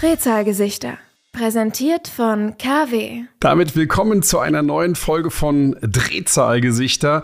Drehzahlgesichter. 0.00 0.98
Präsentiert 1.32 2.06
von 2.06 2.56
KW. 2.58 3.24
Damit 3.40 3.74
willkommen 3.74 4.22
zu 4.22 4.38
einer 4.38 4.62
neuen 4.62 4.94
Folge 4.94 5.30
von 5.30 5.76
Drehzahlgesichter. 5.80 7.22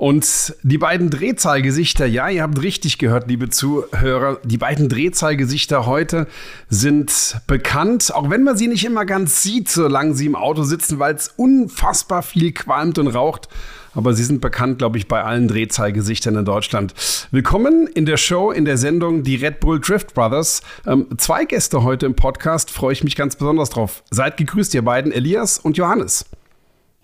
Und 0.00 0.54
die 0.62 0.78
beiden 0.78 1.10
Drehzahlgesichter, 1.10 2.06
ja, 2.06 2.30
ihr 2.30 2.42
habt 2.42 2.62
richtig 2.62 2.96
gehört, 2.96 3.28
liebe 3.28 3.50
Zuhörer, 3.50 4.38
die 4.44 4.56
beiden 4.56 4.88
Drehzahlgesichter 4.88 5.84
heute 5.84 6.26
sind 6.70 7.38
bekannt, 7.46 8.14
auch 8.14 8.30
wenn 8.30 8.42
man 8.42 8.56
sie 8.56 8.68
nicht 8.68 8.86
immer 8.86 9.04
ganz 9.04 9.42
sieht, 9.42 9.68
solange 9.68 10.14
sie 10.14 10.24
im 10.24 10.36
Auto 10.36 10.62
sitzen, 10.62 11.00
weil 11.00 11.16
es 11.16 11.28
unfassbar 11.36 12.22
viel 12.22 12.52
qualmt 12.52 12.98
und 12.98 13.08
raucht. 13.08 13.50
Aber 13.92 14.14
sie 14.14 14.24
sind 14.24 14.40
bekannt, 14.40 14.78
glaube 14.78 14.96
ich, 14.96 15.06
bei 15.06 15.22
allen 15.22 15.48
Drehzahlgesichtern 15.48 16.34
in 16.34 16.46
Deutschland. 16.46 16.94
Willkommen 17.30 17.86
in 17.86 18.06
der 18.06 18.16
Show, 18.16 18.52
in 18.52 18.64
der 18.64 18.78
Sendung 18.78 19.22
Die 19.22 19.36
Red 19.36 19.60
Bull 19.60 19.80
Drift 19.80 20.14
Brothers. 20.14 20.62
Ähm, 20.86 21.08
zwei 21.18 21.44
Gäste 21.44 21.82
heute 21.82 22.06
im 22.06 22.14
Podcast, 22.14 22.70
freue 22.70 22.94
ich 22.94 23.04
mich 23.04 23.16
ganz 23.16 23.36
besonders 23.36 23.68
drauf. 23.68 24.02
Seid 24.10 24.38
gegrüßt, 24.38 24.72
ihr 24.72 24.82
beiden, 24.82 25.12
Elias 25.12 25.58
und 25.58 25.76
Johannes. 25.76 26.24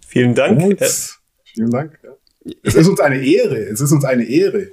Vielen 0.01 0.34
Dank. 0.34 0.62
Und, 0.62 0.81
vielen 1.45 1.70
Dank. 1.70 1.98
Es 2.62 2.74
ist 2.74 2.88
uns 2.88 3.00
eine 3.00 3.18
Ehre. 3.18 3.56
Es 3.56 3.80
ist 3.80 3.92
uns 3.92 4.05
eine 4.05 4.24
Ehre. 4.24 4.68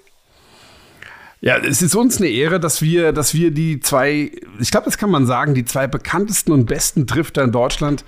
Ja, 1.41 1.57
es 1.57 1.81
ist 1.81 1.95
uns 1.95 2.19
eine 2.19 2.29
Ehre, 2.29 2.59
dass 2.59 2.81
wir, 2.81 3.11
dass 3.11 3.33
wir 3.33 3.51
die 3.51 3.79
zwei, 3.81 4.31
ich 4.61 4.71
glaube, 4.71 4.85
das 4.85 4.97
kann 4.97 5.11
man 5.11 5.25
sagen, 5.25 5.53
die 5.53 5.65
zwei 5.65 5.87
bekanntesten 5.87 6.53
und 6.53 6.67
besten 6.67 7.05
Drifter 7.05 7.43
in 7.43 7.51
Deutschland 7.51 8.05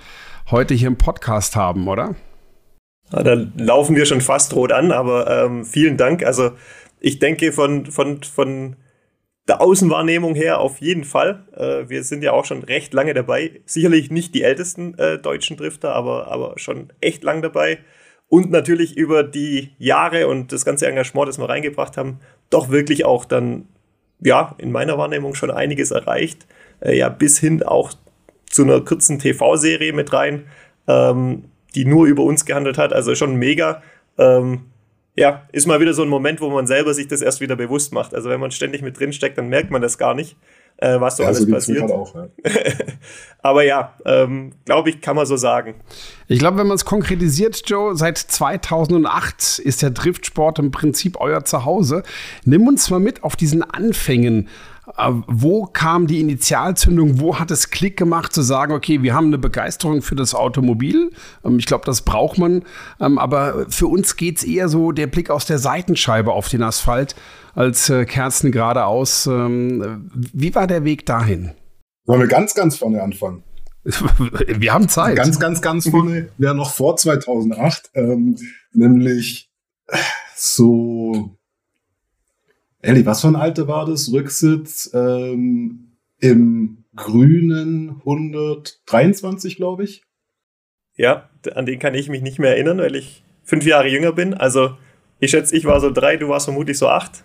heute 0.50 0.72
hier 0.72 0.88
im 0.88 0.96
Podcast 0.96 1.54
haben, 1.54 1.86
oder? 1.86 2.14
Ja, 3.12 3.22
da 3.22 3.46
laufen 3.58 3.94
wir 3.94 4.06
schon 4.06 4.22
fast 4.22 4.54
rot 4.54 4.72
an, 4.72 4.90
aber 4.90 5.44
ähm, 5.44 5.64
vielen 5.64 5.96
Dank. 5.96 6.24
Also 6.24 6.52
ich 6.98 7.18
denke 7.18 7.52
von, 7.52 7.86
von, 7.86 8.22
von 8.22 8.76
der 9.48 9.60
Außenwahrnehmung 9.60 10.34
her 10.34 10.58
auf 10.58 10.80
jeden 10.80 11.04
Fall. 11.04 11.46
Äh, 11.54 11.90
wir 11.90 12.04
sind 12.04 12.22
ja 12.22 12.32
auch 12.32 12.46
schon 12.46 12.62
recht 12.62 12.94
lange 12.94 13.12
dabei. 13.12 13.60
Sicherlich 13.66 14.10
nicht 14.10 14.34
die 14.34 14.44
ältesten 14.44 14.96
äh, 14.98 15.18
deutschen 15.18 15.56
Drifter, 15.58 15.94
aber, 15.94 16.28
aber 16.28 16.58
schon 16.58 16.92
echt 17.00 17.22
lang 17.22 17.42
dabei 17.42 17.80
und 18.28 18.50
natürlich 18.50 18.96
über 18.96 19.22
die 19.22 19.70
Jahre 19.78 20.26
und 20.28 20.52
das 20.52 20.64
ganze 20.64 20.86
Engagement, 20.86 21.28
das 21.28 21.38
wir 21.38 21.48
reingebracht 21.48 21.96
haben, 21.96 22.20
doch 22.50 22.70
wirklich 22.70 23.04
auch 23.04 23.24
dann, 23.24 23.68
ja, 24.20 24.54
in 24.58 24.72
meiner 24.72 24.98
Wahrnehmung 24.98 25.34
schon 25.34 25.50
einiges 25.50 25.90
erreicht. 25.90 26.46
Äh, 26.80 26.96
ja, 26.96 27.08
bis 27.08 27.38
hin 27.38 27.62
auch 27.62 27.92
zu 28.50 28.62
einer 28.62 28.80
kurzen 28.80 29.18
TV-Serie 29.18 29.92
mit 29.92 30.12
rein, 30.12 30.46
ähm, 30.88 31.44
die 31.74 31.84
nur 31.84 32.06
über 32.06 32.24
uns 32.24 32.44
gehandelt 32.44 32.78
hat. 32.78 32.92
Also 32.92 33.14
schon 33.14 33.36
mega. 33.36 33.82
Ähm, 34.18 34.62
ja, 35.14 35.46
ist 35.52 35.66
mal 35.66 35.80
wieder 35.80 35.94
so 35.94 36.02
ein 36.02 36.08
Moment, 36.08 36.40
wo 36.40 36.50
man 36.50 36.66
selber 36.66 36.94
sich 36.94 37.08
das 37.08 37.22
erst 37.22 37.40
wieder 37.40 37.56
bewusst 37.56 37.92
macht. 37.92 38.14
Also 38.14 38.28
wenn 38.28 38.40
man 38.40 38.50
ständig 38.50 38.82
mit 38.82 38.98
drin 38.98 39.12
steckt, 39.12 39.38
dann 39.38 39.48
merkt 39.48 39.70
man 39.70 39.82
das 39.82 39.98
gar 39.98 40.14
nicht 40.14 40.36
äh, 40.78 41.00
was 41.00 41.16
so 41.16 41.22
ja, 41.22 41.28
alles 41.28 41.40
so 41.40 41.50
passiert. 41.50 41.90
Auch, 41.90 42.14
ja. 42.14 42.28
Aber 43.42 43.62
ja, 43.64 43.94
ähm, 44.04 44.52
glaube 44.64 44.90
ich, 44.90 45.00
kann 45.00 45.16
man 45.16 45.24
so 45.24 45.36
sagen. 45.36 45.74
Ich 46.28 46.38
glaube, 46.38 46.58
wenn 46.58 46.66
man 46.66 46.74
es 46.74 46.84
konkretisiert, 46.84 47.62
Joe, 47.66 47.96
seit 47.96 48.18
2008 48.18 49.60
ist 49.60 49.82
der 49.82 49.90
Driftsport 49.90 50.58
im 50.58 50.70
Prinzip 50.70 51.20
euer 51.20 51.44
Zuhause. 51.44 52.02
Nimm 52.44 52.66
uns 52.66 52.90
mal 52.90 53.00
mit 53.00 53.24
auf 53.24 53.36
diesen 53.36 53.62
Anfängen. 53.62 54.48
Äh, 54.96 55.12
wo 55.26 55.64
kam 55.64 56.06
die 56.06 56.20
Initialzündung? 56.20 57.20
Wo 57.20 57.38
hat 57.38 57.50
es 57.50 57.70
Klick 57.70 57.96
gemacht, 57.96 58.32
zu 58.32 58.42
sagen, 58.42 58.72
okay, 58.72 59.02
wir 59.02 59.14
haben 59.14 59.26
eine 59.26 59.38
Begeisterung 59.38 60.02
für 60.02 60.14
das 60.14 60.34
Automobil? 60.34 61.10
Ähm, 61.44 61.58
ich 61.58 61.66
glaube, 61.66 61.84
das 61.84 62.02
braucht 62.02 62.38
man. 62.38 62.64
Ähm, 63.00 63.18
aber 63.18 63.66
für 63.68 63.88
uns 63.88 64.16
geht 64.16 64.38
es 64.38 64.44
eher 64.44 64.68
so 64.68 64.92
der 64.92 65.06
Blick 65.06 65.30
aus 65.30 65.46
der 65.46 65.58
Seitenscheibe 65.58 66.32
auf 66.32 66.48
den 66.48 66.62
Asphalt 66.62 67.16
als 67.54 67.90
äh, 67.90 68.04
Kerzen 68.04 68.52
geradeaus. 68.52 69.26
Ähm, 69.26 70.10
wie 70.12 70.54
war 70.54 70.66
der 70.66 70.84
Weg 70.84 71.06
dahin? 71.06 71.52
Wollen 72.06 72.20
wir 72.20 72.28
ganz, 72.28 72.54
ganz 72.54 72.76
vorne 72.76 73.02
anfangen? 73.02 73.42
wir 73.84 74.72
haben 74.72 74.88
Zeit. 74.88 75.16
Ganz, 75.16 75.38
ganz, 75.38 75.62
ganz 75.62 75.88
vorne 75.88 76.28
wäre 76.38 76.54
noch 76.54 76.72
vor 76.72 76.96
2008, 76.96 77.90
ähm, 77.94 78.36
nämlich 78.72 79.48
so 80.34 81.36
Elli, 82.86 83.04
was 83.04 83.20
für 83.20 83.26
ein 83.26 83.36
Alter 83.36 83.66
war 83.66 83.84
das? 83.84 84.12
Rücksitz 84.12 84.90
ähm, 84.94 85.96
im 86.18 86.84
grünen 86.94 87.96
123, 87.98 89.56
glaube 89.56 89.82
ich. 89.82 90.04
Ja, 90.96 91.28
an 91.52 91.66
den 91.66 91.80
kann 91.80 91.94
ich 91.94 92.08
mich 92.08 92.22
nicht 92.22 92.38
mehr 92.38 92.50
erinnern, 92.50 92.78
weil 92.78 92.94
ich 92.94 93.24
fünf 93.42 93.66
Jahre 93.66 93.88
jünger 93.88 94.12
bin. 94.12 94.34
Also 94.34 94.76
ich 95.18 95.32
schätze, 95.32 95.56
ich 95.56 95.64
war 95.64 95.80
so 95.80 95.90
drei, 95.90 96.16
du 96.16 96.28
warst 96.28 96.46
vermutlich 96.46 96.78
so 96.78 96.86
acht. 96.88 97.24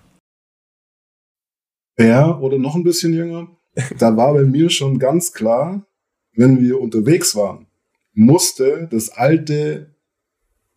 Ja, 1.99 2.39
oder 2.39 2.57
noch 2.57 2.73
ein 2.73 2.83
bisschen 2.83 3.13
jünger. 3.13 3.55
Da 3.99 4.17
war 4.17 4.33
bei 4.33 4.43
mir 4.43 4.72
schon 4.72 4.97
ganz 4.97 5.31
klar, 5.31 5.85
wenn 6.33 6.59
wir 6.59 6.81
unterwegs 6.81 7.35
waren, 7.35 7.67
musste 8.13 8.88
das 8.91 9.09
alte, 9.09 9.95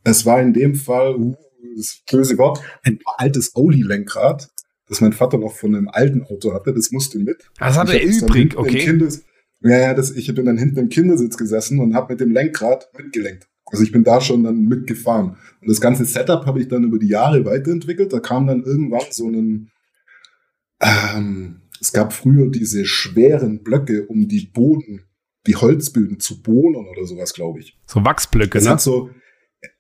es 0.05 0.27
war 0.27 0.43
in 0.43 0.53
dem 0.53 0.75
Fall, 0.75 1.17
uh, 1.17 1.35
das 1.77 2.03
böse 2.09 2.37
Wort, 2.37 2.61
ein 2.83 3.01
altes 3.17 3.57
Oli-Lenkrad, 3.57 4.54
das 4.95 5.01
mein 5.01 5.13
Vater 5.13 5.39
noch 5.39 5.55
von 5.55 5.75
einem 5.75 5.89
alten 5.89 6.23
Auto 6.23 6.53
hatte, 6.53 6.73
das 6.73 6.93
musste 6.93 7.19
mit. 7.19 7.51
Das 7.59 7.77
hat 7.77 7.91
er 7.91 8.03
übrig, 8.03 8.57
okay. 8.57 8.79
Kindes, 8.79 9.25
ja, 9.61 9.79
ja, 9.79 9.95
das, 9.95 10.11
ich 10.11 10.33
bin 10.33 10.45
dann 10.45 10.59
hinten 10.59 10.79
im 10.79 10.89
Kindersitz 10.89 11.37
gesessen 11.37 11.81
und 11.81 11.95
habe 11.95 12.13
mit 12.13 12.21
dem 12.21 12.33
Lenkrad 12.33 12.91
mitgelenkt. 12.97 13.49
Also 13.67 13.83
ich 13.83 13.93
bin 13.93 14.05
da 14.05 14.21
schon 14.21 14.45
dann 14.45 14.67
mitgefahren. 14.67 15.37
Und 15.61 15.69
das 15.69 15.81
ganze 15.81 16.05
Setup 16.05 16.47
habe 16.47 16.61
ich 16.61 16.69
dann 16.69 16.85
über 16.85 16.99
die 16.99 17.09
Jahre 17.09 17.45
weiterentwickelt. 17.45 18.13
Da 18.13 18.21
kam 18.21 18.47
dann 18.47 18.63
irgendwann 18.63 19.07
so 19.11 19.29
ein, 19.29 19.71
ähm, 20.81 21.63
es 21.81 21.93
gab 21.93 22.13
früher 22.13 22.51
diese 22.51 22.85
schweren 22.85 23.65
Blöcke, 23.65 24.07
um 24.07 24.29
die 24.29 24.47
Boden, 24.47 25.05
die 25.47 25.57
Holzböden 25.57 26.21
zu 26.21 26.43
bohnen 26.43 26.87
oder 26.87 27.07
sowas, 27.07 27.33
glaube 27.33 27.61
ich. 27.61 27.79
So 27.87 28.05
Wachsblöcke, 28.05 28.59
das 28.59 28.65
ne? 28.65 28.79
So, 28.79 29.11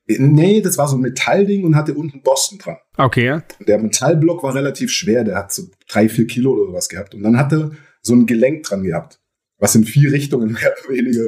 Nee, 0.07 0.61
das 0.61 0.77
war 0.77 0.87
so 0.87 0.97
ein 0.97 1.01
Metallding 1.01 1.65
und 1.65 1.77
hatte 1.77 1.95
unten 1.95 2.23
Boston 2.23 2.59
dran. 2.59 2.77
Okay. 2.97 3.41
Der 3.67 3.79
Metallblock 3.79 4.43
war 4.43 4.55
relativ 4.55 4.91
schwer, 4.91 5.25
der 5.25 5.37
hat 5.37 5.53
so 5.53 5.65
drei, 5.89 6.09
vier 6.09 6.27
Kilo 6.27 6.53
oder 6.53 6.73
was 6.73 6.89
gehabt. 6.89 7.15
Und 7.15 7.23
dann 7.23 7.39
hatte 7.39 7.73
so 8.03 8.15
ein 8.15 8.27
Gelenk 8.27 8.65
dran 8.65 8.83
gehabt, 8.83 9.21
was 9.59 9.75
in 9.75 9.85
vier 9.85 10.13
Richtungen 10.13 10.53
mehr 10.61 10.75
oder 10.85 10.95
weniger 10.95 11.25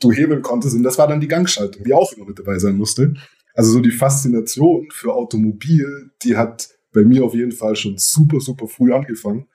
du 0.00 0.12
hebeln 0.12 0.42
konntest. 0.42 0.76
Und 0.76 0.84
das 0.84 0.98
war 0.98 1.08
dann 1.08 1.20
die 1.20 1.28
Gangschaltung, 1.28 1.82
die 1.84 1.92
auch 1.92 2.12
immer 2.12 2.26
mit 2.26 2.38
dabei 2.38 2.58
sein 2.58 2.76
musste. 2.76 3.14
Also 3.54 3.72
so 3.72 3.80
die 3.80 3.90
Faszination 3.90 4.88
für 4.92 5.12
Automobil, 5.12 6.10
die 6.22 6.36
hat 6.36 6.68
bei 6.92 7.02
mir 7.02 7.24
auf 7.24 7.34
jeden 7.34 7.52
Fall 7.52 7.74
schon 7.76 7.98
super, 7.98 8.40
super 8.40 8.68
früh 8.68 8.92
angefangen. 8.92 9.48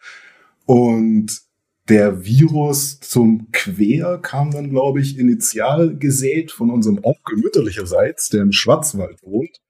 Und 0.65 1.41
der 1.87 2.25
Virus 2.25 2.99
zum 2.99 3.51
Quer 3.51 4.17
kam 4.17 4.51
dann, 4.51 4.69
glaube 4.69 5.01
ich, 5.01 5.19
initial 5.19 5.95
gesät 5.97 6.51
von 6.51 6.71
unserem 6.71 6.99
Onkel 7.03 7.37
mütterlicherseits, 7.37 8.29
der 8.29 8.41
im 8.41 8.51
Schwarzwald 8.51 9.21
wohnt. 9.21 9.61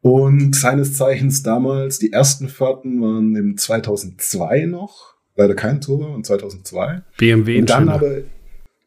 Und 0.00 0.54
seines 0.54 0.94
Zeichens 0.94 1.42
damals, 1.42 1.98
die 1.98 2.12
ersten 2.12 2.48
Fahrten 2.48 3.00
waren 3.00 3.34
im 3.34 3.56
2002 3.56 4.66
noch, 4.66 5.14
leider 5.36 5.54
kein 5.54 5.80
Turbo, 5.80 6.14
in 6.14 6.22
2002. 6.22 7.02
BMW 7.16 7.60
und 7.60 7.70
dann 7.70 7.88
aber 7.88 8.18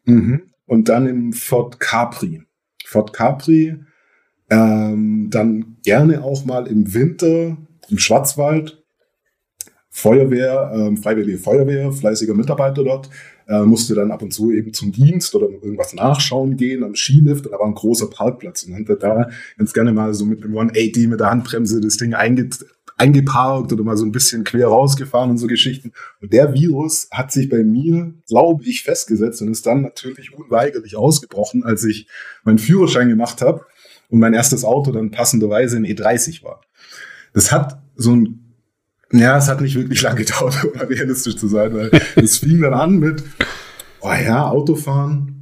mh, 0.06 0.40
Und 0.68 0.88
dann 0.88 1.08
im 1.08 1.34
Ford 1.34 1.80
Capri. 1.80 2.44
Ford 2.86 3.12
Capri, 3.12 3.78
ähm, 4.50 5.30
dann 5.32 5.78
gerne 5.84 6.24
auch 6.24 6.46
mal 6.46 6.68
im 6.68 6.94
Winter 6.94 7.58
im 7.90 7.98
Schwarzwald 7.98 8.81
Feuerwehr, 9.94 10.72
ähm, 10.74 10.98
Freiwillige 10.98 11.38
Feuerwehr, 11.38 11.92
fleißiger 11.92 12.34
Mitarbeiter 12.34 12.84
dort, 12.84 13.10
äh, 13.48 13.62
musste 13.62 13.94
dann 13.94 14.10
ab 14.10 14.22
und 14.22 14.32
zu 14.32 14.52
eben 14.52 14.74
zum 14.74 14.94
Dienst 14.94 15.36
oder 15.36 15.50
irgendwas 15.50 15.94
nachschauen 15.94 16.56
gehen 16.56 16.84
am 16.84 16.96
Skilift 16.96 17.46
und 17.46 17.52
da 17.52 17.60
war 17.60 17.68
ein 17.68 17.76
großer 17.76 18.10
Parkplatz 18.10 18.64
und 18.64 18.90
hat 18.90 19.04
da 19.04 19.30
ganz 19.58 19.74
gerne 19.74 19.92
mal 19.92 20.14
so 20.14 20.26
mit 20.26 20.44
dem 20.44 20.52
180 20.52 21.08
mit 21.10 21.20
der 21.20 21.30
Handbremse 21.30 21.82
das 21.82 21.98
Ding 21.98 22.14
einge 22.14 22.50
eingeparkt 22.98 23.74
oder 23.74 23.84
mal 23.84 23.98
so 23.98 24.06
ein 24.06 24.12
bisschen 24.12 24.44
quer 24.44 24.68
rausgefahren 24.68 25.32
und 25.32 25.40
so 25.40 25.48
Geschichten. 25.48 25.92
Und 26.22 26.32
der 26.34 26.54
Virus 26.54 27.08
hat 27.12 27.32
sich 27.32 27.50
bei 27.50 27.64
mir, 27.64 28.14
glaube 28.28 28.64
ich, 28.64 28.84
festgesetzt 28.84 29.42
und 29.42 29.50
ist 29.50 29.66
dann 29.66 29.82
natürlich 29.82 30.34
unweigerlich 30.34 30.96
ausgebrochen, 30.96 31.64
als 31.64 31.84
ich 31.84 32.08
meinen 32.44 32.60
Führerschein 32.60 33.10
gemacht 33.10 33.42
habe 33.42 33.66
und 34.10 34.20
mein 34.20 34.36
erstes 34.36 34.64
Auto 34.64 34.92
dann 34.92 35.10
passenderweise 35.10 35.78
ein 35.78 35.86
E30 35.86 36.44
war. 36.44 36.62
Das 37.34 37.52
hat 37.52 37.82
so 37.96 38.16
ein 38.16 38.41
ja, 39.12 39.38
es 39.38 39.48
hat 39.48 39.62
nicht 39.62 39.76
wirklich 39.76 40.02
lange 40.02 40.20
gedauert, 40.26 40.64
um 40.64 40.80
realistisch 40.80 41.36
zu 41.36 41.48
sein, 41.48 41.74
weil 41.74 41.92
es 42.16 42.38
fing 42.38 42.62
dann 42.62 42.74
an 42.74 43.00
mit, 43.00 43.24
oh 44.02 44.12
ja, 44.12 44.50
Autofahren, 44.50 45.42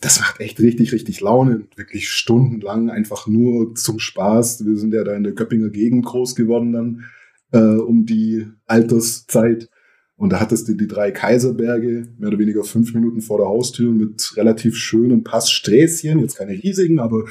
das 0.00 0.20
macht 0.20 0.40
echt 0.40 0.58
richtig, 0.60 0.92
richtig 0.92 1.20
Laune. 1.20 1.66
Wirklich 1.76 2.08
stundenlang 2.08 2.88
einfach 2.90 3.26
nur 3.26 3.74
zum 3.74 3.98
Spaß. 3.98 4.64
Wir 4.64 4.76
sind 4.76 4.94
ja 4.94 5.04
da 5.04 5.14
in 5.14 5.24
der 5.24 5.34
Göppinger 5.34 5.68
Gegend 5.68 6.06
groß 6.06 6.34
geworden 6.34 6.72
dann 6.72 7.04
äh, 7.52 7.78
um 7.78 8.06
die 8.06 8.46
Alterszeit. 8.66 9.68
Und 10.16 10.30
da 10.30 10.40
hattest 10.40 10.68
du 10.68 10.74
die 10.74 10.86
drei 10.86 11.10
Kaiserberge, 11.10 12.08
mehr 12.18 12.28
oder 12.28 12.38
weniger 12.38 12.64
fünf 12.64 12.94
Minuten 12.94 13.20
vor 13.20 13.38
der 13.38 13.48
Haustür 13.48 13.90
mit 13.90 14.36
relativ 14.36 14.76
schönen 14.76 15.22
Passsträßchen. 15.24 16.18
Jetzt 16.18 16.36
keine 16.36 16.52
riesigen, 16.52 16.98
aber 16.98 17.24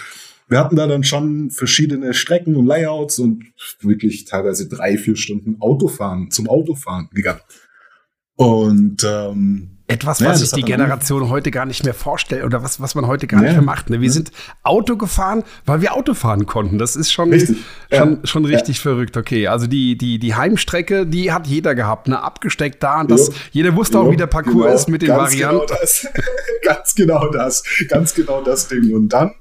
wir 0.49 0.59
hatten 0.59 0.75
da 0.75 0.87
dann 0.87 1.03
schon 1.03 1.51
verschiedene 1.51 2.13
Strecken 2.13 2.55
und 2.55 2.65
Layouts 2.65 3.19
und 3.19 3.45
wirklich 3.81 4.25
teilweise 4.25 4.67
drei, 4.67 4.97
vier 4.97 5.15
Stunden 5.15 5.57
Autofahren, 5.61 6.31
zum 6.31 6.49
Autofahren 6.49 7.09
gegangen. 7.13 7.41
Und 8.35 9.03
ähm, 9.03 9.79
etwas, 9.89 10.21
was 10.21 10.39
ja, 10.39 10.45
sich 10.45 10.51
die 10.51 10.61
Generation 10.61 11.29
heute 11.29 11.51
gar 11.51 11.65
nicht 11.65 11.83
mehr 11.83 11.93
vorstellt 11.93 12.43
oder 12.43 12.63
was, 12.63 12.79
was 12.79 12.95
man 12.95 13.07
heute 13.07 13.27
gar 13.27 13.41
ja. 13.41 13.47
nicht 13.47 13.55
mehr 13.55 13.65
macht. 13.65 13.89
Ne? 13.89 14.01
Wir 14.01 14.11
sind 14.11 14.31
Auto 14.63 14.97
gefahren, 14.97 15.43
weil 15.65 15.81
wir 15.81 15.95
Auto 15.95 16.13
fahren 16.13 16.45
konnten. 16.45 16.77
Das 16.77 16.95
ist 16.95 17.11
schon 17.11 17.31
richtig, 17.31 17.57
schon, 17.91 18.11
ja. 18.11 18.27
schon 18.27 18.45
richtig 18.45 18.79
verrückt. 18.79 19.17
Okay, 19.17 19.47
also 19.47 19.67
die, 19.67 19.97
die, 19.97 20.19
die 20.19 20.35
Heimstrecke, 20.35 21.05
die 21.05 21.31
hat 21.31 21.47
jeder 21.47 21.75
gehabt, 21.75 22.07
ne? 22.07 22.21
abgesteckt 22.23 22.81
da 22.81 23.01
und 23.01 23.11
das, 23.11 23.31
jeder 23.51 23.75
wusste 23.75 23.99
auch, 23.99 24.11
wie 24.11 24.15
der 24.15 24.27
Parcours 24.27 24.53
genau, 24.53 24.75
ist 24.75 24.89
mit 24.89 25.01
den 25.01 25.07
ganz 25.09 25.33
Varianten. 25.33 25.65
Genau 25.65 25.79
das, 25.81 26.07
ganz 26.63 26.95
genau 26.95 27.31
das, 27.31 27.63
ganz 27.87 28.13
genau 28.13 28.43
das 28.43 28.67
Ding. 28.67 28.93
Und 28.93 29.09
dann 29.09 29.33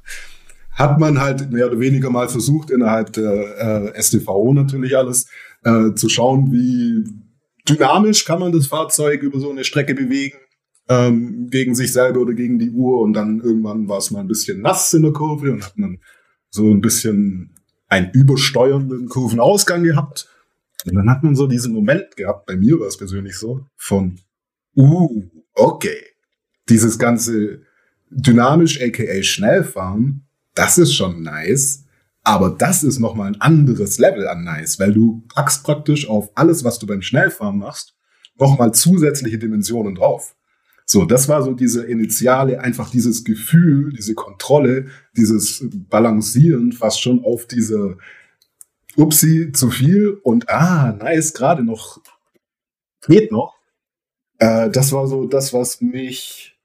hat 0.78 1.00
man 1.00 1.20
halt 1.20 1.50
mehr 1.50 1.66
oder 1.66 1.80
weniger 1.80 2.08
mal 2.08 2.28
versucht, 2.28 2.70
innerhalb 2.70 3.12
der 3.12 3.94
äh, 3.96 4.00
STVO 4.02 4.54
natürlich 4.54 4.96
alles 4.96 5.28
äh, 5.64 5.92
zu 5.94 6.08
schauen, 6.08 6.52
wie 6.52 7.04
dynamisch 7.68 8.24
kann 8.24 8.38
man 8.38 8.52
das 8.52 8.68
Fahrzeug 8.68 9.22
über 9.22 9.40
so 9.40 9.50
eine 9.50 9.64
Strecke 9.64 9.94
bewegen, 9.94 10.38
ähm, 10.88 11.48
gegen 11.50 11.74
sich 11.74 11.92
selber 11.92 12.20
oder 12.20 12.32
gegen 12.32 12.60
die 12.60 12.70
Uhr. 12.70 13.00
Und 13.00 13.14
dann 13.14 13.40
irgendwann 13.40 13.88
war 13.88 13.98
es 13.98 14.12
mal 14.12 14.20
ein 14.20 14.28
bisschen 14.28 14.60
nass 14.60 14.94
in 14.94 15.02
der 15.02 15.12
Kurve 15.12 15.50
und 15.50 15.64
hat 15.64 15.76
man 15.76 15.98
so 16.48 16.64
ein 16.70 16.80
bisschen 16.80 17.56
einen 17.88 18.10
übersteuernden 18.12 19.08
Kurvenausgang 19.08 19.82
gehabt. 19.82 20.28
Und 20.86 20.94
dann 20.94 21.10
hat 21.10 21.24
man 21.24 21.34
so 21.34 21.48
diesen 21.48 21.74
Moment 21.74 22.16
gehabt, 22.16 22.46
bei 22.46 22.56
mir 22.56 22.78
war 22.78 22.86
es 22.86 22.96
persönlich 22.96 23.36
so, 23.36 23.66
von, 23.76 24.20
uh, 24.76 25.24
okay, 25.54 26.04
dieses 26.68 27.00
ganze 27.00 27.62
dynamisch, 28.10 28.80
aka 28.80 29.22
Schnellfahren, 29.22 30.27
das 30.58 30.76
ist 30.76 30.94
schon 30.94 31.22
nice. 31.22 31.84
Aber 32.24 32.50
das 32.50 32.82
ist 32.82 32.98
nochmal 32.98 33.28
ein 33.28 33.40
anderes 33.40 33.98
Level 33.98 34.26
an 34.26 34.44
nice, 34.44 34.78
weil 34.78 34.92
du 34.92 35.22
packst 35.34 35.62
praktisch 35.62 36.08
auf 36.08 36.30
alles, 36.34 36.64
was 36.64 36.78
du 36.78 36.86
beim 36.86 37.00
Schnellfahren 37.00 37.58
machst, 37.58 37.94
nochmal 38.36 38.74
zusätzliche 38.74 39.38
Dimensionen 39.38 39.94
drauf. 39.94 40.34
So, 40.84 41.04
das 41.04 41.28
war 41.28 41.42
so 41.42 41.52
diese 41.52 41.84
initiale, 41.84 42.60
einfach 42.60 42.90
dieses 42.90 43.24
Gefühl, 43.24 43.92
diese 43.92 44.14
Kontrolle, 44.14 44.88
dieses 45.16 45.64
Balancieren 45.88 46.72
fast 46.72 47.00
schon 47.00 47.24
auf 47.24 47.46
diese 47.46 47.96
Upsi, 48.96 49.52
zu 49.52 49.70
viel 49.70 50.18
und 50.22 50.50
ah, 50.50 50.92
nice, 50.92 51.34
gerade 51.34 51.62
noch, 51.62 52.00
geht 53.06 53.30
noch. 53.30 53.54
Äh, 54.38 54.70
das 54.70 54.92
war 54.92 55.06
so 55.06 55.24
das, 55.26 55.52
was 55.52 55.80
mich 55.80 56.58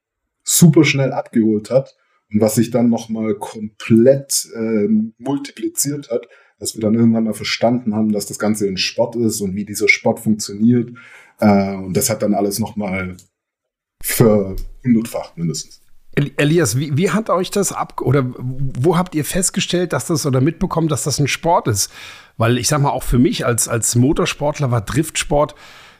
super 0.44 0.84
schnell 0.84 1.13
abgeholt 1.13 1.69
hat 1.69 1.96
und 2.33 2.41
was 2.41 2.56
sich 2.56 2.71
dann 2.71 2.89
nochmal 2.89 3.35
komplett 3.35 4.47
äh, 4.56 4.88
multipliziert 5.18 6.09
hat, 6.09 6.27
dass 6.59 6.75
wir 6.75 6.81
dann 6.81 6.95
irgendwann 6.95 7.25
mal 7.25 7.33
verstanden 7.33 7.94
haben, 7.94 8.12
dass 8.12 8.25
das 8.25 8.39
Ganze 8.39 8.68
ein 8.68 8.77
Sport 8.77 9.15
ist 9.15 9.41
und 9.41 9.56
wie 9.56 9.65
dieser 9.65 9.88
Sport 9.88 10.19
funktioniert. 10.19 10.91
Äh, 11.39 11.75
und 11.75 11.95
das 11.95 12.09
hat 12.09 12.24
dann 12.24 12.33
alles 12.33 12.59
nochmal 12.59 13.18
für 14.01 14.56
hundertfach 14.83 15.35
mindestens. 15.35 15.81
Elias, 16.15 16.77
wie, 16.77 16.95
wie 16.95 17.09
hat 17.09 17.30
euch 17.30 17.50
das 17.50 17.71
ab 17.71 18.00
oder 18.01 18.24
wo 18.38 18.97
habt 18.97 19.15
ihr 19.15 19.25
festgestellt, 19.25 19.94
dass 19.94 20.06
das 20.06 20.25
oder 20.27 20.41
mitbekommen, 20.41 20.88
dass 20.88 21.03
das 21.03 21.19
ein 21.19 21.27
Sport 21.27 21.68
ist? 21.68 21.91
Weil 22.38 22.57
ich 22.59 22.68
sag 22.68 22.81
mal, 22.81 22.91
auch 22.91 23.03
für 23.03 23.18
mich 23.18 23.45
als, 23.45 23.68
als 23.68 23.95
Motorsportler 23.95 24.69
war 24.69 24.81
Driftsport 24.81 25.56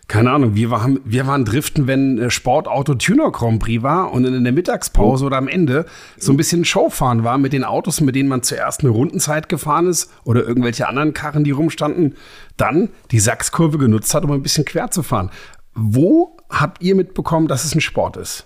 keine 0.07 0.31
Ahnung, 0.31 0.55
wir 0.55 0.69
waren, 0.69 1.00
wir 1.05 1.27
waren 1.27 1.45
driften, 1.45 1.88
wenn 1.88 2.17
äh, 2.17 2.29
Sportauto 2.29 2.95
Tuner 2.95 3.31
Grand 3.31 3.59
Prix 3.61 3.83
war 3.83 4.11
und 4.11 4.25
in 4.25 4.44
der 4.44 4.53
Mittagspause 4.53 5.23
oh. 5.23 5.27
oder 5.27 5.38
am 5.38 5.47
Ende 5.47 5.85
so 6.17 6.33
ein 6.33 6.38
bisschen 6.38 6.65
Showfahren 6.65 7.23
war 7.23 7.38
mit 7.38 7.53
den 7.53 7.63
Autos, 7.63 8.01
mit 8.01 8.15
denen 8.15 8.29
man 8.29 8.44
zuerst 8.44 8.81
eine 8.81 8.89
Rundenzeit 8.89 9.47
gefahren 9.47 9.88
ist 9.88 10.11
oder 10.25 10.45
irgendwelche 10.45 10.88
anderen 10.88 11.13
Karren, 11.13 11.44
die 11.44 11.51
rumstanden, 11.51 12.15
dann 12.57 12.89
die 13.11 13.19
Sachskurve 13.19 13.77
genutzt 13.77 14.13
hat, 14.13 14.25
um 14.25 14.31
ein 14.31 14.44
bisschen 14.44 14.65
quer 14.65 14.91
zu 14.91 15.03
fahren. 15.03 15.31
Wo 15.73 16.38
habt 16.50 16.83
ihr 16.83 16.95
mitbekommen, 16.95 17.47
dass 17.47 17.63
es 17.63 17.73
ein 17.73 17.81
Sport 17.81 18.17
ist? 18.17 18.45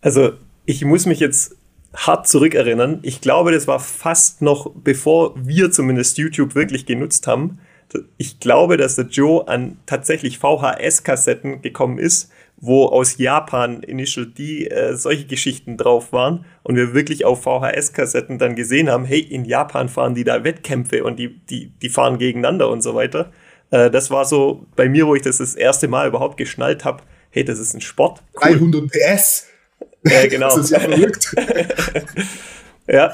Also, 0.00 0.32
ich 0.66 0.84
muss 0.84 1.06
mich 1.06 1.20
jetzt 1.20 1.56
hart 1.94 2.28
zurückerinnern. 2.28 2.98
Ich 3.02 3.20
glaube, 3.20 3.52
das 3.52 3.66
war 3.66 3.80
fast 3.80 4.42
noch 4.42 4.72
bevor 4.74 5.34
wir 5.36 5.70
zumindest 5.70 6.18
YouTube 6.18 6.54
wirklich 6.54 6.84
genutzt 6.84 7.26
haben 7.26 7.58
ich 8.16 8.40
glaube, 8.40 8.76
dass 8.76 8.96
der 8.96 9.06
Joe 9.06 9.46
an 9.46 9.78
tatsächlich 9.86 10.38
VHS-Kassetten 10.38 11.62
gekommen 11.62 11.98
ist, 11.98 12.30
wo 12.58 12.86
aus 12.86 13.18
Japan 13.18 13.82
Initial 13.82 14.26
D 14.26 14.66
äh, 14.66 14.96
solche 14.96 15.26
Geschichten 15.26 15.76
drauf 15.76 16.12
waren 16.12 16.44
und 16.62 16.76
wir 16.76 16.94
wirklich 16.94 17.24
auf 17.24 17.42
VHS-Kassetten 17.42 18.38
dann 18.38 18.56
gesehen 18.56 18.90
haben, 18.90 19.04
hey, 19.04 19.20
in 19.20 19.44
Japan 19.44 19.88
fahren 19.88 20.14
die 20.14 20.24
da 20.24 20.42
Wettkämpfe 20.42 21.04
und 21.04 21.18
die, 21.18 21.38
die, 21.50 21.72
die 21.82 21.88
fahren 21.88 22.18
gegeneinander 22.18 22.70
und 22.70 22.82
so 22.82 22.94
weiter. 22.94 23.32
Äh, 23.70 23.90
das 23.90 24.10
war 24.10 24.24
so 24.24 24.66
bei 24.74 24.88
mir, 24.88 25.06
wo 25.06 25.14
ich 25.14 25.22
das 25.22 25.38
das 25.38 25.54
erste 25.54 25.88
Mal 25.88 26.08
überhaupt 26.08 26.36
geschnallt 26.36 26.84
habe, 26.84 27.02
hey, 27.30 27.44
das 27.44 27.58
ist 27.58 27.74
ein 27.74 27.80
Sport. 27.80 28.22
Cool. 28.34 28.58
300 28.58 28.90
PS. 28.90 29.46
Ja, 30.04 30.26
genau. 30.26 30.48
das 30.56 30.56
ist 30.56 30.70
ja 30.70 30.80
verrückt. 30.80 31.34
ja. 32.88 33.12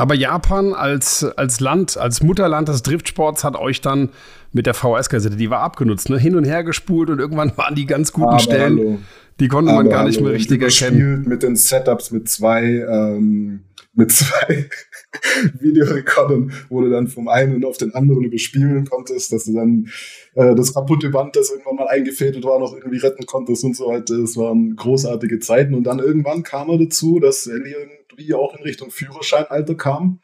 Aber 0.00 0.14
Japan 0.14 0.72
als, 0.72 1.24
als 1.36 1.60
Land, 1.60 1.98
als 1.98 2.22
Mutterland 2.22 2.68
des 2.68 2.82
Driftsports 2.82 3.44
hat 3.44 3.54
euch 3.54 3.82
dann 3.82 4.08
mit 4.50 4.64
der 4.64 4.72
VS-Kassette, 4.72 5.36
die 5.36 5.50
war 5.50 5.60
abgenutzt, 5.60 6.08
ne? 6.08 6.18
hin 6.18 6.36
und 6.36 6.44
her 6.44 6.64
gespult 6.64 7.10
und 7.10 7.18
irgendwann 7.18 7.52
waren 7.56 7.74
die 7.74 7.84
ganz 7.84 8.12
guten 8.12 8.30
Aber 8.30 8.38
Stellen, 8.38 8.78
hallo. 8.78 8.98
Die 9.40 9.48
konnte 9.48 9.72
Aber 9.72 9.82
man 9.82 9.90
gar 9.90 10.04
nicht 10.04 10.20
mehr 10.20 10.32
richtig 10.32 10.62
erkennen. 10.62 11.24
Mit 11.26 11.42
den 11.42 11.56
Setups 11.56 12.10
mit 12.10 12.28
zwei, 12.28 12.62
ähm, 12.62 13.64
mit 13.94 14.12
zwei 14.12 14.68
Videorekordern, 15.60 16.52
wo 16.68 16.82
du 16.82 16.90
dann 16.90 17.08
vom 17.08 17.28
einen 17.28 17.64
auf 17.64 17.78
den 17.78 17.94
anderen 17.94 18.22
überspielen 18.22 18.84
konntest, 18.84 19.32
dass 19.32 19.46
du 19.46 19.54
dann 19.54 19.88
äh, 20.34 20.54
das 20.54 20.74
kaputte 20.74 21.08
Band, 21.08 21.34
das 21.34 21.50
irgendwann 21.50 21.76
mal 21.76 21.88
eingefädelt 21.88 22.44
war, 22.44 22.60
noch 22.60 22.74
irgendwie 22.74 22.98
retten 22.98 23.26
konntest 23.26 23.64
und 23.64 23.76
so 23.76 23.86
weiter. 23.86 24.14
Es 24.16 24.36
waren 24.36 24.76
großartige 24.76 25.40
Zeiten. 25.40 25.74
Und 25.74 25.84
dann 25.84 25.98
irgendwann 25.98 26.42
kam 26.42 26.68
er 26.68 26.78
dazu, 26.78 27.18
dass 27.18 27.46
Ellie 27.46 27.74
irgendwie 27.74 28.34
auch 28.34 28.54
in 28.56 28.62
Richtung 28.62 28.90
Führerscheinalter 28.90 29.74
kam 29.74 30.20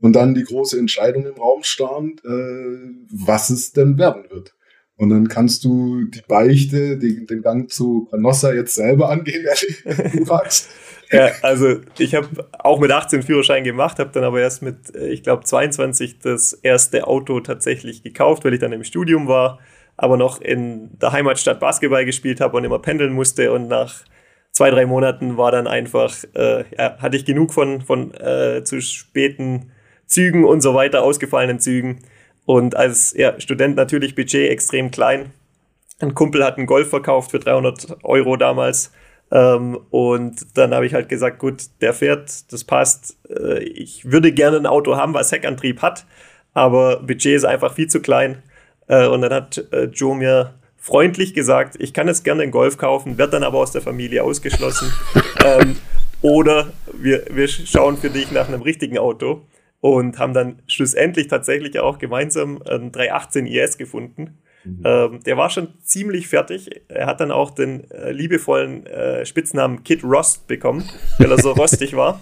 und 0.00 0.14
dann 0.14 0.34
die 0.34 0.44
große 0.44 0.78
Entscheidung 0.78 1.26
im 1.26 1.34
Raum 1.34 1.62
stand, 1.62 2.24
äh, 2.24 2.78
was 3.10 3.50
es 3.50 3.72
denn 3.72 3.98
werden 3.98 4.24
wird. 4.30 4.54
Und 4.98 5.10
dann 5.10 5.28
kannst 5.28 5.64
du 5.64 6.04
die 6.06 6.22
Beichte, 6.26 6.98
den, 6.98 7.26
den 7.26 7.40
Gang 7.40 7.70
zu 7.70 8.08
Canossa 8.10 8.52
jetzt 8.52 8.74
selber 8.74 9.08
angehen, 9.10 9.46
ehrlich, 9.46 10.12
du 10.12 10.24
magst. 10.24 10.68
Ja, 11.10 11.30
also 11.40 11.76
ich 11.98 12.14
habe 12.16 12.28
auch 12.58 12.80
mit 12.80 12.90
18 12.90 13.22
Führerschein 13.22 13.64
gemacht, 13.64 14.00
habe 14.00 14.10
dann 14.12 14.24
aber 14.24 14.40
erst 14.40 14.60
mit, 14.60 14.94
äh, 14.94 15.08
ich 15.08 15.22
glaube, 15.22 15.44
22 15.44 16.18
das 16.18 16.52
erste 16.52 17.06
Auto 17.06 17.40
tatsächlich 17.40 18.02
gekauft, 18.02 18.44
weil 18.44 18.54
ich 18.54 18.60
dann 18.60 18.72
im 18.72 18.84
Studium 18.84 19.28
war, 19.28 19.60
aber 19.96 20.16
noch 20.16 20.40
in 20.40 20.98
der 20.98 21.12
Heimatstadt 21.12 21.60
Basketball 21.60 22.04
gespielt 22.04 22.40
habe 22.40 22.56
und 22.56 22.64
immer 22.64 22.80
pendeln 22.80 23.12
musste 23.12 23.52
und 23.52 23.68
nach 23.68 24.04
zwei, 24.50 24.70
drei 24.70 24.84
Monaten 24.84 25.36
war 25.36 25.52
dann 25.52 25.68
einfach, 25.68 26.12
äh, 26.34 26.64
ja, 26.76 26.98
hatte 26.98 27.16
ich 27.16 27.24
genug 27.24 27.54
von, 27.54 27.82
von 27.82 28.12
äh, 28.14 28.64
zu 28.64 28.82
späten 28.82 29.70
Zügen 30.06 30.44
und 30.44 30.60
so 30.60 30.74
weiter, 30.74 31.04
ausgefallenen 31.04 31.60
Zügen. 31.60 32.00
Und 32.48 32.74
als 32.76 33.12
ja, 33.14 33.38
Student 33.38 33.76
natürlich 33.76 34.14
Budget 34.14 34.50
extrem 34.50 34.90
klein. 34.90 35.32
Ein 36.00 36.14
Kumpel 36.14 36.42
hat 36.42 36.56
einen 36.56 36.66
Golf 36.66 36.88
verkauft 36.88 37.32
für 37.32 37.40
300 37.40 37.98
Euro 38.04 38.38
damals. 38.38 38.90
Ähm, 39.30 39.78
und 39.90 40.56
dann 40.56 40.72
habe 40.72 40.86
ich 40.86 40.94
halt 40.94 41.10
gesagt, 41.10 41.40
gut, 41.40 41.64
der 41.82 41.92
fährt, 41.92 42.50
das 42.50 42.64
passt. 42.64 43.18
Äh, 43.28 43.64
ich 43.64 44.10
würde 44.10 44.32
gerne 44.32 44.56
ein 44.56 44.64
Auto 44.64 44.96
haben, 44.96 45.12
was 45.12 45.30
Heckantrieb 45.30 45.82
hat, 45.82 46.06
aber 46.54 47.00
Budget 47.00 47.36
ist 47.36 47.44
einfach 47.44 47.74
viel 47.74 47.88
zu 47.88 48.00
klein. 48.00 48.42
Äh, 48.86 49.08
und 49.08 49.20
dann 49.20 49.34
hat 49.34 49.62
äh, 49.70 49.84
Joe 49.84 50.16
mir 50.16 50.54
freundlich 50.78 51.34
gesagt, 51.34 51.76
ich 51.78 51.92
kann 51.92 52.08
jetzt 52.08 52.24
gerne 52.24 52.44
einen 52.44 52.52
Golf 52.52 52.78
kaufen, 52.78 53.18
wird 53.18 53.34
dann 53.34 53.42
aber 53.42 53.58
aus 53.58 53.72
der 53.72 53.82
Familie 53.82 54.24
ausgeschlossen. 54.24 54.90
ähm, 55.44 55.76
oder 56.22 56.72
wir, 56.94 57.26
wir 57.28 57.46
schauen 57.46 57.98
für 57.98 58.08
dich 58.08 58.32
nach 58.32 58.48
einem 58.48 58.62
richtigen 58.62 58.96
Auto 58.96 59.42
und 59.80 60.18
haben 60.18 60.34
dann 60.34 60.62
schlussendlich 60.66 61.28
tatsächlich 61.28 61.78
auch 61.78 61.98
gemeinsam 61.98 62.62
einen 62.62 62.92
318 62.92 63.46
IS 63.46 63.78
gefunden. 63.78 64.38
Mhm. 64.64 64.82
Ähm, 64.84 65.20
der 65.24 65.36
war 65.36 65.50
schon 65.50 65.74
ziemlich 65.82 66.28
fertig. 66.28 66.82
Er 66.88 67.06
hat 67.06 67.20
dann 67.20 67.30
auch 67.30 67.50
den 67.50 67.88
äh, 67.90 68.10
liebevollen 68.10 68.86
äh, 68.86 69.24
Spitznamen 69.24 69.84
Kid 69.84 70.02
Rost 70.02 70.48
bekommen, 70.48 70.84
weil 71.18 71.30
er 71.30 71.38
so 71.38 71.52
rostig 71.52 71.94
war. 71.94 72.20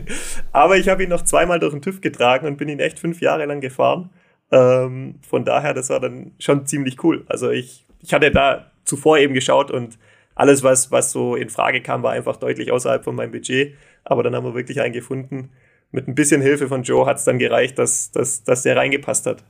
Aber 0.52 0.76
ich 0.76 0.88
habe 0.88 1.02
ihn 1.02 1.10
noch 1.10 1.22
zweimal 1.22 1.60
durch 1.60 1.72
den 1.72 1.82
TÜV 1.82 2.00
getragen 2.00 2.46
und 2.46 2.58
bin 2.58 2.68
ihn 2.68 2.80
echt 2.80 2.98
fünf 2.98 3.20
Jahre 3.20 3.46
lang 3.46 3.60
gefahren. 3.60 4.10
Ähm, 4.50 5.16
von 5.26 5.44
daher, 5.44 5.74
das 5.74 5.90
war 5.90 6.00
dann 6.00 6.32
schon 6.38 6.66
ziemlich 6.66 7.02
cool. 7.02 7.24
Also 7.28 7.50
ich 7.50 7.88
ich 8.00 8.12
hatte 8.12 8.30
da 8.30 8.70
zuvor 8.84 9.18
eben 9.18 9.34
geschaut 9.34 9.70
und 9.70 9.98
alles, 10.34 10.62
was, 10.62 10.92
was 10.92 11.10
so 11.10 11.34
in 11.34 11.48
Frage 11.48 11.82
kam, 11.82 12.02
war 12.02 12.12
einfach 12.12 12.36
deutlich 12.36 12.70
außerhalb 12.70 13.02
von 13.04 13.14
meinem 13.14 13.32
Budget. 13.32 13.74
Aber 14.04 14.22
dann 14.22 14.34
haben 14.34 14.44
wir 14.44 14.54
wirklich 14.54 14.80
einen 14.80 14.92
gefunden. 14.92 15.50
Mit 15.90 16.06
ein 16.06 16.14
bisschen 16.14 16.42
Hilfe 16.42 16.68
von 16.68 16.82
Joe 16.82 17.06
hat 17.06 17.18
es 17.18 17.24
dann 17.24 17.38
gereicht, 17.38 17.78
dass, 17.78 18.10
dass, 18.10 18.44
dass 18.44 18.62
der 18.62 18.76
reingepasst 18.76 19.26
hat. 19.26 19.44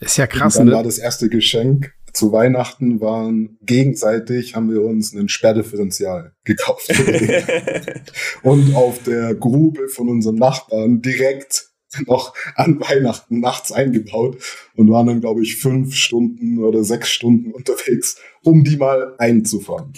Ist 0.00 0.16
ja 0.16 0.26
krass. 0.26 0.56
Und 0.56 0.60
dann 0.60 0.68
ne? 0.68 0.76
war 0.76 0.82
das 0.82 0.98
erste 0.98 1.28
Geschenk 1.28 1.92
zu 2.12 2.32
Weihnachten 2.32 3.00
waren 3.00 3.56
gegenseitig, 3.62 4.54
haben 4.54 4.70
wir 4.70 4.82
uns 4.82 5.14
einen 5.14 5.28
Sperrdifferential 5.28 6.32
gekauft. 6.44 6.92
und 8.42 8.74
auf 8.74 9.02
der 9.02 9.34
Grube 9.34 9.88
von 9.88 10.08
unserem 10.08 10.36
Nachbarn 10.36 11.00
direkt 11.00 11.68
noch 12.06 12.34
an 12.54 12.80
Weihnachten 12.80 13.40
nachts 13.40 13.72
eingebaut 13.72 14.38
und 14.76 14.90
waren 14.90 15.06
dann, 15.06 15.20
glaube 15.20 15.42
ich, 15.42 15.56
fünf 15.56 15.94
Stunden 15.94 16.58
oder 16.58 16.84
sechs 16.84 17.10
Stunden 17.10 17.52
unterwegs, 17.52 18.16
um 18.42 18.64
die 18.64 18.76
mal 18.76 19.14
einzufahren. 19.18 19.92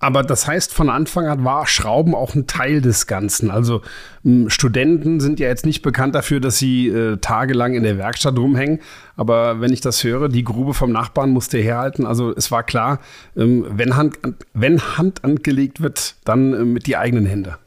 Aber 0.00 0.22
das 0.22 0.46
heißt, 0.46 0.72
von 0.72 0.90
Anfang 0.90 1.26
an 1.26 1.44
war 1.44 1.66
Schrauben 1.66 2.14
auch 2.14 2.36
ein 2.36 2.46
Teil 2.46 2.80
des 2.80 3.08
Ganzen. 3.08 3.50
Also 3.50 3.82
ähm, 4.24 4.48
Studenten 4.48 5.18
sind 5.18 5.40
ja 5.40 5.48
jetzt 5.48 5.66
nicht 5.66 5.82
bekannt 5.82 6.14
dafür, 6.14 6.38
dass 6.38 6.56
sie 6.56 6.88
äh, 6.88 7.16
tagelang 7.16 7.74
in 7.74 7.82
der 7.82 7.98
Werkstatt 7.98 8.38
rumhängen. 8.38 8.78
Aber 9.16 9.60
wenn 9.60 9.72
ich 9.72 9.80
das 9.80 10.04
höre, 10.04 10.28
die 10.28 10.44
Grube 10.44 10.72
vom 10.72 10.92
Nachbarn 10.92 11.30
musste 11.30 11.58
herhalten. 11.58 12.06
Also 12.06 12.32
es 12.32 12.52
war 12.52 12.62
klar, 12.62 13.00
ähm, 13.36 13.66
wenn, 13.70 13.96
Hand, 13.96 14.18
wenn 14.54 14.80
Hand 14.80 15.24
angelegt 15.24 15.80
wird, 15.80 16.14
dann 16.24 16.52
äh, 16.54 16.64
mit 16.64 16.86
die 16.86 16.96
eigenen 16.96 17.26
Hände. 17.26 17.58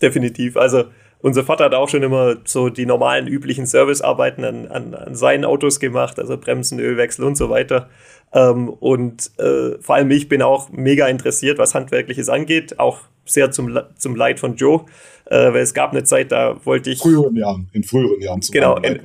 Definitiv. 0.00 0.56
Also 0.56 0.84
unser 1.24 1.42
Vater 1.42 1.64
hat 1.64 1.74
auch 1.74 1.88
schon 1.88 2.02
immer 2.02 2.36
so 2.44 2.68
die 2.68 2.84
normalen 2.84 3.26
üblichen 3.26 3.64
Servicearbeiten 3.64 4.44
an, 4.44 4.68
an, 4.68 4.94
an 4.94 5.14
seinen 5.14 5.46
Autos 5.46 5.80
gemacht, 5.80 6.18
also 6.18 6.36
Bremsen, 6.36 6.78
Ölwechsel 6.78 7.24
und 7.24 7.36
so 7.36 7.48
weiter. 7.48 7.88
Ähm, 8.34 8.68
und 8.68 9.30
äh, 9.38 9.78
vor 9.80 9.94
allem 9.94 10.10
ich 10.10 10.28
bin 10.28 10.42
auch 10.42 10.68
mega 10.70 11.08
interessiert, 11.08 11.56
was 11.56 11.74
Handwerkliches 11.74 12.28
angeht, 12.28 12.78
auch 12.78 12.98
sehr 13.24 13.50
zum, 13.50 13.78
zum 13.96 14.16
Leid 14.16 14.38
von 14.38 14.56
Joe, 14.56 14.84
äh, 15.24 15.50
weil 15.54 15.62
es 15.62 15.72
gab 15.72 15.92
eine 15.92 16.04
Zeit, 16.04 16.30
da 16.30 16.60
wollte 16.66 16.90
ich. 16.90 16.98
Früheren 16.98 17.34
Jahren, 17.36 17.70
in 17.72 17.84
früheren 17.84 18.20
Jahren 18.20 18.42
zum 18.42 18.52
genau, 18.52 18.76
in, 18.76 19.00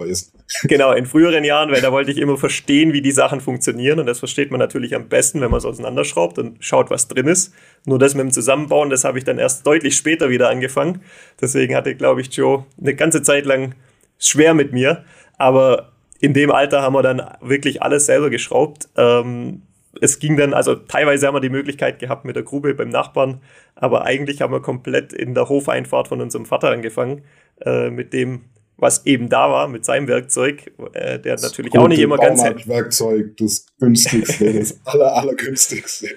genau, 0.64 0.92
in 0.94 1.06
früheren 1.06 1.44
Jahren, 1.44 1.72
weil 1.72 1.82
da 1.82 1.92
wollte 1.92 2.12
ich 2.12 2.18
immer 2.18 2.38
verstehen, 2.38 2.94
wie 2.94 3.02
die 3.02 3.12
Sachen 3.12 3.42
funktionieren. 3.42 4.00
Und 4.00 4.06
das 4.06 4.20
versteht 4.20 4.52
man 4.52 4.60
natürlich 4.60 4.96
am 4.96 5.08
besten, 5.08 5.42
wenn 5.42 5.52
man 5.52 5.60
es 5.60 5.66
auseinanderschraubt 5.66 6.40
und 6.40 6.64
schaut, 6.64 6.90
was 6.90 7.08
drin 7.08 7.28
ist. 7.28 7.54
Nur 7.86 8.00
das 8.00 8.16
mit 8.16 8.24
dem 8.24 8.32
Zusammenbauen, 8.32 8.90
das 8.90 9.04
habe 9.04 9.18
ich 9.18 9.24
dann 9.24 9.38
erst 9.38 9.66
deutlich 9.66 9.96
später 9.96 10.30
wieder 10.30 10.50
angefangen. 10.50 11.02
Deswegen 11.40 11.76
hatte, 11.76 11.96
glaube 11.96 12.22
ich, 12.22 12.34
Joe 12.36 12.66
eine 12.80 12.96
ganze 12.96 13.22
Zeit 13.22 13.46
lang 13.46 13.76
schwer 14.18 14.54
mit 14.54 14.74
mir. 14.74 15.04
Aber 15.38 15.92
in 16.20 16.34
dem 16.34 16.52
Alter 16.52 16.82
haben 16.82 16.94
wir 16.94 17.04
dann 17.04 17.22
wirklich 17.42 17.82
alles 17.82 18.06
selber 18.06 18.30
geschraubt. 18.30 18.90
Ähm, 18.98 19.62
es 20.02 20.20
ging 20.20 20.38
dann, 20.38 20.54
also 20.54 20.76
teilweise 20.76 21.28
haben 21.28 21.36
wir 21.36 21.42
die 21.42 21.50
Möglichkeit 21.50 22.00
gehabt 22.00 22.26
mit 22.26 22.36
der 22.36 22.44
Grube 22.44 22.74
beim 22.74 22.90
Nachbarn, 22.90 23.42
aber 23.76 24.04
eigentlich 24.06 24.42
haben 24.42 24.54
wir 24.54 24.62
komplett 24.62 25.14
in 25.14 25.34
der 25.34 25.50
Hofeinfahrt 25.50 26.08
von 26.08 26.22
unserem 26.22 26.46
Vater 26.46 26.70
angefangen, 26.70 27.24
äh, 27.62 27.90
mit 27.90 28.14
dem, 28.14 28.42
was 28.80 29.06
eben 29.06 29.30
da 29.30 29.50
war, 29.50 29.68
mit 29.68 29.86
seinem 29.86 30.08
Werkzeug, 30.08 30.72
äh, 30.94 31.20
der 31.20 31.34
das 31.36 31.44
natürlich 31.44 31.78
auch 31.78 31.88
nicht 31.88 32.00
immer 32.00 32.18
ganz. 32.18 32.42
Werkzeug, 32.44 33.38
das 33.38 33.66
günstigste, 33.80 34.54
das 34.60 34.80
aller, 34.86 35.14
allergünstigste. 35.14 36.08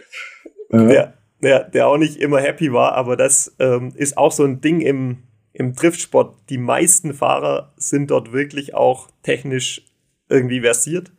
Ja. 0.70 0.86
Der, 0.86 1.14
der, 1.42 1.64
der 1.64 1.88
auch 1.88 1.98
nicht 1.98 2.16
immer 2.16 2.40
happy 2.40 2.72
war, 2.72 2.92
aber 2.92 3.16
das 3.16 3.54
ähm, 3.58 3.92
ist 3.96 4.16
auch 4.16 4.32
so 4.32 4.44
ein 4.44 4.60
Ding 4.60 4.80
im, 4.80 5.24
im 5.52 5.74
Driftsport. 5.74 6.38
Die 6.48 6.58
meisten 6.58 7.14
Fahrer 7.14 7.72
sind 7.76 8.10
dort 8.10 8.32
wirklich 8.32 8.74
auch 8.74 9.08
technisch 9.22 9.84
irgendwie 10.28 10.60
versiert. 10.60 11.12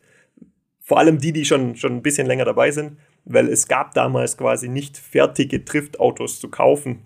Vor 0.80 0.98
allem 0.98 1.20
die, 1.20 1.34
die 1.34 1.46
schon, 1.46 1.76
schon 1.76 1.94
ein 1.94 2.02
bisschen 2.02 2.28
länger 2.28 2.46
dabei 2.46 2.72
sind, 2.72 2.98
weil 3.26 3.48
es 3.48 3.68
gab 3.68 3.94
damals 3.94 4.38
quasi 4.38 4.68
nicht 4.68 4.98
fertige 4.98 5.60
Driftautos 5.60 6.40
zu 6.40 6.50
kaufen 6.50 7.06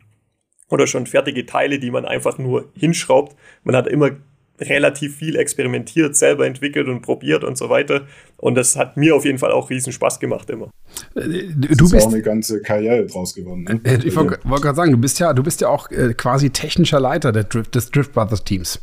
oder 0.70 0.88
schon 0.88 1.06
fertige 1.06 1.46
Teile, 1.46 1.80
die 1.80 1.92
man 1.92 2.06
einfach 2.06 2.38
nur 2.38 2.70
hinschraubt. 2.76 3.36
Man 3.64 3.76
hat 3.76 3.88
immer 3.88 4.12
relativ 4.60 5.18
viel 5.18 5.36
experimentiert, 5.36 6.16
selber 6.16 6.46
entwickelt 6.46 6.88
und 6.88 7.02
probiert 7.02 7.44
und 7.44 7.58
so 7.58 7.70
weiter. 7.70 8.08
Und 8.38 8.56
das 8.56 8.76
hat 8.76 8.98
mir 8.98 9.16
auf 9.16 9.26
jeden 9.26 9.38
Fall 9.38 9.52
auch 9.52 9.70
riesen 9.70 9.94
Spaß 9.94 10.20
gemacht 10.20 10.50
immer. 10.50 10.70
Äh, 11.16 11.22
du, 11.56 11.76
du 11.76 11.90
bist 11.90 12.08
auch 12.08 12.12
eine 12.12 12.22
ganze 12.22 12.62
Karriere 12.62 13.06
draus 13.06 13.36
gewonnen. 13.36 13.64
Ne? 13.64 13.80
Äh, 13.84 14.00
ich 14.04 14.16
wollte 14.16 14.40
wollt 14.44 14.62
gerade 14.62 14.76
sagen, 14.76 14.92
du 14.92 14.98
bist 14.98 15.20
ja, 15.20 15.34
du 15.34 15.44
bist 15.44 15.62
ja 15.62 15.70
auch 15.70 15.92
äh, 15.92 16.14
quasi 16.14 16.50
technischer 16.50 17.00
Leiter 17.00 17.32
Drift, 17.32 17.76
des 17.76 17.92
Drift 17.92 18.14
Brothers 18.14 18.44
Teams. 18.44 18.82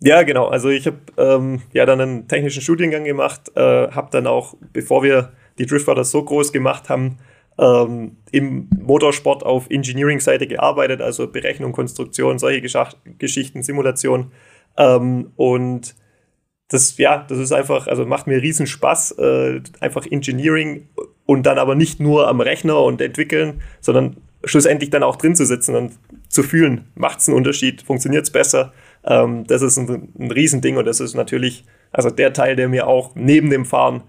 Ja, 0.00 0.22
genau. 0.22 0.48
Also 0.48 0.68
ich 0.68 0.86
habe 0.86 0.98
ähm, 1.16 1.62
ja 1.72 1.86
dann 1.86 2.00
einen 2.00 2.28
technischen 2.28 2.60
Studiengang 2.60 3.04
gemacht, 3.04 3.50
äh, 3.54 3.60
habe 3.60 4.08
dann 4.10 4.26
auch, 4.26 4.54
bevor 4.72 5.02
wir 5.02 5.32
die 5.58 5.64
Driftwater 5.64 6.04
so 6.04 6.22
groß 6.22 6.52
gemacht 6.52 6.90
haben, 6.90 7.16
ähm, 7.58 8.16
im 8.32 8.68
Motorsport 8.78 9.44
auf 9.44 9.70
Engineering-Seite 9.70 10.46
gearbeitet, 10.46 11.00
also 11.00 11.26
Berechnung, 11.26 11.72
Konstruktion, 11.72 12.38
solche 12.38 12.60
Gesch 12.60 12.76
Geschichten, 13.18 13.62
Simulation. 13.62 14.32
Ähm, 14.76 15.32
und 15.36 15.94
das, 16.68 16.98
ja, 16.98 17.24
das 17.28 17.38
ist 17.38 17.52
einfach, 17.52 17.86
also 17.86 18.04
macht 18.04 18.26
mir 18.26 18.42
riesen 18.42 18.66
Spaß, 18.66 19.12
äh, 19.18 19.60
einfach 19.80 20.06
Engineering 20.06 20.88
und 21.24 21.44
dann 21.46 21.58
aber 21.58 21.74
nicht 21.74 22.00
nur 22.00 22.28
am 22.28 22.40
Rechner 22.40 22.82
und 22.82 23.00
entwickeln, 23.00 23.62
sondern 23.80 24.16
schlussendlich 24.44 24.90
dann 24.90 25.02
auch 25.02 25.16
drin 25.16 25.34
zu 25.34 25.46
sitzen 25.46 25.74
und 25.74 25.92
zu 26.28 26.42
fühlen, 26.42 26.86
macht 26.94 27.20
es 27.20 27.28
einen 27.28 27.36
Unterschied, 27.36 27.82
funktioniert 27.82 28.24
es 28.24 28.30
besser. 28.30 28.72
Ähm, 29.04 29.44
das 29.46 29.62
ist 29.62 29.78
ein, 29.78 30.12
ein 30.18 30.30
Riesending 30.30 30.76
und 30.76 30.84
das 30.84 31.00
ist 31.00 31.14
natürlich, 31.14 31.64
also 31.90 32.10
der 32.10 32.32
Teil, 32.32 32.56
der 32.56 32.68
mir 32.68 32.86
auch 32.86 33.14
neben 33.14 33.48
dem 33.48 33.64
Fahren 33.64 34.02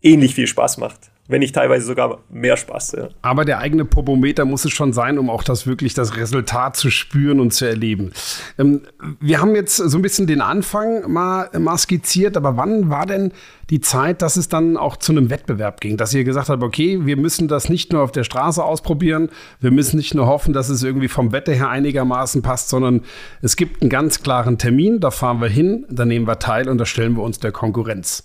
ähnlich 0.00 0.34
viel 0.34 0.46
Spaß 0.46 0.78
macht 0.78 1.10
wenn 1.30 1.40
nicht 1.40 1.54
teilweise 1.54 1.86
sogar 1.86 2.18
mehr 2.28 2.56
Spaß. 2.56 2.92
Ja. 2.92 3.08
Aber 3.22 3.44
der 3.44 3.58
eigene 3.58 3.84
Popometer 3.84 4.44
muss 4.44 4.64
es 4.64 4.72
schon 4.72 4.92
sein, 4.92 5.18
um 5.18 5.30
auch 5.30 5.44
das 5.44 5.66
wirklich 5.66 5.94
das 5.94 6.16
Resultat 6.16 6.76
zu 6.76 6.90
spüren 6.90 7.38
und 7.40 7.52
zu 7.52 7.66
erleben. 7.66 8.12
Ähm, 8.58 8.82
wir 9.20 9.40
haben 9.40 9.54
jetzt 9.54 9.76
so 9.76 9.96
ein 9.96 10.02
bisschen 10.02 10.26
den 10.26 10.40
Anfang 10.40 11.10
mal, 11.10 11.48
mal 11.58 11.78
skizziert, 11.78 12.36
aber 12.36 12.56
wann 12.56 12.90
war 12.90 13.06
denn 13.06 13.32
die 13.70 13.80
Zeit, 13.80 14.20
dass 14.22 14.36
es 14.36 14.48
dann 14.48 14.76
auch 14.76 14.96
zu 14.96 15.12
einem 15.12 15.30
Wettbewerb 15.30 15.80
ging, 15.80 15.96
dass 15.96 16.12
ihr 16.12 16.24
gesagt 16.24 16.48
habt, 16.48 16.62
okay, 16.62 17.06
wir 17.06 17.16
müssen 17.16 17.46
das 17.46 17.68
nicht 17.68 17.92
nur 17.92 18.02
auf 18.02 18.10
der 18.10 18.24
Straße 18.24 18.62
ausprobieren, 18.62 19.30
wir 19.60 19.70
müssen 19.70 19.96
nicht 19.96 20.14
nur 20.14 20.26
hoffen, 20.26 20.52
dass 20.52 20.68
es 20.68 20.82
irgendwie 20.82 21.08
vom 21.08 21.30
Wetter 21.30 21.52
her 21.52 21.68
einigermaßen 21.68 22.42
passt, 22.42 22.68
sondern 22.68 23.02
es 23.40 23.54
gibt 23.54 23.80
einen 23.80 23.90
ganz 23.90 24.22
klaren 24.22 24.58
Termin, 24.58 24.98
da 24.98 25.12
fahren 25.12 25.40
wir 25.40 25.48
hin, 25.48 25.86
da 25.88 26.04
nehmen 26.04 26.26
wir 26.26 26.40
teil 26.40 26.68
und 26.68 26.78
da 26.78 26.86
stellen 26.86 27.16
wir 27.16 27.22
uns 27.22 27.38
der 27.38 27.52
Konkurrenz. 27.52 28.24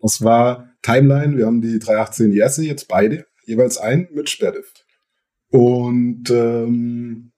Das 0.00 0.24
war 0.24 0.71
Timeline. 0.82 1.36
Wir 1.36 1.46
haben 1.46 1.60
die 1.60 1.78
318 1.78 2.32
Jesse 2.32 2.64
jetzt 2.64 2.88
beide, 2.88 3.26
jeweils 3.44 3.78
ein 3.78 4.08
mit 4.12 4.28
Sperrdift. 4.28 4.84
Und 5.48 6.30
ähm, 6.30 7.32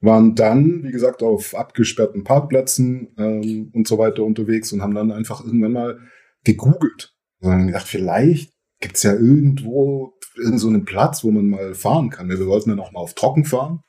waren 0.00 0.34
dann, 0.34 0.84
wie 0.84 0.92
gesagt, 0.92 1.22
auf 1.22 1.54
abgesperrten 1.54 2.24
Parkplätzen 2.24 3.14
ähm, 3.18 3.70
und 3.72 3.88
so 3.88 3.98
weiter 3.98 4.24
unterwegs 4.24 4.72
und 4.72 4.82
haben 4.82 4.94
dann 4.94 5.12
einfach 5.12 5.44
irgendwann 5.44 5.72
mal 5.72 5.98
gegoogelt. 6.44 7.14
Und 7.40 7.50
haben 7.50 7.66
gedacht, 7.66 7.88
vielleicht 7.88 8.52
gibt's 8.80 9.02
ja 9.02 9.12
irgendwo 9.12 10.14
irgend 10.36 10.60
so 10.60 10.68
einen 10.68 10.84
Platz, 10.84 11.24
wo 11.24 11.30
man 11.30 11.46
mal 11.46 11.74
fahren 11.74 12.10
kann. 12.10 12.28
Wir 12.28 12.46
wollten 12.46 12.70
dann 12.70 12.80
auch 12.80 12.92
mal 12.92 13.00
auf 13.00 13.14
Trocken 13.14 13.44
fahren. 13.44 13.80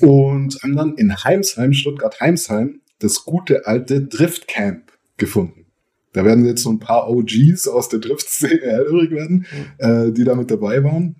Und 0.00 0.62
haben 0.62 0.76
dann 0.76 0.94
in 0.94 1.24
Heimsheim, 1.24 1.72
Stuttgart-Heimsheim, 1.72 2.80
das 3.00 3.24
gute 3.24 3.66
alte 3.66 4.06
Driftcamp 4.06 4.92
gefunden. 5.16 5.59
Da 6.12 6.24
werden 6.24 6.44
jetzt 6.44 6.62
so 6.62 6.70
ein 6.70 6.80
paar 6.80 7.08
OGs 7.08 7.68
aus 7.68 7.88
der 7.88 8.00
Drift-Szene 8.00 8.62
hellhörig 8.62 9.10
werden, 9.10 9.46
mhm. 9.50 9.66
äh, 9.78 10.12
die 10.12 10.24
da 10.24 10.34
mit 10.34 10.50
dabei 10.50 10.82
waren. 10.82 11.16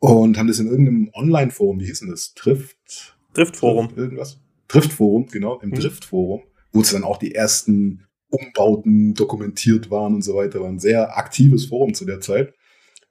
Und 0.00 0.36
haben 0.36 0.48
das 0.48 0.58
in 0.58 0.66
irgendeinem 0.66 1.10
Online-Forum, 1.14 1.80
wie 1.80 1.86
hieß 1.86 2.00
denn 2.00 2.10
das? 2.10 2.34
Drift? 2.34 3.16
Driftforum. 3.32 3.86
Drift, 3.86 3.98
irgendwas? 3.98 4.40
Driftforum, 4.68 5.26
genau, 5.26 5.60
im 5.60 5.70
mhm. 5.70 5.74
Driftforum, 5.74 6.42
wo 6.72 6.80
es 6.80 6.90
dann 6.90 7.04
auch 7.04 7.18
die 7.18 7.34
ersten 7.34 8.06
Umbauten 8.28 9.14
dokumentiert 9.14 9.90
waren 9.90 10.14
und 10.14 10.22
so 10.22 10.34
weiter. 10.34 10.60
War 10.60 10.68
ein 10.68 10.80
sehr 10.80 11.16
aktives 11.16 11.66
Forum 11.66 11.94
zu 11.94 12.04
der 12.04 12.20
Zeit. 12.20 12.52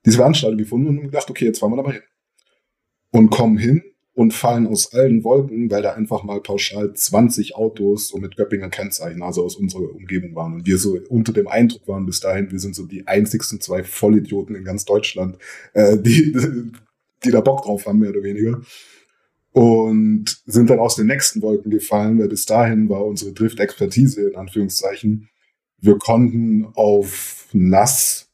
Diese 0.06 0.18
Veranstaltung 0.18 0.58
gefunden 0.58 0.88
und 0.88 1.02
gedacht, 1.02 1.30
okay, 1.30 1.46
jetzt 1.46 1.60
fahren 1.60 1.72
wir 1.72 1.78
da 1.78 1.84
mal 1.84 1.94
hin. 1.94 2.02
Und 3.12 3.30
kommen 3.30 3.58
hin 3.58 3.82
und 4.16 4.34
fallen 4.34 4.68
aus 4.68 4.94
allen 4.94 5.24
Wolken, 5.24 5.72
weil 5.72 5.82
da 5.82 5.94
einfach 5.94 6.24
mal 6.24 6.40
pauschal 6.40 6.94
20 6.94 7.56
Autos 7.56 8.10
so 8.10 8.18
mit 8.18 8.38
Göppinger 8.38 8.70
Kennzeichen, 8.70 9.24
also 9.24 9.44
aus 9.44 9.56
unserer 9.56 9.92
Umgebung 9.94 10.36
waren. 10.36 10.54
Und 10.54 10.68
wir 10.68 10.78
so 10.78 11.00
unter 11.10 11.34
dem 11.34 11.48
Eindruck 11.48 11.88
waren 11.88 12.06
bis 12.06 12.20
dahin, 12.20 12.52
wir 12.52 12.60
sind 12.60 12.76
so 12.76 12.86
die 12.86 13.08
einzigsten 13.08 13.60
zwei 13.60 13.84
Vollidioten 13.84 14.56
in 14.56 14.64
ganz 14.64 14.86
Deutschland, 14.86 15.38
äh, 15.74 15.98
die, 15.98 16.32
die 17.24 17.32
da 17.32 17.42
Bock 17.42 17.64
drauf 17.64 17.88
haben, 17.88 18.00
mehr 18.00 18.12
oder 18.12 18.22
weniger. 18.22 18.62
Und 19.52 20.42
sind 20.46 20.70
dann 20.70 20.80
aus 20.80 20.96
den 20.96 21.08
nächsten 21.08 21.42
Wolken 21.42 21.72
gefallen, 21.72 22.20
weil 22.20 22.28
bis 22.28 22.46
dahin 22.46 22.90
war 22.90 23.06
unsere 23.06 23.34
Drift-Expertise 23.34 24.30
in 24.30 24.36
Anführungszeichen. 24.36 25.30
Wir 25.80 25.98
konnten 25.98 26.68
auf 26.76 27.48
nass 27.52 28.30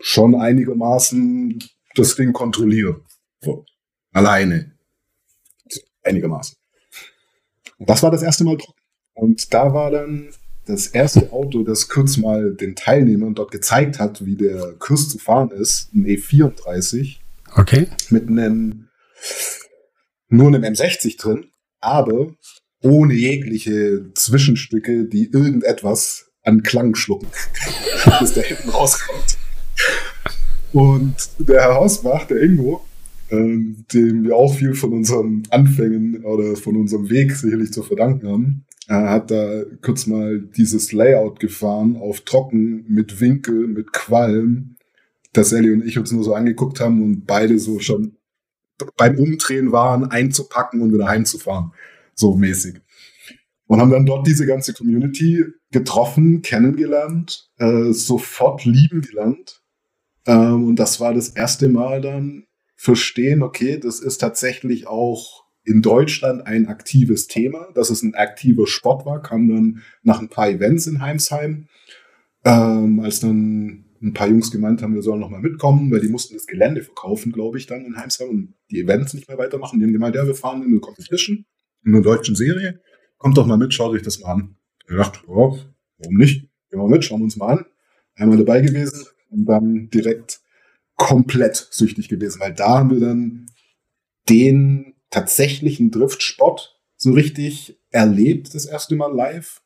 schon 0.00 0.34
einigermaßen 0.34 1.58
das 1.94 2.16
Ding 2.16 2.32
kontrollieren. 2.32 3.02
So. 3.40 3.64
Alleine 4.12 4.77
einigermaßen. 6.08 6.56
Das 7.78 8.02
war 8.02 8.10
das 8.10 8.22
erste 8.22 8.44
Mal 8.44 8.56
trocken. 8.56 8.80
Und 9.14 9.52
da 9.52 9.72
war 9.72 9.90
dann 9.90 10.28
das 10.66 10.88
erste 10.88 11.32
Auto, 11.32 11.62
das 11.62 11.88
kurz 11.88 12.16
mal 12.16 12.54
den 12.54 12.76
Teilnehmern 12.76 13.34
dort 13.34 13.50
gezeigt 13.50 13.98
hat, 13.98 14.24
wie 14.24 14.36
der 14.36 14.74
Kurs 14.78 15.08
zu 15.08 15.18
fahren 15.18 15.50
ist, 15.50 15.92
ein 15.94 16.04
E34. 16.04 17.16
Okay. 17.54 17.88
Mit 18.10 18.28
einem, 18.28 18.88
nur 20.28 20.48
einem 20.48 20.62
M60 20.62 21.18
drin, 21.18 21.46
aber 21.80 22.34
ohne 22.82 23.14
jegliche 23.14 24.12
Zwischenstücke, 24.14 25.04
die 25.04 25.30
irgendetwas 25.32 26.26
an 26.42 26.62
Klang 26.62 26.94
schlucken, 26.94 27.28
bis 28.20 28.34
der 28.34 28.44
hinten 28.44 28.68
rauskommt. 28.68 29.38
Und 30.72 31.14
der 31.38 31.62
Herr 31.62 31.74
Hausbach, 31.74 32.26
der 32.26 32.42
Ingo, 32.42 32.84
ähm, 33.30 33.84
dem 33.92 34.24
wir 34.24 34.36
auch 34.36 34.54
viel 34.54 34.74
von 34.74 34.92
unseren 34.92 35.42
Anfängen 35.50 36.24
oder 36.24 36.56
von 36.56 36.76
unserem 36.76 37.10
Weg 37.10 37.32
sicherlich 37.32 37.72
zu 37.72 37.82
verdanken 37.82 38.28
haben, 38.28 38.66
äh, 38.88 38.94
hat 38.94 39.30
da 39.30 39.64
kurz 39.82 40.06
mal 40.06 40.40
dieses 40.40 40.92
Layout 40.92 41.40
gefahren 41.40 41.96
auf 41.96 42.22
trocken 42.22 42.84
mit 42.88 43.20
Winkel, 43.20 43.68
mit 43.68 43.92
Qualm, 43.92 44.76
dass 45.32 45.52
Ellie 45.52 45.74
und 45.74 45.84
ich 45.84 45.98
uns 45.98 46.10
nur 46.12 46.24
so 46.24 46.34
angeguckt 46.34 46.80
haben 46.80 47.02
und 47.02 47.26
beide 47.26 47.58
so 47.58 47.78
schon 47.80 48.16
beim 48.96 49.18
Umdrehen 49.18 49.72
waren, 49.72 50.04
einzupacken 50.04 50.80
und 50.80 50.92
wieder 50.92 51.08
heimzufahren. 51.08 51.72
So 52.14 52.34
mäßig. 52.34 52.80
Und 53.66 53.80
haben 53.80 53.90
dann 53.90 54.06
dort 54.06 54.26
diese 54.26 54.46
ganze 54.46 54.72
Community 54.72 55.44
getroffen, 55.70 56.40
kennengelernt, 56.40 57.50
äh, 57.58 57.92
sofort 57.92 58.64
lieben 58.64 59.02
gelernt. 59.02 59.62
Ähm, 60.26 60.64
und 60.64 60.76
das 60.76 61.00
war 61.00 61.12
das 61.12 61.28
erste 61.28 61.68
Mal 61.68 62.00
dann 62.00 62.44
verstehen, 62.78 63.42
okay, 63.42 63.78
das 63.78 63.98
ist 63.98 64.18
tatsächlich 64.18 64.86
auch 64.86 65.44
in 65.64 65.82
Deutschland 65.82 66.46
ein 66.46 66.68
aktives 66.68 67.26
Thema, 67.26 67.68
dass 67.74 67.90
es 67.90 68.02
ein 68.02 68.14
aktiver 68.14 68.68
Sport 68.68 69.04
war, 69.04 69.20
kam 69.20 69.48
dann 69.48 69.82
nach 70.02 70.20
ein 70.20 70.28
paar 70.28 70.48
Events 70.48 70.86
in 70.86 71.02
Heimsheim, 71.02 71.66
ähm, 72.44 73.00
als 73.00 73.18
dann 73.18 73.84
ein 74.00 74.14
paar 74.14 74.28
Jungs 74.28 74.52
gemeint 74.52 74.80
haben, 74.80 74.94
wir 74.94 75.02
sollen 75.02 75.18
noch 75.18 75.28
mal 75.28 75.40
mitkommen, 75.40 75.90
weil 75.90 76.00
die 76.00 76.08
mussten 76.08 76.34
das 76.34 76.46
Gelände 76.46 76.82
verkaufen, 76.82 77.32
glaube 77.32 77.58
ich, 77.58 77.66
dann 77.66 77.84
in 77.84 77.96
Heimsheim 77.96 78.28
und 78.28 78.54
die 78.70 78.80
Events 78.80 79.12
nicht 79.12 79.28
mehr 79.28 79.38
weitermachen. 79.38 79.80
Die 79.80 79.84
haben 79.84 79.92
gemeint, 79.92 80.14
ja, 80.14 80.24
wir 80.24 80.36
fahren 80.36 80.62
in 80.62 80.68
eine 80.68 80.80
Competition, 80.80 81.44
in 81.84 81.94
einer 81.94 82.02
deutschen 82.02 82.36
Serie, 82.36 82.80
kommt 83.18 83.36
doch 83.36 83.46
mal 83.46 83.58
mit, 83.58 83.74
schaut 83.74 83.90
euch 83.90 84.02
das 84.02 84.20
mal 84.20 84.34
an. 84.34 84.56
Ich 84.88 84.96
dachte, 84.96 85.18
oh, 85.26 85.58
warum 85.98 86.16
nicht? 86.16 86.48
Gehen 86.70 86.80
wir 86.80 86.88
mit, 86.88 87.04
schauen 87.04 87.20
wir 87.20 87.24
uns 87.24 87.36
mal 87.36 87.58
an. 87.58 87.64
Einmal 88.14 88.38
dabei 88.38 88.60
gewesen 88.60 89.04
und 89.30 89.46
dann 89.46 89.90
direkt 89.90 90.40
komplett 90.98 91.68
süchtig 91.70 92.08
gewesen, 92.08 92.40
weil 92.40 92.52
da 92.52 92.80
haben 92.80 92.90
wir 92.90 93.00
dann 93.00 93.46
den 94.28 94.94
tatsächlichen 95.10 95.90
Driftsport 95.90 96.78
so 96.96 97.12
richtig 97.12 97.80
erlebt, 97.90 98.54
das 98.54 98.66
erste 98.66 98.94
Mal 98.96 99.14
live 99.14 99.62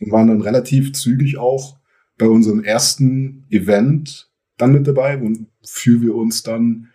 und 0.00 0.12
waren 0.12 0.28
dann 0.28 0.40
relativ 0.40 0.94
zügig 0.94 1.36
auch 1.36 1.78
bei 2.16 2.26
unserem 2.26 2.64
ersten 2.64 3.46
Event 3.50 4.30
dann 4.56 4.72
mit 4.72 4.86
dabei, 4.86 5.20
wofür 5.20 6.00
wir 6.00 6.14
uns 6.14 6.42
dann 6.42 6.88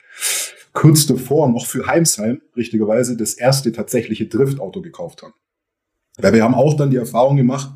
kurz 0.74 1.06
davor 1.06 1.50
noch 1.50 1.68
für 1.68 1.86
Heimsheim, 1.86 2.42
richtigerweise, 2.56 3.18
das 3.18 3.34
erste 3.34 3.72
tatsächliche 3.72 4.28
Driftauto 4.28 4.82
gekauft 4.82 5.22
haben. 5.22 5.34
Weil 6.18 6.34
wir 6.34 6.44
haben 6.44 6.56
auch 6.56 6.76
dann 6.76 6.90
die 6.90 6.98
Erfahrung 6.98 7.38
gemacht, 7.38 7.72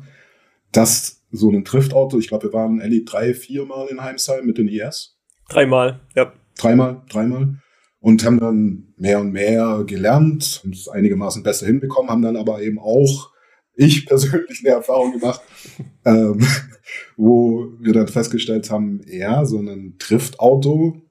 dass 0.72 1.24
so 1.30 1.50
ein 1.50 1.64
Driftauto, 1.64 2.18
ich 2.18 2.28
glaube, 2.28 2.48
wir 2.48 2.52
waren 2.52 2.80
Ellie 2.80 3.04
drei, 3.04 3.34
viermal 3.34 3.88
in 3.88 4.02
Heimsheim 4.02 4.46
mit 4.46 4.58
den 4.58 4.68
IS. 4.68 5.15
Dreimal, 5.48 6.00
ja. 6.14 6.32
Dreimal, 6.58 7.02
dreimal. 7.08 7.56
Und 8.00 8.24
haben 8.24 8.38
dann 8.38 8.94
mehr 8.96 9.20
und 9.20 9.32
mehr 9.32 9.84
gelernt, 9.86 10.62
und 10.64 10.74
es 10.74 10.88
einigermaßen 10.88 11.42
besser 11.42 11.66
hinbekommen, 11.66 12.10
haben 12.10 12.22
dann 12.22 12.36
aber 12.36 12.62
eben 12.62 12.78
auch, 12.78 13.32
ich 13.74 14.06
persönlich 14.06 14.60
eine 14.64 14.74
Erfahrung 14.74 15.18
gemacht, 15.18 15.40
ähm, 16.04 16.46
wo 17.16 17.72
wir 17.80 17.92
dann 17.92 18.08
festgestellt 18.08 18.70
haben, 18.70 19.00
ja, 19.06 19.44
so 19.44 19.58
ein 19.58 19.96
Driftauto, 19.98 21.02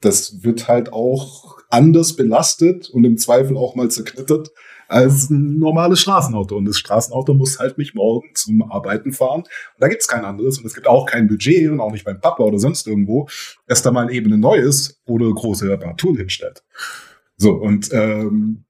das 0.00 0.44
wird 0.44 0.68
halt 0.68 0.92
auch 0.92 1.58
anders 1.68 2.16
belastet 2.16 2.88
und 2.90 3.04
im 3.04 3.18
Zweifel 3.18 3.56
auch 3.56 3.74
mal 3.74 3.90
zerknittert 3.90 4.50
als 4.88 5.30
ein 5.30 5.58
normales 5.58 6.00
Straßenauto. 6.00 6.56
Und 6.56 6.66
das 6.66 6.78
Straßenauto 6.78 7.34
muss 7.34 7.58
halt 7.58 7.78
mich 7.78 7.94
morgen 7.94 8.28
zum 8.34 8.62
Arbeiten 8.70 9.12
fahren. 9.12 9.40
Und 9.40 9.80
da 9.80 9.88
gibt's 9.88 10.08
kein 10.08 10.24
anderes. 10.24 10.58
Und 10.58 10.66
es 10.66 10.74
gibt 10.74 10.86
auch 10.86 11.06
kein 11.06 11.28
Budget 11.28 11.70
und 11.70 11.80
auch 11.80 11.92
nicht 11.92 12.04
beim 12.04 12.20
Papa 12.20 12.42
oder 12.42 12.58
sonst 12.58 12.86
irgendwo, 12.86 13.28
dass 13.66 13.82
da 13.82 13.90
mal 13.90 14.12
eben 14.12 14.32
ein 14.32 14.40
neues 14.40 15.00
oder 15.06 15.32
große 15.32 15.68
Reparaturen 15.68 16.16
hinstellt. 16.16 16.62
So, 17.36 17.52
und 17.52 17.90
ähm, 17.92 18.64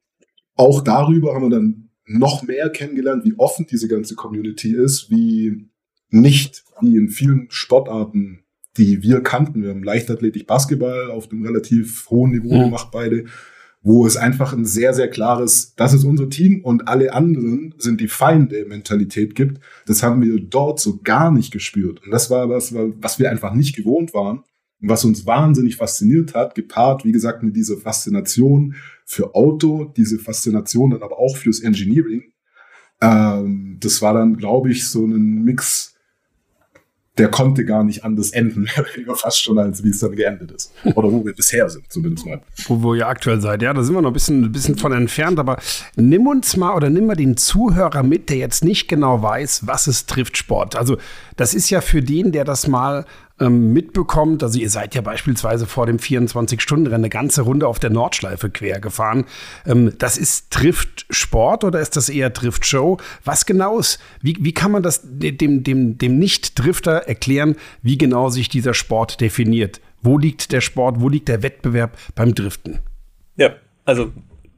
auch 0.54 0.82
darüber 0.82 1.34
haben 1.34 1.44
wir 1.44 1.50
dann 1.50 1.90
noch 2.06 2.42
mehr 2.42 2.70
kennengelernt, 2.70 3.24
wie 3.24 3.34
offen 3.36 3.66
diese 3.70 3.88
ganze 3.88 4.14
Community 4.14 4.74
ist, 4.74 5.10
wie 5.10 5.68
nicht 6.10 6.64
wie 6.80 6.96
in 6.96 7.08
vielen 7.08 7.46
Sportarten, 7.50 8.44
die 8.76 9.02
wir 9.02 9.22
kannten. 9.22 9.62
Wir 9.62 9.70
haben 9.70 9.82
Leichtathletik 9.82 10.46
Basketball 10.46 11.10
auf 11.10 11.30
einem 11.30 11.42
relativ 11.44 12.08
hohen 12.10 12.32
Niveau 12.32 12.54
mhm. 12.54 12.64
gemacht, 12.64 12.88
beide 12.92 13.24
wo 13.86 14.04
es 14.04 14.16
einfach 14.16 14.52
ein 14.52 14.64
sehr, 14.64 14.92
sehr 14.94 15.08
klares, 15.08 15.72
das 15.76 15.92
ist 15.92 16.02
unser 16.02 16.28
Team 16.28 16.60
und 16.64 16.88
alle 16.88 17.14
anderen 17.14 17.72
sind 17.78 18.00
die 18.00 18.08
Feinde 18.08 18.64
Mentalität 18.64 19.36
gibt. 19.36 19.60
Das 19.86 20.02
haben 20.02 20.20
wir 20.22 20.40
dort 20.40 20.80
so 20.80 20.98
gar 21.04 21.30
nicht 21.30 21.52
gespürt. 21.52 22.02
Und 22.02 22.10
das 22.10 22.28
war 22.28 22.50
was, 22.50 22.74
was 22.74 23.20
wir 23.20 23.30
einfach 23.30 23.54
nicht 23.54 23.76
gewohnt 23.76 24.12
waren 24.12 24.38
und 24.82 24.88
was 24.88 25.04
uns 25.04 25.24
wahnsinnig 25.24 25.76
fasziniert 25.76 26.34
hat, 26.34 26.56
gepaart, 26.56 27.04
wie 27.04 27.12
gesagt, 27.12 27.44
mit 27.44 27.54
dieser 27.54 27.76
Faszination 27.76 28.74
für 29.04 29.36
Auto, 29.36 29.84
diese 29.96 30.18
Faszination 30.18 30.90
dann 30.90 31.04
aber 31.04 31.20
auch 31.20 31.36
fürs 31.36 31.60
Engineering. 31.60 32.24
Ähm, 33.00 33.76
das 33.78 34.02
war 34.02 34.14
dann, 34.14 34.36
glaube 34.36 34.72
ich, 34.72 34.88
so 34.88 35.06
ein 35.06 35.44
Mix 35.44 35.94
der 37.18 37.28
konnte 37.28 37.64
gar 37.64 37.82
nicht 37.82 38.04
anders 38.04 38.30
enden, 38.30 38.68
fast 39.14 39.42
schon 39.42 39.58
als 39.58 39.82
wie 39.82 39.88
es 39.88 40.00
dann 40.00 40.14
geendet 40.14 40.50
ist. 40.50 40.72
Oder 40.84 41.10
wo 41.10 41.24
wir 41.24 41.34
bisher 41.34 41.68
sind, 41.70 41.90
zumindest 41.90 42.26
mal. 42.26 42.40
Wo, 42.66 42.82
wo 42.82 42.94
ihr 42.94 43.08
aktuell 43.08 43.40
seid, 43.40 43.62
ja, 43.62 43.72
da 43.72 43.82
sind 43.82 43.94
wir 43.94 44.02
noch 44.02 44.10
ein 44.10 44.14
bisschen, 44.14 44.44
ein 44.44 44.52
bisschen 44.52 44.76
von 44.76 44.92
entfernt, 44.92 45.38
aber 45.38 45.58
nimm 45.96 46.26
uns 46.26 46.56
mal 46.56 46.74
oder 46.74 46.90
nimm 46.90 47.06
mal 47.06 47.16
den 47.16 47.36
Zuhörer 47.36 48.02
mit, 48.02 48.28
der 48.28 48.36
jetzt 48.36 48.64
nicht 48.64 48.88
genau 48.88 49.22
weiß, 49.22 49.66
was 49.66 49.86
es 49.86 50.06
trifft 50.06 50.36
Sport. 50.36 50.76
Also 50.76 50.98
das 51.36 51.54
ist 51.54 51.70
ja 51.70 51.80
für 51.80 52.02
den, 52.02 52.32
der 52.32 52.44
das 52.44 52.68
mal 52.68 53.06
ähm, 53.40 53.72
mitbekommt. 53.72 54.42
Also 54.42 54.58
ihr 54.58 54.70
seid 54.70 54.94
ja 54.94 55.00
beispielsweise 55.00 55.66
vor 55.66 55.86
dem 55.86 55.98
24-Stunden-Rennen 55.98 57.04
eine 57.04 57.08
ganze 57.08 57.42
Runde 57.42 57.66
auf 57.66 57.78
der 57.78 57.90
Nordschleife 57.90 58.50
quer 58.50 58.80
gefahren. 58.80 59.24
Ähm, 59.66 59.92
das 59.98 60.16
ist 60.16 60.50
trifft 60.50 61.06
Sport 61.10 61.64
oder 61.64 61.80
ist 61.80 61.96
das 61.96 62.08
eher 62.08 62.32
trifft 62.32 62.66
Show? 62.66 62.98
Was 63.24 63.46
genau 63.46 63.78
ist? 63.78 63.98
Wie, 64.22 64.36
wie 64.40 64.52
kann 64.52 64.70
man 64.70 64.82
das 64.82 65.02
dem, 65.04 65.62
dem, 65.62 65.98
dem 65.98 66.18
Nicht-Drifter 66.18 67.08
erklären, 67.08 67.56
wie 67.82 67.98
genau 67.98 68.28
sich 68.30 68.48
dieser 68.48 68.74
Sport 68.74 69.20
definiert? 69.20 69.80
Wo 70.02 70.18
liegt 70.18 70.52
der 70.52 70.60
Sport, 70.60 71.00
wo 71.00 71.08
liegt 71.08 71.28
der 71.28 71.42
Wettbewerb 71.42 71.96
beim 72.14 72.34
Driften? 72.34 72.78
Ja, 73.36 73.54
also 73.84 74.12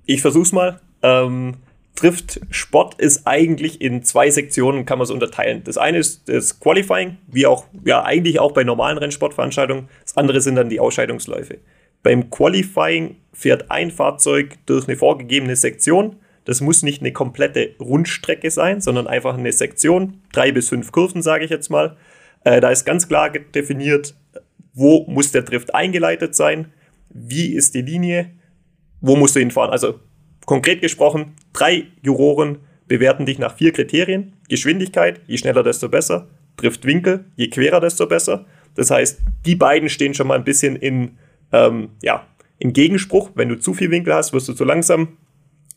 ich 0.04 0.20
versuch's 0.22 0.52
mal. 0.52 0.80
Ähm, 1.02 1.56
Drift 2.00 2.40
Sport 2.50 3.00
ist 3.00 3.26
eigentlich 3.26 3.80
in 3.80 4.04
zwei 4.04 4.30
Sektionen, 4.30 4.86
kann 4.86 4.98
man 4.98 5.04
es 5.04 5.10
unterteilen. 5.10 5.62
Das 5.64 5.78
eine 5.78 5.98
ist 5.98 6.28
das 6.28 6.60
Qualifying, 6.60 7.18
wie 7.26 7.46
auch, 7.46 7.64
ja, 7.84 8.04
eigentlich 8.04 8.38
auch 8.38 8.52
bei 8.52 8.62
normalen 8.62 8.98
Rennsportveranstaltungen. 8.98 9.88
Das 10.04 10.16
andere 10.16 10.40
sind 10.40 10.54
dann 10.54 10.68
die 10.68 10.80
Ausscheidungsläufe. 10.80 11.58
Beim 12.02 12.30
Qualifying 12.30 13.16
fährt 13.32 13.70
ein 13.70 13.90
Fahrzeug 13.90 14.56
durch 14.66 14.86
eine 14.86 14.96
vorgegebene 14.96 15.56
Sektion. 15.56 16.16
Das 16.44 16.60
muss 16.60 16.82
nicht 16.82 17.02
eine 17.02 17.12
komplette 17.12 17.74
Rundstrecke 17.80 18.50
sein, 18.50 18.80
sondern 18.80 19.06
einfach 19.06 19.36
eine 19.36 19.52
Sektion, 19.52 20.22
drei 20.32 20.52
bis 20.52 20.68
fünf 20.68 20.92
Kurven, 20.92 21.20
sage 21.20 21.44
ich 21.44 21.50
jetzt 21.50 21.68
mal. 21.68 21.96
Äh, 22.44 22.60
da 22.60 22.70
ist 22.70 22.84
ganz 22.84 23.08
klar 23.08 23.30
definiert, 23.30 24.14
wo 24.72 25.04
muss 25.08 25.32
der 25.32 25.42
Drift 25.42 25.74
eingeleitet 25.74 26.36
sein, 26.36 26.72
wie 27.10 27.54
ist 27.54 27.74
die 27.74 27.82
Linie, 27.82 28.30
wo 29.00 29.16
musst 29.16 29.34
du 29.34 29.40
hinfahren. 29.40 29.72
Also 29.72 30.00
Konkret 30.48 30.80
gesprochen, 30.80 31.34
drei 31.52 31.88
Juroren 32.02 32.60
bewerten 32.86 33.26
dich 33.26 33.38
nach 33.38 33.54
vier 33.58 33.70
Kriterien. 33.70 34.32
Geschwindigkeit, 34.48 35.20
je 35.26 35.36
schneller, 35.36 35.62
desto 35.62 35.90
besser. 35.90 36.26
Driftwinkel, 36.56 37.26
je 37.36 37.48
querer, 37.48 37.80
desto 37.80 38.06
besser. 38.06 38.46
Das 38.74 38.90
heißt, 38.90 39.20
die 39.44 39.56
beiden 39.56 39.90
stehen 39.90 40.14
schon 40.14 40.26
mal 40.26 40.38
ein 40.38 40.44
bisschen 40.44 40.74
in, 40.76 41.18
ähm, 41.52 41.90
ja, 42.02 42.26
in 42.58 42.72
Gegenspruch. 42.72 43.32
Wenn 43.34 43.50
du 43.50 43.58
zu 43.58 43.74
viel 43.74 43.90
Winkel 43.90 44.14
hast, 44.14 44.32
wirst 44.32 44.48
du 44.48 44.54
zu 44.54 44.64
langsam. 44.64 45.18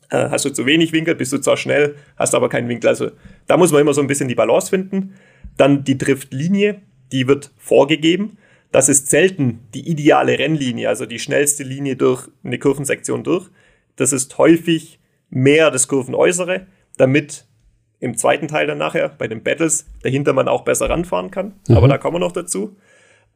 Äh, 0.10 0.30
hast 0.30 0.46
du 0.46 0.52
zu 0.52 0.66
wenig 0.66 0.94
Winkel, 0.94 1.16
bist 1.16 1.34
du 1.34 1.40
zwar 1.40 1.58
schnell, 1.58 1.96
hast 2.16 2.34
aber 2.34 2.48
keinen 2.48 2.70
Winkel. 2.70 2.88
Also 2.88 3.12
da 3.48 3.58
muss 3.58 3.74
man 3.74 3.82
immer 3.82 3.94
so 3.94 4.00
ein 4.00 4.08
bisschen 4.08 4.30
die 4.30 4.36
Balance 4.36 4.70
finden. 4.70 5.16
Dann 5.58 5.84
die 5.84 5.98
Driftlinie, 5.98 6.80
die 7.12 7.28
wird 7.28 7.52
vorgegeben. 7.58 8.38
Das 8.72 8.88
ist 8.88 9.10
selten 9.10 9.60
die 9.74 9.90
ideale 9.90 10.40
Rennlinie, 10.40 10.88
also 10.88 11.06
die 11.06 11.20
schnellste 11.20 11.64
Linie 11.64 11.98
durch 11.98 12.30
eine 12.46 12.58
Kurvensektion 12.58 13.26
durch. 13.26 13.50
Das 14.02 14.14
ist 14.14 14.36
häufig 14.40 15.00
mehr 15.30 15.70
das 15.70 15.88
Kurvenäußere, 15.88 16.66
damit 16.98 17.46
im 18.00 18.18
zweiten 18.18 18.48
Teil 18.48 18.66
dann 18.66 18.80
nachher 18.80 19.10
bei 19.10 19.28
den 19.28 19.44
Battles 19.44 19.86
dahinter 20.02 20.34
man 20.34 20.48
auch 20.48 20.64
besser 20.64 20.90
ranfahren 20.90 21.30
kann. 21.30 21.54
Mhm. 21.68 21.78
Aber 21.78 21.88
da 21.88 22.00
kommen 22.00 22.16
wir 22.16 22.20
noch 22.20 22.32
dazu. 22.32 22.76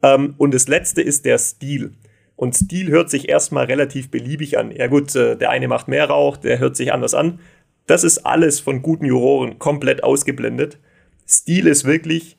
Ähm, 0.02 0.34
und 0.38 0.52
das 0.52 0.66
letzte 0.66 1.02
ist 1.02 1.24
der 1.24 1.38
Stil. 1.38 1.94
Und 2.34 2.56
Stil 2.56 2.88
hört 2.88 3.10
sich 3.10 3.28
erstmal 3.28 3.66
relativ 3.66 4.10
beliebig 4.10 4.58
an. 4.58 4.72
Ja 4.72 4.88
gut, 4.88 5.14
äh, 5.14 5.36
der 5.36 5.50
eine 5.50 5.68
macht 5.68 5.86
mehr 5.86 6.06
Rauch, 6.06 6.36
der 6.36 6.58
hört 6.58 6.74
sich 6.74 6.92
anders 6.92 7.14
an. 7.14 7.38
Das 7.86 8.02
ist 8.02 8.26
alles 8.26 8.58
von 8.58 8.82
guten 8.82 9.06
Juroren 9.06 9.60
komplett 9.60 10.02
ausgeblendet. 10.02 10.78
Stil 11.28 11.68
ist 11.68 11.84
wirklich, 11.84 12.36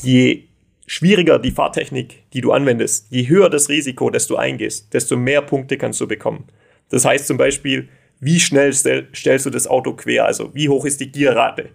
je 0.00 0.44
schwieriger 0.86 1.40
die 1.40 1.50
Fahrtechnik, 1.50 2.30
die 2.32 2.42
du 2.42 2.52
anwendest, 2.52 3.08
je 3.10 3.28
höher 3.28 3.50
das 3.50 3.68
Risiko, 3.68 4.08
das 4.08 4.28
du 4.28 4.36
eingehst, 4.36 4.94
desto 4.94 5.16
mehr 5.16 5.42
Punkte 5.42 5.76
kannst 5.76 6.00
du 6.00 6.06
bekommen. 6.06 6.44
Das 6.90 7.04
heißt 7.04 7.26
zum 7.26 7.38
Beispiel, 7.38 7.88
wie 8.20 8.38
schnell 8.38 8.72
stell, 8.74 9.08
stellst 9.14 9.46
du 9.46 9.50
das 9.50 9.66
Auto 9.66 9.94
quer? 9.94 10.26
Also 10.26 10.54
wie 10.54 10.68
hoch 10.68 10.84
ist 10.84 11.00
die 11.00 11.10
Gierrate? 11.10 11.70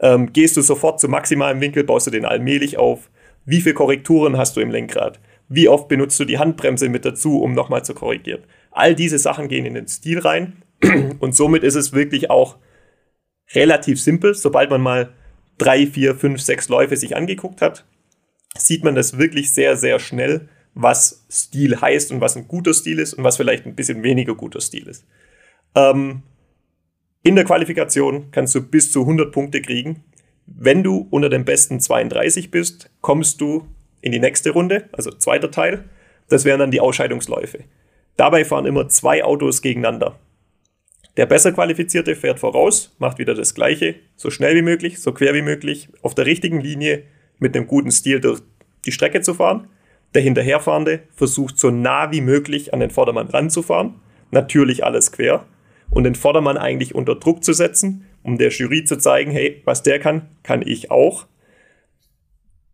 Ähm, 0.00 0.32
gehst 0.32 0.56
du 0.56 0.62
sofort 0.62 1.00
zum 1.00 1.10
maximalen 1.10 1.60
Winkel, 1.60 1.84
baust 1.84 2.06
du 2.06 2.10
den 2.10 2.24
allmählich 2.24 2.78
auf? 2.78 3.10
Wie 3.44 3.60
viele 3.60 3.74
Korrekturen 3.74 4.38
hast 4.38 4.56
du 4.56 4.60
im 4.60 4.70
Lenkrad? 4.70 5.18
Wie 5.48 5.68
oft 5.68 5.88
benutzt 5.88 6.20
du 6.20 6.24
die 6.24 6.38
Handbremse 6.38 6.88
mit 6.88 7.04
dazu, 7.04 7.42
um 7.42 7.54
nochmal 7.54 7.84
zu 7.84 7.94
korrigieren? 7.94 8.44
All 8.70 8.94
diese 8.94 9.18
Sachen 9.18 9.48
gehen 9.48 9.66
in 9.66 9.74
den 9.74 9.88
Stil 9.88 10.20
rein 10.20 10.62
und 11.18 11.34
somit 11.34 11.64
ist 11.64 11.74
es 11.74 11.92
wirklich 11.92 12.30
auch 12.30 12.56
relativ 13.52 14.00
simpel. 14.00 14.34
Sobald 14.34 14.70
man 14.70 14.80
mal 14.80 15.12
drei, 15.58 15.86
vier, 15.86 16.14
fünf, 16.14 16.40
sechs 16.40 16.68
Läufe 16.68 16.96
sich 16.96 17.16
angeguckt 17.16 17.60
hat, 17.60 17.84
sieht 18.56 18.84
man 18.84 18.94
das 18.94 19.18
wirklich 19.18 19.52
sehr, 19.52 19.76
sehr 19.76 19.98
schnell, 19.98 20.48
was 20.74 21.26
Stil 21.30 21.80
heißt 21.80 22.12
und 22.12 22.20
was 22.20 22.36
ein 22.36 22.48
guter 22.48 22.74
Stil 22.74 22.98
ist 22.98 23.14
und 23.14 23.24
was 23.24 23.36
vielleicht 23.36 23.66
ein 23.66 23.74
bisschen 23.74 24.02
weniger 24.02 24.34
guter 24.34 24.60
Stil 24.60 24.86
ist. 24.86 25.04
Ähm, 25.74 26.22
in 27.22 27.36
der 27.36 27.44
Qualifikation 27.44 28.30
kannst 28.30 28.54
du 28.54 28.62
bis 28.62 28.92
zu 28.92 29.00
100 29.00 29.32
Punkte 29.32 29.60
kriegen. 29.60 30.04
Wenn 30.46 30.82
du 30.82 31.06
unter 31.10 31.28
den 31.28 31.44
besten 31.44 31.80
32 31.80 32.50
bist, 32.50 32.90
kommst 33.00 33.40
du 33.40 33.66
in 34.00 34.12
die 34.12 34.18
nächste 34.18 34.50
Runde, 34.50 34.88
also 34.92 35.10
zweiter 35.10 35.50
Teil. 35.50 35.84
Das 36.28 36.44
wären 36.44 36.60
dann 36.60 36.70
die 36.70 36.80
Ausscheidungsläufe. 36.80 37.64
Dabei 38.16 38.44
fahren 38.44 38.66
immer 38.66 38.88
zwei 38.88 39.24
Autos 39.24 39.62
gegeneinander. 39.62 40.18
Der 41.16 41.26
besser 41.26 41.52
qualifizierte 41.52 42.14
fährt 42.14 42.38
voraus, 42.38 42.94
macht 42.98 43.18
wieder 43.18 43.34
das 43.34 43.54
Gleiche, 43.54 43.96
so 44.16 44.30
schnell 44.30 44.54
wie 44.54 44.62
möglich, 44.62 45.00
so 45.00 45.12
quer 45.12 45.34
wie 45.34 45.42
möglich, 45.42 45.88
auf 46.02 46.14
der 46.14 46.26
richtigen 46.26 46.60
Linie 46.60 47.02
mit 47.38 47.56
einem 47.56 47.66
guten 47.66 47.90
Stil 47.90 48.20
durch 48.20 48.40
die 48.86 48.92
Strecke 48.92 49.20
zu 49.20 49.34
fahren. 49.34 49.68
Der 50.14 50.22
Hinterherfahrende 50.22 51.02
versucht 51.14 51.58
so 51.58 51.70
nah 51.70 52.10
wie 52.10 52.20
möglich 52.20 52.74
an 52.74 52.80
den 52.80 52.90
Vordermann 52.90 53.28
ranzufahren, 53.28 53.94
natürlich 54.30 54.84
alles 54.84 55.12
quer, 55.12 55.44
und 55.90 56.04
den 56.04 56.14
Vordermann 56.14 56.56
eigentlich 56.56 56.94
unter 56.94 57.16
Druck 57.16 57.42
zu 57.42 57.52
setzen, 57.52 58.06
um 58.22 58.38
der 58.38 58.50
Jury 58.50 58.84
zu 58.84 58.96
zeigen, 58.98 59.30
hey, 59.30 59.62
was 59.64 59.82
der 59.82 59.98
kann, 59.98 60.28
kann 60.42 60.62
ich 60.62 60.90
auch. 60.90 61.26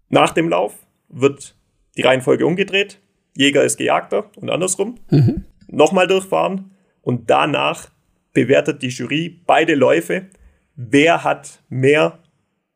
Nach 0.08 0.30
dem 0.30 0.48
Lauf 0.48 0.74
wird 1.08 1.56
die 1.96 2.02
Reihenfolge 2.02 2.46
umgedreht. 2.46 3.00
Jäger 3.34 3.64
ist 3.64 3.78
Gejagter 3.78 4.30
und 4.36 4.50
andersrum. 4.50 4.96
Mhm. 5.10 5.44
Nochmal 5.68 6.06
durchfahren 6.06 6.72
und 7.02 7.30
danach 7.30 7.90
bewertet 8.32 8.82
die 8.82 8.88
Jury 8.88 9.40
beide 9.46 9.74
Läufe. 9.74 10.26
Wer 10.74 11.24
hat 11.24 11.62
mehr 11.68 12.18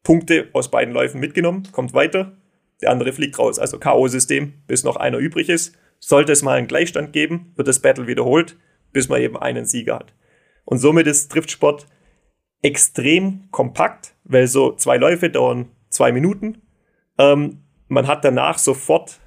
Punkte 0.02 0.48
aus 0.52 0.70
beiden 0.70 0.94
Läufen 0.94 1.20
mitgenommen, 1.20 1.68
kommt 1.72 1.92
weiter. 1.92 2.36
Der 2.82 2.90
andere 2.90 3.12
fliegt 3.12 3.38
raus. 3.38 3.58
Also 3.58 3.78
K.O.-System, 3.78 4.52
bis 4.66 4.84
noch 4.84 4.96
einer 4.96 5.18
übrig 5.18 5.48
ist. 5.48 5.76
Sollte 5.98 6.32
es 6.32 6.42
mal 6.42 6.56
einen 6.56 6.66
Gleichstand 6.66 7.12
geben, 7.12 7.52
wird 7.56 7.68
das 7.68 7.80
Battle 7.80 8.06
wiederholt, 8.06 8.56
bis 8.92 9.08
man 9.08 9.20
eben 9.20 9.36
einen 9.36 9.66
Sieger 9.66 9.96
hat. 9.96 10.14
Und 10.64 10.78
somit 10.78 11.06
ist 11.06 11.34
Driftsport 11.34 11.86
extrem 12.62 13.50
kompakt, 13.50 14.14
weil 14.24 14.46
so 14.46 14.74
zwei 14.76 14.96
Läufe 14.96 15.30
dauern 15.30 15.68
zwei 15.88 16.12
Minuten. 16.12 16.62
Ähm, 17.18 17.64
man 17.88 18.06
hat 18.06 18.24
danach 18.24 18.58
sofort 18.58 19.20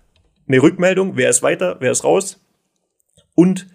eine 0.47 0.61
Rückmeldung, 0.61 1.15
wer 1.15 1.29
ist 1.29 1.43
weiter, 1.43 1.77
wer 1.79 1.91
ist 1.91 2.03
raus. 2.03 2.43
Und 3.35 3.67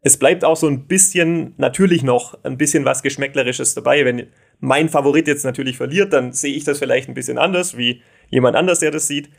es 0.00 0.16
bleibt 0.16 0.44
auch 0.44 0.56
so 0.56 0.66
ein 0.66 0.86
bisschen, 0.86 1.54
natürlich 1.58 2.02
noch 2.02 2.42
ein 2.42 2.58
bisschen 2.58 2.84
was 2.84 3.02
Geschmäcklerisches 3.02 3.74
dabei. 3.74 4.04
Wenn 4.04 4.28
mein 4.58 4.88
Favorit 4.88 5.28
jetzt 5.28 5.44
natürlich 5.44 5.76
verliert, 5.76 6.12
dann 6.12 6.32
sehe 6.32 6.54
ich 6.54 6.64
das 6.64 6.78
vielleicht 6.78 7.08
ein 7.08 7.14
bisschen 7.14 7.38
anders, 7.38 7.76
wie 7.76 8.02
jemand 8.32 8.56
anders, 8.56 8.80
der 8.80 8.90
das 8.90 9.06
sieht. 9.06 9.30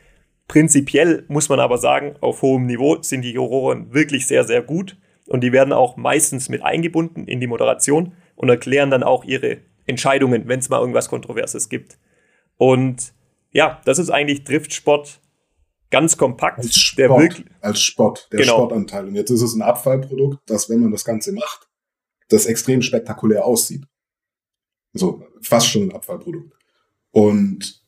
Prinzipiell 0.48 1.24
muss 1.28 1.50
man 1.50 1.60
aber 1.60 1.76
sagen, 1.76 2.16
auf 2.20 2.40
hohem 2.40 2.64
Niveau 2.64 3.02
sind 3.02 3.22
die 3.22 3.32
Juroren 3.32 3.92
wirklich 3.92 4.26
sehr, 4.26 4.44
sehr 4.44 4.62
gut. 4.62 4.96
Und 5.26 5.42
die 5.42 5.52
werden 5.52 5.72
auch 5.72 5.96
meistens 5.96 6.48
mit 6.48 6.62
eingebunden 6.62 7.26
in 7.26 7.40
die 7.40 7.46
Moderation 7.46 8.12
und 8.36 8.48
erklären 8.48 8.90
dann 8.90 9.02
auch 9.02 9.24
ihre 9.24 9.58
Entscheidungen, 9.86 10.48
wenn 10.48 10.60
es 10.60 10.68
mal 10.68 10.80
irgendwas 10.80 11.08
Kontroverses 11.08 11.68
gibt. 11.68 11.98
Und 12.56 13.14
ja, 13.50 13.80
das 13.84 13.98
ist 13.98 14.10
eigentlich 14.10 14.44
Driftsport 14.44 15.20
ganz 15.90 16.16
kompakt. 16.16 16.58
Als 16.58 16.76
Sport, 16.76 17.20
wirklich, 17.20 17.46
als 17.60 17.80
Sport, 17.80 18.28
der 18.32 18.40
genau. 18.40 18.54
Sportanteil. 18.54 19.06
Und 19.06 19.14
jetzt 19.14 19.30
ist 19.30 19.42
es 19.42 19.54
ein 19.54 19.62
Abfallprodukt, 19.62 20.38
das, 20.46 20.68
wenn 20.68 20.80
man 20.80 20.92
das 20.92 21.04
Ganze 21.04 21.32
macht, 21.32 21.68
das 22.28 22.46
extrem 22.46 22.82
spektakulär 22.82 23.44
aussieht. 23.44 23.86
So, 24.92 25.26
fast 25.40 25.68
schon 25.68 25.84
ein 25.84 25.92
Abfallprodukt. 25.92 26.52
Und 27.10 27.83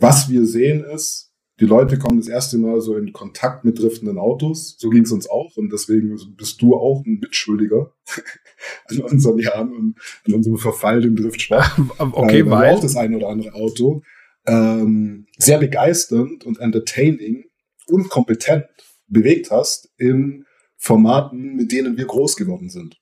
was 0.00 0.28
wir 0.28 0.46
sehen 0.46 0.84
ist, 0.84 1.34
die 1.60 1.66
Leute 1.66 1.98
kommen 1.98 2.18
das 2.18 2.28
erste 2.28 2.58
Mal 2.58 2.80
so 2.80 2.96
in 2.96 3.12
Kontakt 3.12 3.64
mit 3.64 3.78
driftenden 3.78 4.18
Autos. 4.18 4.76
So 4.78 4.90
ging 4.90 5.04
es 5.04 5.12
uns 5.12 5.28
auch. 5.28 5.56
Und 5.56 5.72
deswegen 5.72 6.16
bist 6.36 6.60
du 6.60 6.74
auch 6.74 7.04
ein 7.06 7.20
Mitschuldiger 7.20 7.94
an 8.88 9.00
unseren 9.02 9.38
Jahren 9.38 9.72
und 9.72 9.98
an 10.26 10.34
unserem 10.34 10.58
Verfall 10.58 11.00
dem 11.00 11.14
Driftsport. 11.14 11.70
okay, 11.98 12.44
weil, 12.46 12.50
weil 12.50 12.74
auch 12.74 12.80
das 12.80 12.96
eine 12.96 13.16
oder 13.16 13.28
andere 13.28 13.54
Auto 13.54 14.02
ähm, 14.46 15.26
sehr 15.38 15.58
begeisternd 15.58 16.44
und 16.44 16.58
entertaining 16.58 17.44
und 17.86 18.08
kompetent 18.08 18.66
bewegt 19.06 19.52
hast 19.52 19.92
in 19.96 20.44
Formaten, 20.76 21.54
mit 21.54 21.70
denen 21.70 21.96
wir 21.96 22.06
groß 22.06 22.36
geworden 22.36 22.68
sind. 22.68 23.00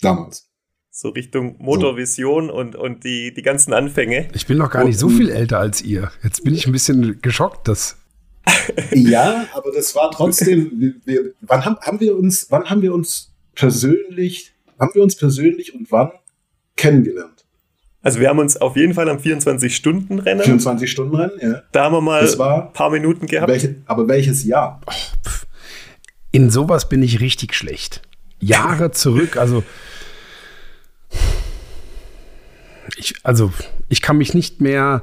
Damals 0.00 0.47
so 0.90 1.10
Richtung 1.10 1.56
Motorvision 1.58 2.48
so. 2.48 2.54
und, 2.54 2.76
und 2.76 3.04
die, 3.04 3.32
die 3.32 3.42
ganzen 3.42 3.72
Anfänge. 3.72 4.28
Ich 4.34 4.46
bin 4.46 4.58
noch 4.58 4.70
gar 4.70 4.84
nicht 4.84 4.98
so 4.98 5.08
viel 5.08 5.30
älter 5.30 5.58
als 5.58 5.82
ihr. 5.82 6.10
Jetzt 6.22 6.44
bin 6.44 6.54
ich 6.54 6.66
ein 6.66 6.72
bisschen 6.72 7.20
geschockt, 7.22 7.68
dass. 7.68 7.96
ja, 8.92 9.46
aber 9.52 9.70
das 9.72 9.94
war 9.94 10.10
trotzdem. 10.10 10.70
Wir, 10.74 10.94
wir, 11.04 11.32
wann 11.42 11.64
haben, 11.64 11.76
haben 11.80 12.00
wir 12.00 12.16
uns, 12.16 12.46
wann 12.50 12.68
haben 12.70 12.82
wir 12.82 12.94
uns 12.94 13.32
persönlich, 13.54 14.54
haben 14.78 14.94
wir 14.94 15.02
uns 15.02 15.16
persönlich 15.16 15.74
und 15.74 15.90
wann 15.92 16.12
kennengelernt? 16.76 17.44
Also 18.00 18.20
wir 18.20 18.28
haben 18.28 18.38
uns 18.38 18.56
auf 18.56 18.76
jeden 18.76 18.94
Fall 18.94 19.08
am 19.08 19.18
24-Stunden-Rennen. 19.18 20.40
24-Stunden-Rennen, 20.40 21.38
ja. 21.42 21.62
Da 21.72 21.84
haben 21.84 21.94
wir 21.94 22.00
mal 22.00 22.26
ein 22.26 22.72
paar 22.72 22.90
Minuten 22.90 23.26
gehabt. 23.26 23.50
Welche, 23.50 23.82
aber 23.86 24.06
welches 24.08 24.44
Jahr? 24.44 24.80
Oh, 24.86 24.92
in 26.30 26.50
sowas 26.50 26.88
bin 26.88 27.02
ich 27.02 27.20
richtig 27.20 27.54
schlecht. 27.54 28.02
Jahre 28.40 28.92
zurück, 28.92 29.36
also 29.36 29.64
ich, 32.98 33.14
also 33.22 33.52
ich 33.88 34.02
kann 34.02 34.18
mich 34.18 34.34
nicht 34.34 34.60
mehr 34.60 35.02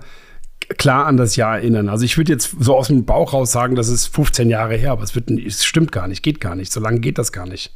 klar 0.78 1.06
an 1.06 1.18
das 1.18 1.36
Jahr 1.36 1.58
erinnern. 1.58 1.90
Also 1.90 2.06
ich 2.06 2.18
würde 2.18 2.32
jetzt 2.32 2.56
so 2.60 2.76
aus 2.76 2.88
dem 2.88 3.06
Bauch 3.06 3.34
raus 3.34 3.52
sagen, 3.52 3.76
das 3.76 3.88
ist 3.90 4.08
15 4.08 4.50
Jahre 4.50 4.76
her, 4.76 4.92
aber 4.92 5.04
es, 5.04 5.16
wird, 5.16 5.30
es 5.32 5.64
stimmt 5.64 5.92
gar 5.92 6.08
nicht, 6.08 6.24
geht 6.24 6.40
gar 6.40 6.56
nicht. 6.56 6.72
So 6.72 6.80
lange 6.80 7.00
geht 7.00 7.18
das 7.18 7.32
gar 7.32 7.46
nicht. 7.46 7.74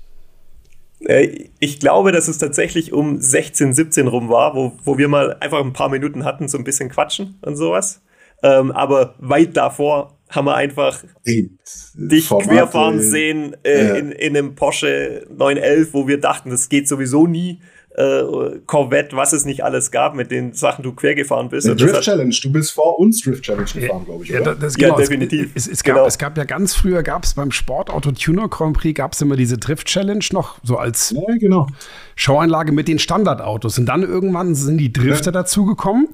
Äh, 1.02 1.50
ich 1.60 1.80
glaube, 1.80 2.12
dass 2.12 2.28
es 2.28 2.38
tatsächlich 2.38 2.92
um 2.94 3.20
16, 3.20 3.74
17 3.74 4.08
rum 4.08 4.30
war, 4.30 4.56
wo, 4.56 4.74
wo 4.84 4.98
wir 4.98 5.08
mal 5.08 5.38
einfach 5.40 5.60
ein 5.60 5.74
paar 5.74 5.90
Minuten 5.90 6.26
hatten, 6.26 6.48
so 6.48 6.58
ein 6.58 6.64
bisschen 6.64 6.90
quatschen 6.90 7.38
und 7.42 7.56
sowas. 7.56 8.02
Ähm, 8.42 8.72
aber 8.72 9.16
weit 9.20 9.56
davor 9.56 10.18
haben 10.30 10.46
wir 10.46 10.56
einfach 10.56 11.04
hey, 11.26 11.50
dich 11.94 12.28
Formate, 12.28 12.50
querfahren 12.50 13.02
sehen 13.02 13.56
äh, 13.64 13.88
ja. 13.88 13.96
in, 13.96 14.12
in 14.12 14.38
einem 14.38 14.56
Porsche 14.56 15.26
911, 15.30 15.94
wo 15.94 16.08
wir 16.08 16.20
dachten, 16.20 16.50
das 16.50 16.70
geht 16.70 16.88
sowieso 16.88 17.28
nie 17.28 17.60
äh, 18.00 18.60
Corvette, 18.66 19.16
was 19.18 19.34
es 19.34 19.44
nicht 19.44 19.64
alles 19.64 19.92
gab, 19.92 20.16
mit 20.16 20.32
den 20.32 20.54
Sachen 20.54 20.84
du 20.84 20.94
quer 20.94 21.16
gefahren 21.16 21.50
bist. 21.50 21.68
Drift 21.68 22.02
Challenge, 22.02 22.34
du 22.42 22.52
bist 22.52 22.72
vor 22.72 22.98
uns 22.98 23.22
Drift 23.22 23.44
Challenge 23.44 23.68
gefahren, 23.72 24.06
glaube 24.06 24.24
ich. 24.24 24.30
Ja, 24.30 24.40
oder? 24.40 24.56
Das, 24.56 24.76
genau, 24.76 24.94
ja 24.94 25.02
definitiv. 25.02 25.52
Es, 25.54 25.68
es, 25.68 25.74
es, 25.74 25.84
gab, 25.84 25.96
genau. 25.96 26.08
es 26.08 26.18
gab 26.18 26.38
ja 26.38 26.46
ganz 26.46 26.76
früher, 26.76 27.04
gab 27.04 27.26
es 27.26 27.34
beim 27.34 27.52
Sportauto 27.52 28.12
Tuner 28.14 28.48
Grand 28.48 28.78
Prix, 28.78 28.98
gab 28.98 29.14
es 29.14 29.22
immer 29.22 29.36
diese 29.36 29.58
Drift 29.58 29.88
Challenge 29.88 30.24
noch, 30.32 30.60
so 30.64 30.78
als 30.78 31.12
ja, 31.12 31.36
genau. 31.38 31.68
Showeinlage 32.16 32.72
mit 32.72 32.88
den 32.88 33.00
Standardautos. 33.00 33.78
Und 33.78 33.86
dann 33.86 34.04
irgendwann 34.04 34.56
sind 34.56 34.78
die 34.78 34.94
Drifter 34.94 35.28
ja. 35.28 35.32
dazugekommen. 35.32 36.08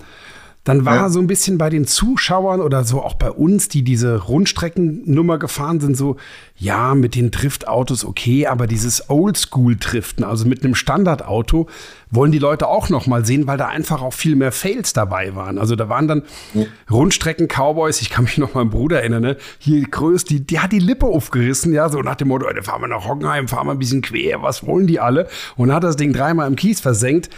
Dann 0.65 0.83
war 0.83 0.95
ja. 0.95 1.09
so 1.09 1.19
ein 1.19 1.27
bisschen 1.27 1.59
bei 1.59 1.69
den 1.69 1.85
Zuschauern 1.85 2.59
oder 2.59 2.83
so 2.83 3.01
auch 3.03 3.13
bei 3.13 3.29
uns, 3.29 3.69
die 3.69 3.83
diese 3.83 4.23
Rundstreckennummer 4.23 5.37
gefahren 5.37 5.79
sind, 5.79 5.95
so, 5.95 6.17
ja, 6.57 6.95
mit 6.95 7.13
den 7.13 7.29
Driftautos 7.29 8.03
okay, 8.03 8.47
aber 8.47 8.65
dieses 8.65 9.07
Oldschool-Driften, 9.07 10.23
also 10.23 10.47
mit 10.47 10.63
einem 10.63 10.73
Standardauto, 10.73 11.67
wollen 12.09 12.31
die 12.31 12.39
Leute 12.39 12.67
auch 12.67 12.89
noch 12.89 13.05
mal 13.05 13.23
sehen, 13.23 13.45
weil 13.45 13.59
da 13.59 13.67
einfach 13.67 14.01
auch 14.01 14.13
viel 14.13 14.35
mehr 14.35 14.51
Fails 14.51 14.93
dabei 14.93 15.35
waren. 15.35 15.59
Also 15.59 15.75
da 15.75 15.87
waren 15.87 16.07
dann 16.07 16.23
ja. 16.55 16.63
Rundstrecken-Cowboys, 16.89 18.01
ich 18.01 18.09
kann 18.09 18.23
mich 18.23 18.39
noch 18.39 18.55
mal 18.55 18.61
an 18.61 18.71
Bruder 18.71 19.01
erinnern, 19.01 19.21
ne? 19.21 19.37
hier 19.59 19.83
größt, 19.83 20.27
die, 20.31 20.47
die 20.47 20.59
hat 20.59 20.71
die 20.71 20.79
Lippe 20.79 21.05
aufgerissen, 21.05 21.73
ja, 21.73 21.89
so 21.89 22.01
nach 22.01 22.15
dem 22.15 22.29
Motto, 22.29 22.51
da 22.51 22.61
fahren 22.63 22.81
wir 22.81 22.87
nach 22.87 23.07
Hockenheim, 23.07 23.47
fahren 23.47 23.67
wir 23.67 23.71
ein 23.73 23.79
bisschen 23.79 24.01
quer, 24.01 24.41
was 24.41 24.65
wollen 24.65 24.87
die 24.87 24.99
alle? 24.99 25.27
Und 25.57 25.71
hat 25.71 25.83
das 25.83 25.95
Ding 25.95 26.11
dreimal 26.11 26.47
im 26.47 26.55
Kies 26.55 26.79
versenkt, 26.79 27.29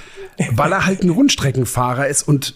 weil 0.51 0.71
er 0.71 0.85
halt 0.85 1.03
ein 1.03 1.09
Rundstreckenfahrer 1.09 2.07
ist 2.07 2.25
und 2.25 2.55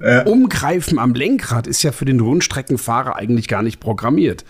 äh, 0.00 0.24
Umgreifen 0.24 0.98
am 0.98 1.14
Lenkrad 1.14 1.66
ist 1.66 1.82
ja 1.82 1.92
für 1.92 2.04
den 2.04 2.20
Rundstreckenfahrer 2.20 3.16
eigentlich 3.16 3.48
gar 3.48 3.62
nicht 3.62 3.80
programmiert. 3.80 4.44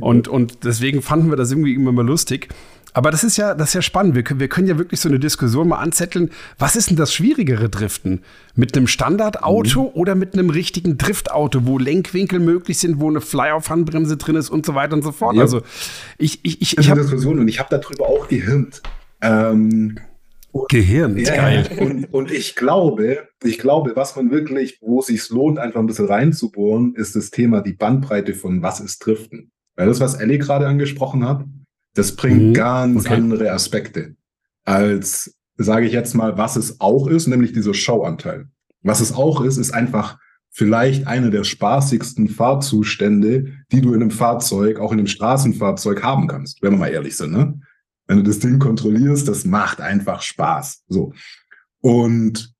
Und, 0.00 0.28
und 0.28 0.64
deswegen 0.64 1.02
fanden 1.02 1.30
wir 1.30 1.36
das 1.36 1.50
irgendwie 1.50 1.74
immer 1.74 1.92
mal 1.92 2.06
lustig. 2.06 2.48
Aber 2.96 3.10
das 3.10 3.24
ist 3.24 3.36
ja, 3.36 3.54
das 3.54 3.70
ist 3.70 3.74
ja 3.74 3.82
spannend. 3.82 4.14
Wir 4.14 4.22
können, 4.22 4.38
wir 4.38 4.48
können 4.48 4.68
ja 4.68 4.78
wirklich 4.78 5.00
so 5.00 5.08
eine 5.08 5.18
Diskussion 5.18 5.66
mal 5.66 5.78
anzetteln. 5.78 6.30
Was 6.58 6.76
ist 6.76 6.90
denn 6.90 6.96
das 6.96 7.12
schwierigere 7.12 7.68
Driften? 7.68 8.22
Mit 8.54 8.76
einem 8.76 8.86
Standardauto 8.86 9.82
mhm. 9.82 10.00
oder 10.00 10.14
mit 10.14 10.34
einem 10.34 10.48
richtigen 10.48 10.96
Driftauto, 10.96 11.66
wo 11.66 11.78
Lenkwinkel 11.78 12.38
möglich 12.38 12.78
sind, 12.78 13.00
wo 13.00 13.10
eine 13.10 13.20
Fly-off-Handbremse 13.20 14.16
drin 14.16 14.36
ist 14.36 14.48
und 14.48 14.64
so 14.64 14.76
weiter 14.76 14.94
und 14.94 15.02
so 15.02 15.10
fort? 15.10 15.34
Ja. 15.34 15.42
Also 15.42 15.62
ich, 16.18 16.44
ich, 16.44 16.62
ich, 16.62 16.78
ich 16.78 16.88
habe 16.88 17.00
Diskussion 17.00 17.40
und 17.40 17.48
ich 17.48 17.58
habe 17.58 17.68
darüber 17.76 18.06
auch 18.06 18.28
gehirnt. 18.28 18.80
Ähm, 19.20 19.98
Gehirn, 20.68 21.16
ja, 21.18 21.34
geil. 21.34 21.68
Und, 21.80 22.04
und 22.12 22.30
ich 22.30 22.54
glaube, 22.54 23.28
ich 23.42 23.58
glaube, 23.58 23.96
was 23.96 24.14
man 24.14 24.30
wirklich, 24.30 24.78
wo 24.80 25.00
es 25.00 25.06
sich 25.06 25.28
lohnt, 25.30 25.58
einfach 25.58 25.80
ein 25.80 25.86
bisschen 25.86 26.06
reinzubohren, 26.06 26.94
ist 26.94 27.16
das 27.16 27.30
Thema 27.30 27.60
die 27.60 27.72
Bandbreite 27.72 28.34
von 28.34 28.62
was 28.62 28.80
ist 28.80 29.04
Driften. 29.04 29.50
Weil 29.76 29.88
das, 29.88 30.00
was 30.00 30.14
Ellie 30.14 30.38
gerade 30.38 30.66
angesprochen 30.68 31.26
hat, 31.26 31.44
das 31.94 32.14
bringt 32.14 32.42
mhm. 32.42 32.54
ganz 32.54 33.06
okay. 33.06 33.14
andere 33.14 33.50
Aspekte 33.52 34.14
als, 34.64 35.36
sage 35.56 35.86
ich 35.86 35.92
jetzt 35.92 36.14
mal, 36.14 36.38
was 36.38 36.56
es 36.56 36.80
auch 36.80 37.06
ist, 37.06 37.26
nämlich 37.26 37.52
dieser 37.52 37.74
Showanteil. 37.74 38.46
Was 38.82 39.00
es 39.00 39.12
auch 39.12 39.40
ist, 39.40 39.56
ist 39.56 39.72
einfach 39.72 40.18
vielleicht 40.50 41.06
eine 41.06 41.30
der 41.30 41.44
spaßigsten 41.44 42.28
Fahrzustände, 42.28 43.52
die 43.72 43.80
du 43.80 43.92
in 43.92 44.02
einem 44.02 44.10
Fahrzeug, 44.10 44.78
auch 44.78 44.92
in 44.92 44.98
einem 44.98 45.08
Straßenfahrzeug 45.08 46.02
haben 46.02 46.28
kannst, 46.28 46.62
wenn 46.62 46.72
wir 46.72 46.78
mal 46.78 46.92
ehrlich 46.92 47.16
sind. 47.16 47.32
Ne? 47.32 47.60
Wenn 48.06 48.18
du 48.18 48.22
das 48.22 48.38
Ding 48.38 48.58
kontrollierst, 48.58 49.26
das 49.28 49.44
macht 49.44 49.80
einfach 49.80 50.22
Spaß. 50.22 50.84
So. 50.88 51.12
Und 51.80 52.54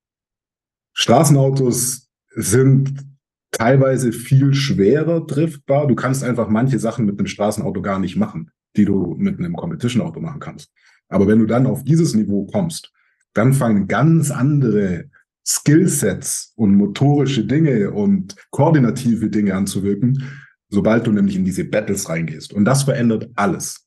Straßenautos 0.92 2.08
sind 2.34 3.04
teilweise 3.50 4.12
viel 4.12 4.54
schwerer 4.54 5.24
driftbar. 5.26 5.86
Du 5.86 5.94
kannst 5.94 6.24
einfach 6.24 6.48
manche 6.48 6.78
Sachen 6.78 7.06
mit 7.06 7.18
einem 7.18 7.26
Straßenauto 7.26 7.82
gar 7.82 7.98
nicht 7.98 8.16
machen, 8.16 8.50
die 8.76 8.84
du 8.84 9.14
mit 9.18 9.38
einem 9.38 9.54
Competition-Auto 9.54 10.20
machen 10.20 10.40
kannst. 10.40 10.70
Aber 11.08 11.26
wenn 11.26 11.38
du 11.38 11.46
dann 11.46 11.66
auf 11.66 11.84
dieses 11.84 12.14
Niveau 12.14 12.46
kommst, 12.46 12.92
dann 13.34 13.52
fangen 13.52 13.88
ganz 13.88 14.30
andere 14.30 15.10
Skillsets 15.46 16.52
und 16.56 16.74
motorische 16.74 17.44
Dinge 17.44 17.90
und 17.90 18.34
koordinative 18.50 19.28
Dinge 19.28 19.54
anzuwirken, 19.54 20.24
sobald 20.68 21.06
du 21.06 21.12
nämlich 21.12 21.36
in 21.36 21.44
diese 21.44 21.64
Battles 21.64 22.08
reingehst. 22.08 22.52
Und 22.52 22.64
das 22.64 22.84
verändert 22.84 23.30
alles. 23.34 23.83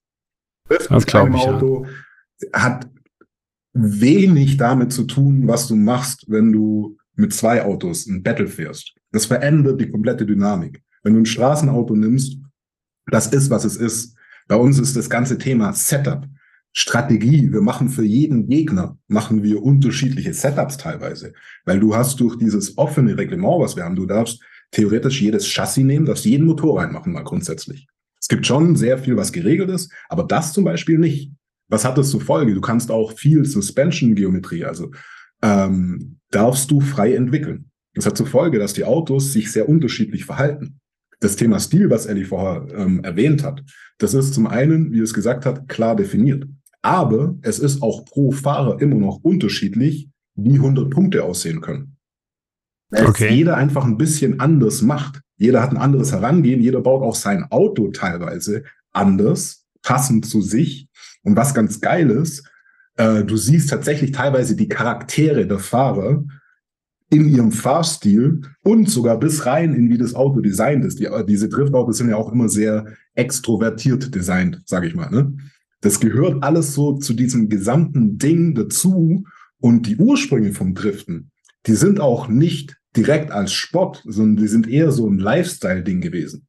Das 0.70 1.06
glaube 1.06 1.36
ich. 1.36 1.48
Auto 1.48 1.86
ja. 2.42 2.64
hat 2.64 2.90
wenig 3.74 4.58
damit 4.58 4.92
zu 4.92 5.04
tun, 5.04 5.48
was 5.48 5.68
du 5.68 5.76
machst, 5.76 6.26
wenn 6.28 6.52
du 6.52 6.98
mit 7.16 7.34
zwei 7.34 7.64
Autos 7.64 8.08
ein 8.08 8.24
Battle 8.24 8.48
fährst. 8.48 8.94
Das 9.12 9.26
verändert 9.26 9.82
die 9.82 9.90
komplette 9.90 10.26
Dynamik. 10.26 10.82
Wenn 11.04 11.14
du 11.14 11.22
ein 11.22 11.26
Straßenauto 11.26 11.96
nimmst, 11.96 12.38
das 13.08 13.28
ist, 13.28 13.50
was 13.50 13.66
es 13.66 13.78
ist. 13.78 14.16
Bei 14.48 14.56
uns 14.56 14.80
ist 14.80 14.96
das 14.96 15.10
ganze 15.10 15.38
Thema 15.38 15.74
Setup. 15.74 16.26
Strategie. 16.74 17.52
Wir 17.52 17.62
machen 17.62 17.90
für 17.90 18.04
jeden 18.04 18.48
Gegner, 18.48 19.00
machen 19.08 19.42
wir 19.42 19.64
unterschiedliche 19.64 20.32
Setups 20.32 20.78
teilweise. 20.78 21.34
Weil 21.66 21.80
du 21.80 21.96
hast 21.96 22.20
durch 22.20 22.38
dieses 22.38 22.78
offene 22.78 23.18
Reglement, 23.18 23.62
was 23.62 23.76
wir 23.76 23.84
haben, 23.84 23.96
du 23.96 24.06
darfst 24.06 24.44
theoretisch 24.70 25.22
jedes 25.22 25.48
Chassis 25.48 25.84
nehmen, 25.84 26.06
darfst 26.06 26.26
jeden 26.26 26.46
Motor 26.46 26.80
reinmachen, 26.80 27.14
mal 27.14 27.24
grundsätzlich. 27.24 27.88
Es 28.28 28.30
gibt 28.30 28.46
schon 28.46 28.76
sehr 28.76 28.98
viel, 28.98 29.16
was 29.16 29.32
geregelt 29.32 29.70
ist, 29.70 29.90
aber 30.10 30.24
das 30.24 30.52
zum 30.52 30.66
Beispiel 30.66 30.98
nicht. 30.98 31.32
Was 31.70 31.86
hat 31.86 31.98
das 31.98 32.10
zur 32.10 32.20
Folge? 32.20 32.54
Du 32.54 32.60
kannst 32.60 32.92
auch 32.92 33.14
viel 33.18 33.46
Suspension-Geometrie, 33.46 34.66
also 34.66 34.92
ähm, 35.42 36.20
darfst 36.30 36.70
du 36.70 36.82
frei 36.82 37.14
entwickeln. 37.14 37.72
Das 37.94 38.06
hat 38.06 38.18
zur 38.18 38.28
Folge, 38.28 38.60
dass 38.60 38.74
die 38.74 38.84
Autos 38.84 39.32
sich 39.32 39.50
sehr 39.50 39.70
unterschiedlich 39.70 40.26
verhalten. 40.26 40.82
Das 41.22 41.38
Thema 41.38 41.62
Stil, 41.62 41.90
was 41.90 42.06
Ellie 42.06 42.26
vorher 42.26 42.68
ähm, 42.76 43.02
erwähnt 43.02 43.44
hat, 43.44 43.64
das 43.98 44.14
ist 44.14 44.34
zum 44.34 44.46
einen, 44.46 44.92
wie 44.92 45.00
es 45.00 45.14
gesagt 45.14 45.46
hat, 45.46 45.70
klar 45.70 45.96
definiert. 45.96 46.50
Aber 46.82 47.38
es 47.44 47.60
ist 47.60 47.82
auch 47.82 48.04
pro 48.04 48.32
Fahrer 48.32 48.82
immer 48.82 48.98
noch 48.98 49.24
unterschiedlich, 49.24 50.10
wie 50.36 50.56
100 50.56 50.90
Punkte 50.90 51.24
aussehen 51.24 51.62
können. 51.62 51.96
Weil 52.90 53.06
okay. 53.06 53.34
jeder 53.34 53.56
einfach 53.56 53.86
ein 53.86 53.98
bisschen 53.98 54.42
anders 54.42 54.82
macht. 54.82 55.22
Jeder 55.38 55.62
hat 55.62 55.72
ein 55.72 55.78
anderes 55.78 56.12
Herangehen, 56.12 56.62
jeder 56.62 56.82
baut 56.82 57.04
auch 57.04 57.16
sein 57.16 57.46
Auto 57.50 57.90
teilweise 57.90 58.64
anders, 58.92 59.66
passend 59.82 60.26
zu 60.26 60.42
sich. 60.42 60.90
Und 61.24 61.36
was 61.36 61.54
ganz 61.54 61.80
geil 61.80 62.10
ist, 62.10 62.50
äh, 62.98 63.24
du 63.24 63.38
siehst 63.38 63.70
tatsächlich 63.70 64.12
teilweise 64.12 64.56
die 64.56 64.68
Charaktere 64.68 65.46
der 65.48 65.60
Fahrer 65.60 66.24
in 67.10 67.30
ihrem 67.30 67.52
Fahrstil 67.52 68.42
und 68.64 68.90
sogar 68.90 69.18
bis 69.20 69.46
rein 69.46 69.74
in 69.74 69.90
wie 69.90 69.98
das 69.98 70.14
Auto 70.14 70.42
designt 70.42 70.84
ist. 70.84 71.00
Die, 71.00 71.08
diese 71.28 71.48
Driftautos 71.48 71.98
sind 71.98 72.10
ja 72.10 72.18
auch 72.18 72.32
immer 72.32 72.50
sehr 72.50 72.86
extrovertiert 73.14 74.14
designt, 74.14 74.62
sage 74.66 74.88
ich 74.88 74.96
mal. 74.96 75.10
Ne? 75.10 75.38
Das 75.82 76.00
gehört 76.00 76.44
alles 76.44 76.74
so 76.74 76.98
zu 76.98 77.14
diesem 77.14 77.50
gesamten 77.50 78.18
Ding 78.18 78.56
dazu. 78.56 79.24
Und 79.60 79.88
die 79.88 79.98
Ursprünge 79.98 80.54
vom 80.54 80.76
Driften, 80.76 81.32
die 81.66 81.74
sind 81.74 82.00
auch 82.00 82.28
nicht 82.28 82.77
direkt 82.98 83.32
als 83.32 83.54
Sport, 83.54 84.04
sondern 84.06 84.44
die 84.44 84.48
sind 84.48 84.68
eher 84.68 84.92
so 84.92 85.08
ein 85.08 85.20
Lifestyle-Ding 85.20 86.02
gewesen. 86.02 86.48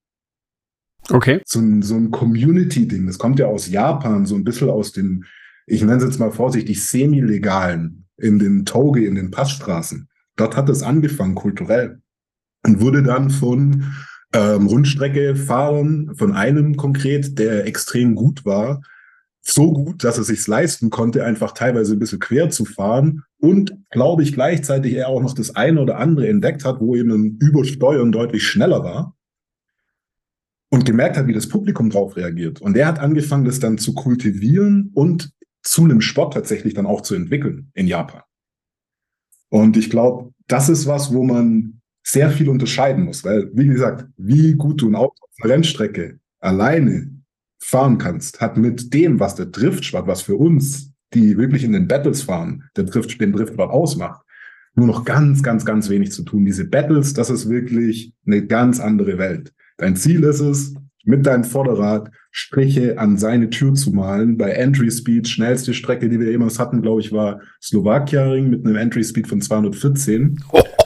Okay. 1.10 1.40
So 1.44 1.60
ein, 1.60 1.82
so 1.82 1.94
ein 1.94 2.10
Community-Ding. 2.10 3.06
Das 3.06 3.18
kommt 3.18 3.38
ja 3.38 3.46
aus 3.46 3.68
Japan, 3.68 4.26
so 4.26 4.34
ein 4.34 4.44
bisschen 4.44 4.70
aus 4.70 4.92
dem, 4.92 5.24
ich 5.66 5.82
nenne 5.82 5.96
es 5.96 6.04
jetzt 6.04 6.18
mal 6.18 6.32
vorsichtig, 6.32 6.84
semi-legalen, 6.84 8.06
in 8.16 8.38
den 8.38 8.64
Toge, 8.64 9.04
in 9.04 9.14
den 9.14 9.30
Passstraßen. 9.30 10.08
Dort 10.36 10.56
hat 10.56 10.68
es 10.68 10.82
angefangen, 10.82 11.34
kulturell. 11.34 12.00
Und 12.66 12.80
wurde 12.80 13.02
dann 13.02 13.30
von 13.30 13.84
ähm, 14.32 14.66
Rundstrecke-Fahrern, 14.66 16.14
von 16.16 16.32
einem 16.32 16.76
konkret, 16.76 17.38
der 17.38 17.66
extrem 17.66 18.14
gut 18.14 18.44
war, 18.44 18.82
so 19.40 19.72
gut, 19.72 20.04
dass 20.04 20.18
er 20.18 20.24
sich 20.24 20.46
leisten 20.46 20.90
konnte, 20.90 21.24
einfach 21.24 21.52
teilweise 21.52 21.94
ein 21.94 21.98
bisschen 21.98 22.18
quer 22.18 22.50
zu 22.50 22.64
fahren 22.64 23.24
und, 23.38 23.76
glaube 23.90 24.22
ich, 24.22 24.32
gleichzeitig 24.32 24.94
er 24.94 25.08
auch 25.08 25.22
noch 25.22 25.34
das 25.34 25.54
eine 25.54 25.80
oder 25.80 25.98
andere 25.98 26.28
entdeckt 26.28 26.64
hat, 26.64 26.80
wo 26.80 26.96
eben 26.96 27.10
ein 27.10 27.38
Übersteuern 27.40 28.12
deutlich 28.12 28.46
schneller 28.46 28.82
war 28.82 29.16
und 30.70 30.84
gemerkt 30.84 31.16
hat, 31.16 31.26
wie 31.26 31.32
das 31.32 31.48
Publikum 31.48 31.90
darauf 31.90 32.16
reagiert. 32.16 32.60
Und 32.60 32.76
er 32.76 32.86
hat 32.86 32.98
angefangen, 32.98 33.44
das 33.44 33.60
dann 33.60 33.78
zu 33.78 33.94
kultivieren 33.94 34.90
und 34.94 35.30
zu 35.62 35.84
einem 35.84 36.00
Sport 36.00 36.34
tatsächlich 36.34 36.74
dann 36.74 36.86
auch 36.86 37.00
zu 37.00 37.14
entwickeln 37.14 37.70
in 37.74 37.86
Japan. 37.86 38.22
Und 39.48 39.76
ich 39.76 39.88
glaube, 39.88 40.32
das 40.46 40.68
ist 40.68 40.86
was, 40.86 41.12
wo 41.12 41.24
man 41.24 41.80
sehr 42.02 42.30
viel 42.30 42.48
unterscheiden 42.48 43.04
muss, 43.04 43.24
weil, 43.24 43.50
wie 43.54 43.66
gesagt, 43.66 44.06
wie 44.16 44.54
gut 44.54 44.80
du 44.80 44.88
ein 44.88 44.94
Auto 44.94 45.14
auf 45.20 45.30
einer 45.42 45.54
Rennstrecke 45.54 46.20
alleine 46.40 47.17
fahren 47.58 47.98
kannst, 47.98 48.40
hat 48.40 48.56
mit 48.56 48.94
dem, 48.94 49.20
was 49.20 49.34
der 49.34 49.46
Driftsport, 49.46 50.06
was 50.06 50.22
für 50.22 50.36
uns, 50.36 50.92
die 51.14 51.36
wirklich 51.36 51.64
in 51.64 51.72
den 51.72 51.88
Battles 51.88 52.22
fahren, 52.22 52.64
der 52.76 52.84
Drift, 52.84 53.20
den 53.20 53.32
Driftsport 53.32 53.70
ausmacht, 53.70 54.22
nur 54.74 54.86
noch 54.86 55.04
ganz, 55.04 55.42
ganz, 55.42 55.64
ganz 55.64 55.88
wenig 55.88 56.12
zu 56.12 56.22
tun. 56.22 56.44
Diese 56.44 56.64
Battles, 56.64 57.14
das 57.14 57.30
ist 57.30 57.48
wirklich 57.48 58.12
eine 58.26 58.46
ganz 58.46 58.80
andere 58.80 59.18
Welt. 59.18 59.52
Dein 59.76 59.96
Ziel 59.96 60.22
ist 60.24 60.40
es, 60.40 60.74
mit 61.04 61.26
deinem 61.26 61.44
Vorderrad 61.44 62.10
Striche 62.30 62.98
an 62.98 63.16
seine 63.16 63.48
Tür 63.48 63.74
zu 63.74 63.92
malen. 63.92 64.36
Bei 64.36 64.50
Entry 64.50 64.90
Speed, 64.90 65.26
schnellste 65.26 65.72
Strecke, 65.72 66.08
die 66.08 66.20
wir 66.20 66.30
jemals 66.30 66.58
hatten, 66.58 66.82
glaube 66.82 67.00
ich, 67.00 67.12
war 67.12 67.40
Slowakia-Ring 67.62 68.50
mit 68.50 68.66
einem 68.66 68.76
Entry 68.76 69.02
Speed 69.02 69.26
von 69.26 69.40
214. 69.40 70.38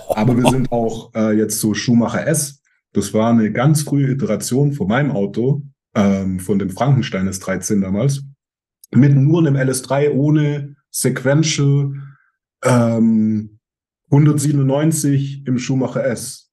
Aber 0.09 0.37
wir 0.37 0.49
sind 0.49 0.71
auch 0.71 1.13
äh, 1.15 1.37
jetzt 1.37 1.59
so 1.59 1.75
Schumacher 1.75 2.27
S. 2.27 2.63
Das 2.93 3.13
war 3.13 3.31
eine 3.31 3.51
ganz 3.51 3.83
frühe 3.83 4.13
Iteration 4.13 4.73
von 4.73 4.87
meinem 4.87 5.11
Auto 5.11 5.63
ähm, 5.95 6.41
von 6.41 6.59
dem 6.59 6.71
Frankenstein 6.71 7.29
S13 7.29 7.81
damals, 7.81 8.23
mit 8.95 9.15
nur 9.15 9.41
einem 9.41 9.57
LS3 9.57 10.11
ohne 10.11 10.77
Sequential 10.91 11.95
ähm, 12.65 13.59
197 14.11 15.47
im 15.47 15.59
Schumacher 15.59 16.05
S 16.05 16.51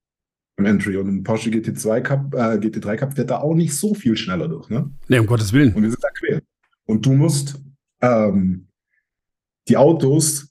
im 0.57 0.65
Entry 0.65 0.97
und 0.97 1.07
im 1.07 1.23
Porsche 1.23 1.49
GT2 1.49 2.01
Cup, 2.01 2.33
äh, 2.33 2.57
GT3 2.57 2.97
Cup 2.97 3.13
fährt 3.13 3.29
da 3.29 3.39
auch 3.39 3.55
nicht 3.55 3.75
so 3.75 3.93
viel 3.93 4.15
schneller 4.17 4.47
durch, 4.47 4.69
ne? 4.69 4.91
Nee, 5.07 5.19
um 5.19 5.25
Gottes 5.25 5.53
Willen. 5.53 5.73
Und 5.73 5.83
wir 5.83 5.89
sind 5.89 6.03
da 6.03 6.09
quer. 6.09 6.41
Und 6.85 7.05
du 7.05 7.13
musst 7.13 7.61
ähm, 8.01 8.67
die 9.67 9.77
Autos 9.77 10.49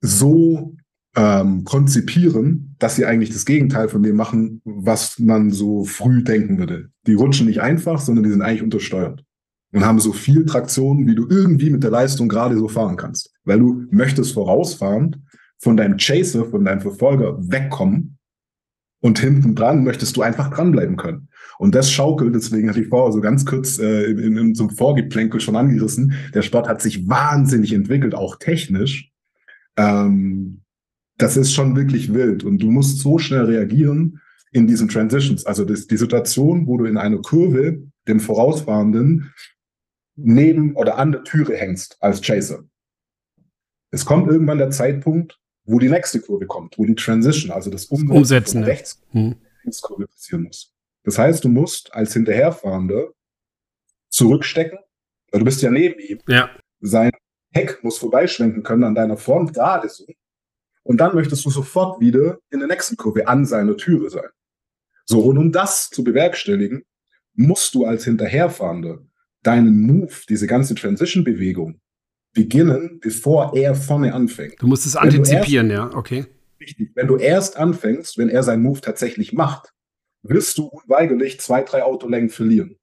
so 0.00 0.74
ähm, 1.16 1.64
konzipieren, 1.64 2.74
dass 2.78 2.96
sie 2.96 3.04
eigentlich 3.04 3.30
das 3.30 3.44
Gegenteil 3.44 3.88
von 3.88 4.02
dem 4.02 4.16
machen, 4.16 4.62
was 4.64 5.18
man 5.18 5.50
so 5.50 5.84
früh 5.84 6.22
denken 6.22 6.58
würde. 6.58 6.90
Die 7.06 7.14
rutschen 7.14 7.46
nicht 7.46 7.60
einfach, 7.60 8.00
sondern 8.00 8.24
die 8.24 8.30
sind 8.30 8.42
eigentlich 8.42 8.62
untersteuert 8.62 9.24
und 9.72 9.84
haben 9.84 10.00
so 10.00 10.12
viel 10.12 10.44
Traktion, 10.46 11.06
wie 11.06 11.14
du 11.14 11.26
irgendwie 11.28 11.70
mit 11.70 11.82
der 11.82 11.90
Leistung 11.90 12.28
gerade 12.28 12.56
so 12.56 12.68
fahren 12.68 12.96
kannst. 12.96 13.32
Weil 13.44 13.58
du 13.58 13.84
möchtest 13.90 14.32
vorausfahren, 14.32 15.26
von 15.58 15.76
deinem 15.76 15.96
Chaser, 15.96 16.44
von 16.46 16.64
deinem 16.64 16.80
Verfolger 16.80 17.38
wegkommen 17.38 18.18
und 19.00 19.18
hinten 19.18 19.54
dran 19.54 19.84
möchtest 19.84 20.16
du 20.16 20.22
einfach 20.22 20.50
dranbleiben 20.50 20.96
können. 20.96 21.28
Und 21.58 21.74
das 21.74 21.90
schaukelt, 21.90 22.34
deswegen 22.34 22.68
hatte 22.68 22.80
ich 22.80 22.88
vorher 22.88 23.12
so 23.12 23.20
ganz 23.20 23.46
kurz 23.46 23.78
äh, 23.78 24.04
in, 24.10 24.36
in 24.36 24.54
so 24.54 24.64
einem 24.64 24.76
Vorgeplänkel 24.76 25.40
schon 25.40 25.56
angerissen. 25.56 26.14
Der 26.34 26.42
Sport 26.42 26.68
hat 26.68 26.82
sich 26.82 27.08
wahnsinnig 27.08 27.72
entwickelt, 27.72 28.14
auch 28.14 28.36
technisch. 28.36 29.10
Ähm, 29.76 30.61
das 31.18 31.36
ist 31.36 31.52
schon 31.52 31.76
wirklich 31.76 32.12
wild 32.12 32.44
und 32.44 32.58
du 32.58 32.70
musst 32.70 32.98
so 32.98 33.18
schnell 33.18 33.44
reagieren 33.44 34.20
in 34.52 34.66
diesen 34.66 34.88
Transitions. 34.88 35.46
Also 35.46 35.64
das, 35.64 35.86
die 35.86 35.96
Situation, 35.96 36.66
wo 36.66 36.76
du 36.76 36.84
in 36.84 36.96
einer 36.96 37.18
Kurve 37.18 37.82
dem 38.06 38.20
Vorausfahrenden 38.20 39.32
neben 40.16 40.76
oder 40.76 40.98
an 40.98 41.12
der 41.12 41.24
Türe 41.24 41.56
hängst 41.56 41.96
als 42.00 42.20
Chaser. 42.20 42.64
Es 43.90 44.04
kommt 44.04 44.28
irgendwann 44.28 44.58
der 44.58 44.70
Zeitpunkt, 44.70 45.38
wo 45.64 45.78
die 45.78 45.88
nächste 45.88 46.20
Kurve 46.20 46.46
kommt, 46.46 46.78
wo 46.78 46.84
die 46.84 46.94
Transition, 46.94 47.50
also 47.50 47.70
das 47.70 47.86
Umsetzen, 47.86 48.16
Umsetzen 48.16 48.64
rechts 48.64 49.02
hm. 49.10 49.36
Kurve 49.80 50.06
passieren 50.06 50.44
muss. 50.44 50.74
Das 51.04 51.18
heißt, 51.18 51.44
du 51.44 51.48
musst 51.48 51.94
als 51.94 52.12
Hinterherfahrender 52.12 53.12
zurückstecken, 54.08 54.78
weil 55.30 55.40
du 55.40 55.44
bist 55.44 55.62
ja 55.62 55.70
neben 55.70 55.98
ihm, 56.00 56.20
ja. 56.26 56.50
sein 56.80 57.12
Heck 57.52 57.82
muss 57.82 57.98
vorbeischwenken 57.98 58.62
können 58.62 58.84
an 58.84 58.94
deiner 58.94 59.16
Front, 59.16 59.54
gerade 59.54 59.88
so. 59.88 60.06
Und 60.84 61.00
dann 61.00 61.14
möchtest 61.14 61.44
du 61.44 61.50
sofort 61.50 62.00
wieder 62.00 62.38
in 62.50 62.58
der 62.58 62.68
nächsten 62.68 62.96
Kurve 62.96 63.28
an 63.28 63.44
seiner 63.44 63.76
Türe 63.76 64.10
sein. 64.10 64.28
So, 65.04 65.20
und 65.20 65.38
um 65.38 65.52
das 65.52 65.90
zu 65.90 66.04
bewerkstelligen, 66.04 66.82
musst 67.34 67.74
du 67.74 67.84
als 67.84 68.04
Hinterherfahrender 68.04 69.04
deinen 69.42 69.82
Move, 69.82 70.12
diese 70.28 70.46
ganze 70.46 70.74
Transition-Bewegung, 70.74 71.80
beginnen, 72.34 72.98
bevor 73.00 73.54
er 73.56 73.74
vorne 73.74 74.14
anfängt. 74.14 74.60
Du 74.60 74.66
musst 74.66 74.86
es 74.86 74.96
antizipieren, 74.96 75.70
erst, 75.70 75.92
ja, 75.92 75.98
okay. 75.98 76.26
Richtig. 76.60 76.92
Wenn 76.94 77.08
du 77.08 77.16
erst 77.16 77.56
anfängst, 77.56 78.18
wenn 78.18 78.28
er 78.28 78.42
seinen 78.42 78.62
Move 78.62 78.80
tatsächlich 78.80 79.32
macht, 79.32 79.72
wirst 80.22 80.58
du 80.58 80.66
unweigerlich 80.66 81.40
zwei, 81.40 81.62
drei 81.62 81.82
Autolängen 81.82 82.30
verlieren. 82.30 82.78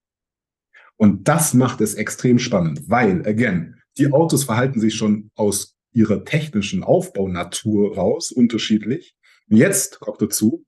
Und 0.97 1.29
das 1.29 1.53
macht 1.53 1.79
es 1.79 1.95
extrem 1.95 2.39
spannend, 2.39 2.89
weil, 2.89 3.25
again, 3.25 3.81
die 3.97 4.11
Autos 4.11 4.43
verhalten 4.43 4.81
sich 4.81 4.95
schon 4.95 5.31
aus 5.35 5.78
ihrer 5.91 6.23
technischen 6.25 6.83
Aufbaunatur 6.83 7.95
raus 7.95 8.31
unterschiedlich. 8.31 9.15
Jetzt 9.47 9.99
kommt 9.99 10.21
dazu, 10.21 10.65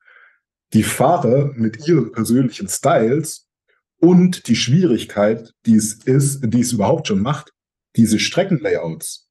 die 0.73 0.83
Fahrer 0.83 1.53
mit 1.55 1.87
ihren 1.87 2.11
persönlichen 2.11 2.67
Styles 2.67 3.47
und 3.99 4.47
die 4.47 4.55
Schwierigkeit, 4.55 5.53
die 5.65 5.75
es 5.75 5.93
ist, 5.93 6.41
die 6.43 6.61
es 6.61 6.73
überhaupt 6.73 7.07
schon 7.07 7.21
macht, 7.21 7.51
diese 7.95 8.19
Streckenlayouts 8.19 9.27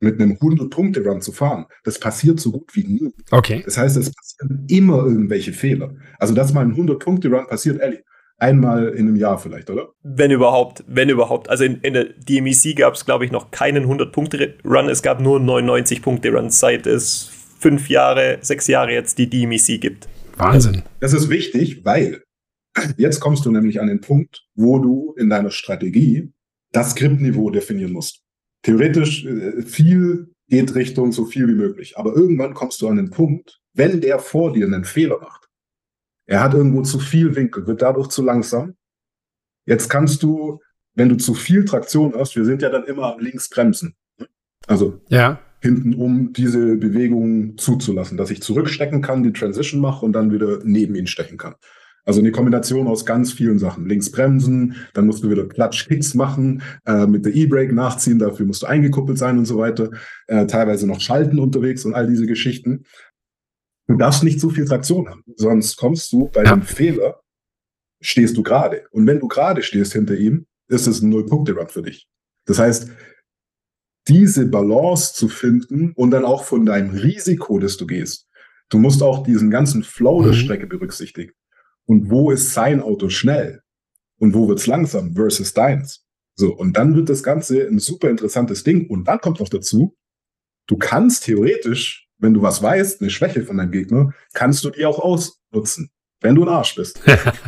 mit 0.00 0.20
einem 0.20 0.32
100-Punkte-Run 0.32 1.22
zu 1.22 1.32
fahren, 1.32 1.66
das 1.84 1.98
passiert 1.98 2.38
so 2.38 2.52
gut 2.52 2.74
wie 2.76 2.84
nie. 2.84 3.12
Okay. 3.30 3.62
Das 3.64 3.78
heißt, 3.78 3.96
es 3.96 4.12
passieren 4.12 4.64
immer 4.68 5.04
irgendwelche 5.04 5.52
Fehler. 5.52 5.96
Also, 6.18 6.34
dass 6.34 6.52
mal 6.52 6.64
ein 6.64 6.76
100-Punkte-Run 6.76 7.46
passiert, 7.48 7.80
ehrlich, 7.80 8.00
einmal 8.38 8.88
in 8.88 9.06
einem 9.06 9.16
Jahr 9.16 9.38
vielleicht, 9.38 9.68
oder? 9.70 9.90
Wenn 10.02 10.30
überhaupt, 10.30 10.84
wenn 10.86 11.08
überhaupt. 11.08 11.50
Also 11.50 11.64
in, 11.64 11.80
in 11.82 11.92
der 11.94 12.04
DMEC 12.04 12.76
gab 12.76 12.94
es, 12.94 13.04
glaube 13.04 13.24
ich, 13.24 13.32
noch 13.32 13.50
keinen 13.50 13.84
100-Punkte-Run. 13.86 14.88
Es 14.88 15.02
gab 15.02 15.20
nur 15.20 15.40
99-Punkte-Run, 15.40 16.50
seit 16.50 16.86
es 16.86 17.30
fünf 17.58 17.88
Jahre, 17.88 18.38
sechs 18.40 18.66
Jahre 18.68 18.92
jetzt 18.92 19.18
die 19.18 19.28
DMEC 19.28 19.80
gibt. 19.80 20.08
Wahnsinn. 20.36 20.82
Das 21.00 21.12
ist 21.12 21.28
wichtig, 21.28 21.84
weil 21.84 22.22
jetzt 22.96 23.20
kommst 23.20 23.44
du 23.44 23.50
nämlich 23.50 23.80
an 23.80 23.88
den 23.88 24.00
Punkt, 24.00 24.46
wo 24.54 24.78
du 24.78 25.14
in 25.18 25.28
deiner 25.28 25.50
Strategie 25.50 26.32
das 26.72 26.92
Skriptniveau 26.92 27.50
definieren 27.50 27.92
musst. 27.92 28.22
Theoretisch 28.62 29.24
äh, 29.24 29.62
viel 29.62 30.28
geht 30.48 30.74
Richtung 30.74 31.12
so 31.12 31.24
viel 31.24 31.48
wie 31.48 31.54
möglich. 31.54 31.96
Aber 31.96 32.14
irgendwann 32.14 32.54
kommst 32.54 32.80
du 32.80 32.88
an 32.88 32.96
den 32.96 33.10
Punkt, 33.10 33.60
wenn 33.74 34.00
der 34.00 34.18
vor 34.18 34.52
dir 34.52 34.66
einen 34.66 34.84
Fehler 34.84 35.18
macht. 35.20 35.47
Er 36.28 36.42
hat 36.42 36.52
irgendwo 36.52 36.82
zu 36.82 36.98
viel 36.98 37.34
Winkel, 37.34 37.66
wird 37.66 37.80
dadurch 37.80 38.08
zu 38.08 38.22
langsam. 38.22 38.74
Jetzt 39.64 39.88
kannst 39.88 40.22
du, 40.22 40.60
wenn 40.94 41.08
du 41.08 41.16
zu 41.16 41.32
viel 41.32 41.64
Traktion 41.64 42.14
hast, 42.14 42.36
wir 42.36 42.44
sind 42.44 42.60
ja 42.60 42.68
dann 42.68 42.84
immer 42.84 43.16
links 43.18 43.48
bremsen. 43.48 43.94
Also 44.66 45.00
ja. 45.08 45.40
hinten, 45.60 45.94
um 45.94 46.34
diese 46.34 46.76
Bewegung 46.76 47.56
zuzulassen, 47.56 48.18
dass 48.18 48.30
ich 48.30 48.42
zurückstecken 48.42 49.00
kann, 49.00 49.22
die 49.22 49.32
Transition 49.32 49.80
mache 49.80 50.04
und 50.04 50.12
dann 50.12 50.30
wieder 50.30 50.58
neben 50.64 50.94
ihn 50.94 51.06
stechen 51.06 51.38
kann. 51.38 51.54
Also 52.04 52.20
eine 52.20 52.32
Kombination 52.32 52.86
aus 52.88 53.04
ganz 53.04 53.32
vielen 53.32 53.58
Sachen. 53.58 53.86
Links 53.86 54.10
bremsen, 54.10 54.76
dann 54.94 55.06
musst 55.06 55.22
du 55.24 55.30
wieder 55.30 55.46
Klatsch-Kicks 55.46 56.14
machen, 56.14 56.62
äh, 56.86 57.06
mit 57.06 57.26
der 57.26 57.34
E-Brake 57.34 57.74
nachziehen, 57.74 58.18
dafür 58.18 58.46
musst 58.46 58.62
du 58.62 58.66
eingekuppelt 58.66 59.18
sein 59.18 59.36
und 59.36 59.44
so 59.44 59.58
weiter. 59.58 59.90
Äh, 60.26 60.46
teilweise 60.46 60.86
noch 60.86 61.00
schalten 61.00 61.38
unterwegs 61.38 61.84
und 61.84 61.94
all 61.94 62.06
diese 62.06 62.26
Geschichten. 62.26 62.84
Du 63.88 63.96
darfst 63.96 64.22
nicht 64.22 64.40
zu 64.40 64.50
viel 64.50 64.66
Traktion 64.66 65.08
haben, 65.08 65.24
sonst 65.36 65.76
kommst 65.76 66.12
du 66.12 66.28
bei 66.28 66.44
ja. 66.44 66.54
dem 66.54 66.62
Fehler, 66.62 67.20
stehst 68.00 68.36
du 68.36 68.42
gerade. 68.42 68.86
Und 68.92 69.06
wenn 69.06 69.18
du 69.18 69.28
gerade 69.28 69.62
stehst 69.62 69.94
hinter 69.94 70.14
ihm, 70.14 70.46
ist 70.68 70.86
es 70.86 71.02
ein 71.02 71.08
Null-Punkte-Run 71.08 71.68
für 71.68 71.82
dich. 71.82 72.06
Das 72.44 72.58
heißt, 72.58 72.90
diese 74.06 74.46
Balance 74.46 75.14
zu 75.14 75.28
finden 75.28 75.92
und 75.92 76.10
dann 76.10 76.24
auch 76.24 76.44
von 76.44 76.64
deinem 76.64 76.90
Risiko, 76.90 77.58
das 77.58 77.76
du 77.76 77.86
gehst. 77.86 78.26
Du 78.68 78.78
musst 78.78 79.02
auch 79.02 79.22
diesen 79.22 79.50
ganzen 79.50 79.82
Flow 79.82 80.22
der 80.22 80.32
mhm. 80.32 80.36
Strecke 80.36 80.66
berücksichtigen 80.66 81.32
und 81.86 82.10
wo 82.10 82.30
ist 82.30 82.52
sein 82.52 82.80
Auto 82.80 83.08
schnell 83.08 83.62
und 84.18 84.34
wo 84.34 84.48
wird's 84.48 84.66
langsam 84.66 85.14
versus 85.14 85.54
deins. 85.54 86.04
So, 86.38 86.54
und 86.54 86.76
dann 86.76 86.94
wird 86.94 87.08
das 87.08 87.22
Ganze 87.22 87.66
ein 87.66 87.80
super 87.80 88.08
interessantes 88.10 88.62
Ding. 88.62 88.88
Und 88.88 89.08
dann 89.08 89.20
kommt 89.20 89.40
noch 89.40 89.48
dazu, 89.48 89.96
du 90.68 90.76
kannst 90.76 91.24
theoretisch, 91.24 92.07
wenn 92.18 92.34
du 92.34 92.42
was 92.42 92.62
weißt, 92.62 93.00
eine 93.00 93.10
Schwäche 93.10 93.44
von 93.44 93.56
deinem 93.56 93.70
Gegner, 93.70 94.12
kannst 94.32 94.64
du 94.64 94.70
die 94.70 94.86
auch 94.86 94.98
ausnutzen, 94.98 95.90
wenn 96.20 96.34
du 96.34 96.42
ein 96.42 96.48
Arsch 96.48 96.74
bist. 96.74 97.00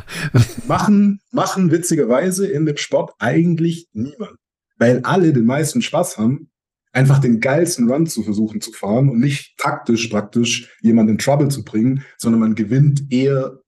machen, 0.66 1.20
machen 1.32 1.70
witzigerweise 1.70 2.46
in 2.46 2.66
dem 2.66 2.76
Sport 2.76 3.12
eigentlich 3.18 3.88
niemand. 3.92 4.36
Weil 4.78 5.00
alle 5.02 5.32
den 5.32 5.44
meisten 5.44 5.82
Spaß 5.82 6.18
haben, 6.18 6.50
einfach 6.92 7.18
den 7.18 7.40
geilsten 7.40 7.90
Run 7.90 8.06
zu 8.06 8.22
versuchen 8.22 8.60
zu 8.60 8.72
fahren 8.72 9.08
und 9.08 9.20
nicht 9.20 9.56
taktisch 9.58 10.08
praktisch 10.08 10.70
jemanden 10.80 11.12
in 11.12 11.18
Trouble 11.18 11.48
zu 11.48 11.64
bringen, 11.64 12.04
sondern 12.16 12.40
man 12.40 12.54
gewinnt 12.54 13.12
eher 13.12 13.60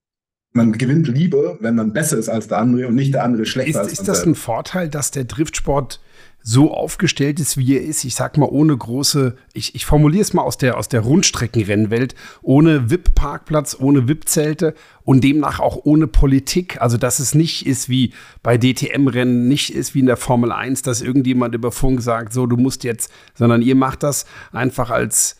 man 0.55 0.71
gewinnt 0.71 1.07
lieber, 1.07 1.57
wenn 1.61 1.75
man 1.75 1.93
besser 1.93 2.17
ist 2.17 2.29
als 2.29 2.47
der 2.47 2.59
andere 2.59 2.87
und 2.87 2.95
nicht 2.95 3.13
der 3.13 3.23
andere 3.23 3.45
schlechter 3.45 3.81
ist, 3.81 3.89
als 3.89 3.91
Ist 3.93 4.07
das 4.07 4.23
ein 4.23 4.35
Vorteil, 4.35 4.87
dass 4.87 5.09
der 5.09 5.25
Driftsport 5.25 5.99
so 6.45 6.73
aufgestellt 6.73 7.39
ist, 7.39 7.55
wie 7.55 7.77
er 7.77 7.83
ist, 7.83 8.03
ich 8.03 8.15
sag 8.15 8.37
mal, 8.37 8.49
ohne 8.49 8.75
große, 8.75 9.37
ich, 9.53 9.75
ich 9.75 9.85
formuliere 9.85 10.21
es 10.21 10.33
mal 10.33 10.41
aus 10.41 10.57
der, 10.57 10.77
aus 10.77 10.89
der 10.89 10.99
Rundstreckenrennwelt, 10.99 12.15
ohne 12.41 12.91
VIP-Parkplatz, 12.91 13.77
ohne 13.79 14.09
VIP-Zelte 14.09 14.75
und 15.05 15.23
demnach 15.23 15.61
auch 15.61 15.79
ohne 15.85 16.07
Politik. 16.07 16.81
Also, 16.81 16.97
dass 16.97 17.19
es 17.19 17.33
nicht 17.33 17.65
ist 17.65 17.87
wie 17.87 18.13
bei 18.43 18.57
DTM-Rennen, 18.57 19.47
nicht 19.47 19.73
ist 19.73 19.95
wie 19.95 20.01
in 20.01 20.05
der 20.05 20.17
Formel 20.17 20.51
1, 20.51 20.81
dass 20.81 21.01
irgendjemand 21.01 21.55
über 21.55 21.71
Funk 21.71 22.01
sagt, 22.01 22.33
so, 22.33 22.45
du 22.45 22.57
musst 22.57 22.83
jetzt, 22.83 23.09
sondern 23.35 23.61
ihr 23.61 23.75
macht 23.75 24.03
das 24.03 24.25
einfach 24.51 24.89
als, 24.89 25.37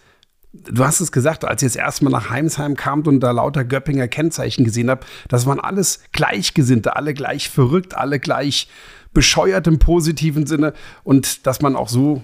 du 0.53 0.85
hast 0.85 1.01
es 1.01 1.11
gesagt, 1.11 1.43
als 1.43 1.61
ihr 1.61 1.67
jetzt 1.67 1.75
erstmal 1.75 2.13
nach 2.13 2.29
Heimsheim 2.29 2.77
kamt 2.77 3.09
und 3.09 3.19
da 3.19 3.31
lauter 3.31 3.65
Göppinger 3.65 4.07
Kennzeichen 4.07 4.63
gesehen 4.63 4.89
habt, 4.89 5.05
das 5.27 5.45
waren 5.45 5.59
alles 5.59 5.99
Gleichgesinnte, 6.13 6.95
alle 6.95 7.13
gleich 7.13 7.49
verrückt, 7.49 7.97
alle 7.97 8.21
gleich 8.21 8.69
bescheuert 9.13 9.67
im 9.67 9.79
positiven 9.79 10.45
Sinne 10.45 10.73
und 11.03 11.45
dass 11.45 11.61
man 11.61 11.75
auch 11.75 11.89
so, 11.89 12.23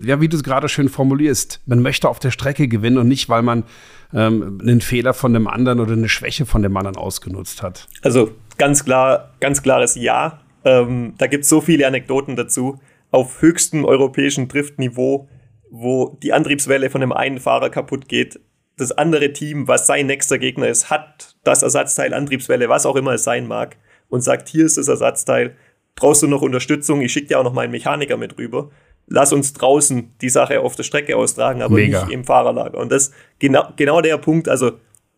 ja, 0.00 0.20
wie 0.20 0.28
du 0.28 0.36
es 0.36 0.42
gerade 0.42 0.68
schön 0.68 0.88
formulierst, 0.88 1.60
man 1.66 1.80
möchte 1.80 2.08
auf 2.08 2.18
der 2.18 2.30
Strecke 2.30 2.68
gewinnen 2.68 2.98
und 2.98 3.08
nicht, 3.08 3.28
weil 3.28 3.42
man 3.42 3.64
ähm, 4.12 4.58
einen 4.60 4.80
Fehler 4.80 5.14
von 5.14 5.32
dem 5.32 5.48
anderen 5.48 5.80
oder 5.80 5.92
eine 5.92 6.08
Schwäche 6.08 6.46
von 6.46 6.62
dem 6.62 6.76
anderen 6.76 6.96
ausgenutzt 6.96 7.62
hat. 7.62 7.88
Also 8.02 8.32
ganz 8.58 8.84
klar, 8.84 9.34
ganz 9.40 9.62
klares 9.62 9.94
Ja. 9.94 10.40
Ähm, 10.64 11.14
da 11.18 11.26
gibt 11.26 11.44
es 11.44 11.50
so 11.50 11.60
viele 11.60 11.86
Anekdoten 11.86 12.36
dazu. 12.36 12.78
Auf 13.10 13.42
höchstem 13.42 13.84
europäischen 13.84 14.48
Driftniveau 14.48 15.28
wo 15.72 16.18
die 16.22 16.34
Antriebswelle 16.34 16.90
von 16.90 17.00
dem 17.00 17.12
einen 17.12 17.40
Fahrer 17.40 17.70
kaputt 17.70 18.06
geht. 18.06 18.38
Das 18.76 18.92
andere 18.92 19.32
Team, 19.32 19.68
was 19.68 19.86
sein 19.86 20.06
nächster 20.06 20.38
Gegner 20.38 20.68
ist, 20.68 20.90
hat 20.90 21.34
das 21.44 21.62
Ersatzteil 21.62 22.12
Antriebswelle, 22.12 22.68
was 22.68 22.84
auch 22.84 22.94
immer 22.94 23.12
es 23.12 23.24
sein 23.24 23.46
mag, 23.46 23.76
und 24.10 24.20
sagt, 24.20 24.50
hier 24.50 24.66
ist 24.66 24.76
das 24.76 24.88
Ersatzteil, 24.88 25.56
brauchst 25.94 26.22
du 26.22 26.26
noch 26.26 26.42
Unterstützung, 26.42 27.00
ich 27.00 27.12
schicke 27.12 27.28
dir 27.28 27.40
auch 27.40 27.44
noch 27.44 27.52
meinen 27.52 27.70
Mechaniker 27.70 28.16
mit 28.16 28.38
rüber. 28.38 28.70
Lass 29.06 29.32
uns 29.32 29.52
draußen 29.52 30.14
die 30.20 30.28
Sache 30.28 30.60
auf 30.60 30.76
der 30.76 30.84
Strecke 30.84 31.16
austragen, 31.16 31.62
aber 31.62 31.74
Mega. 31.74 32.04
nicht 32.04 32.12
im 32.12 32.24
Fahrerlager. 32.24 32.78
Und 32.78 32.92
das 32.92 33.12
genau, 33.38 33.68
genau 33.76 34.00
der 34.00 34.16
Punkt, 34.18 34.48
also 34.48 34.72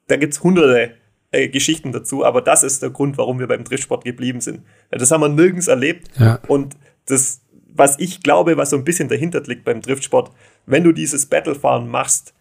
da 0.09 0.17
gibt 0.17 0.33
es 0.33 0.43
hunderte 0.43 0.95
äh, 1.31 1.49
Geschichten 1.49 1.93
dazu, 1.93 2.25
aber 2.25 2.41
das 2.41 2.63
ist 2.63 2.83
der 2.83 2.91
Grund, 2.91 3.19
warum 3.19 3.39
wir 3.39 3.47
beim 3.47 3.65
Driftsport 3.65 4.05
geblieben 4.05 4.41
sind. 4.41 4.63
Das 4.91 5.11
haben 5.11 5.21
wir 5.21 5.29
nirgends 5.29 5.69
erlebt 5.69 6.09
ja. 6.19 6.41
und 6.49 6.77
das, 7.07 7.43
was 7.73 7.99
ich 7.99 8.23
glaube, 8.23 8.57
was 8.57 8.71
so 8.71 8.77
ein 8.77 8.85
bisschen 8.85 9.09
dahinter 9.09 9.43
liegt 9.43 9.65
beim 9.65 9.81
Driftsport, 9.81 10.31
wenn 10.67 10.85
du 10.85 10.93
dieses 10.93 11.27
Battlefahren 11.27 11.89
machst, 11.89 12.35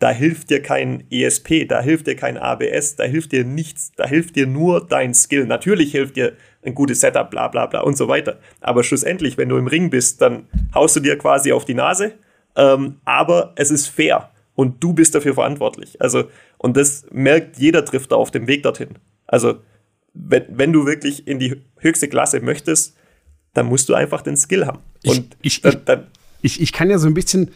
da 0.00 0.10
hilft 0.10 0.48
dir 0.48 0.62
kein 0.62 1.04
ESP, 1.10 1.66
da 1.68 1.82
hilft 1.82 2.06
dir 2.06 2.16
kein 2.16 2.38
ABS, 2.38 2.96
da 2.96 3.04
hilft 3.04 3.32
dir 3.32 3.44
nichts, 3.44 3.92
da 3.96 4.06
hilft 4.06 4.34
dir 4.34 4.46
nur 4.46 4.84
dein 4.86 5.12
Skill. 5.14 5.44
Natürlich 5.44 5.92
hilft 5.92 6.16
dir 6.16 6.32
ein 6.64 6.74
gutes 6.74 7.00
Setup, 7.00 7.30
bla 7.30 7.48
bla 7.48 7.66
bla 7.66 7.82
und 7.82 7.98
so 7.98 8.08
weiter. 8.08 8.38
Aber 8.62 8.82
schlussendlich, 8.82 9.36
wenn 9.36 9.50
du 9.50 9.58
im 9.58 9.66
Ring 9.66 9.90
bist, 9.90 10.22
dann 10.22 10.48
haust 10.74 10.96
du 10.96 11.00
dir 11.00 11.18
quasi 11.18 11.52
auf 11.52 11.66
die 11.66 11.74
Nase. 11.74 12.14
Ähm, 12.56 12.96
aber 13.04 13.52
es 13.56 13.70
ist 13.70 13.88
fair 13.88 14.30
und 14.54 14.82
du 14.82 14.94
bist 14.94 15.14
dafür 15.14 15.34
verantwortlich. 15.34 16.00
Also, 16.00 16.24
und 16.56 16.78
das 16.78 17.04
merkt 17.12 17.58
jeder 17.58 17.82
Drifter 17.82 18.16
auf 18.16 18.30
dem 18.30 18.46
Weg 18.46 18.62
dorthin. 18.62 18.98
Also, 19.26 19.60
wenn, 20.14 20.44
wenn 20.48 20.72
du 20.72 20.86
wirklich 20.86 21.28
in 21.28 21.38
die 21.38 21.60
höchste 21.78 22.08
Klasse 22.08 22.40
möchtest, 22.40 22.96
dann 23.52 23.66
musst 23.66 23.88
du 23.90 23.94
einfach 23.94 24.22
den 24.22 24.38
Skill 24.38 24.66
haben. 24.66 24.80
Und 25.04 25.36
ich, 25.42 25.56
ich, 25.56 25.60
dann, 25.60 25.84
dann, 25.84 26.06
ich, 26.40 26.60
ich 26.60 26.72
kann 26.72 26.88
ja 26.88 26.98
so 26.98 27.06
ein 27.06 27.14
bisschen 27.14 27.50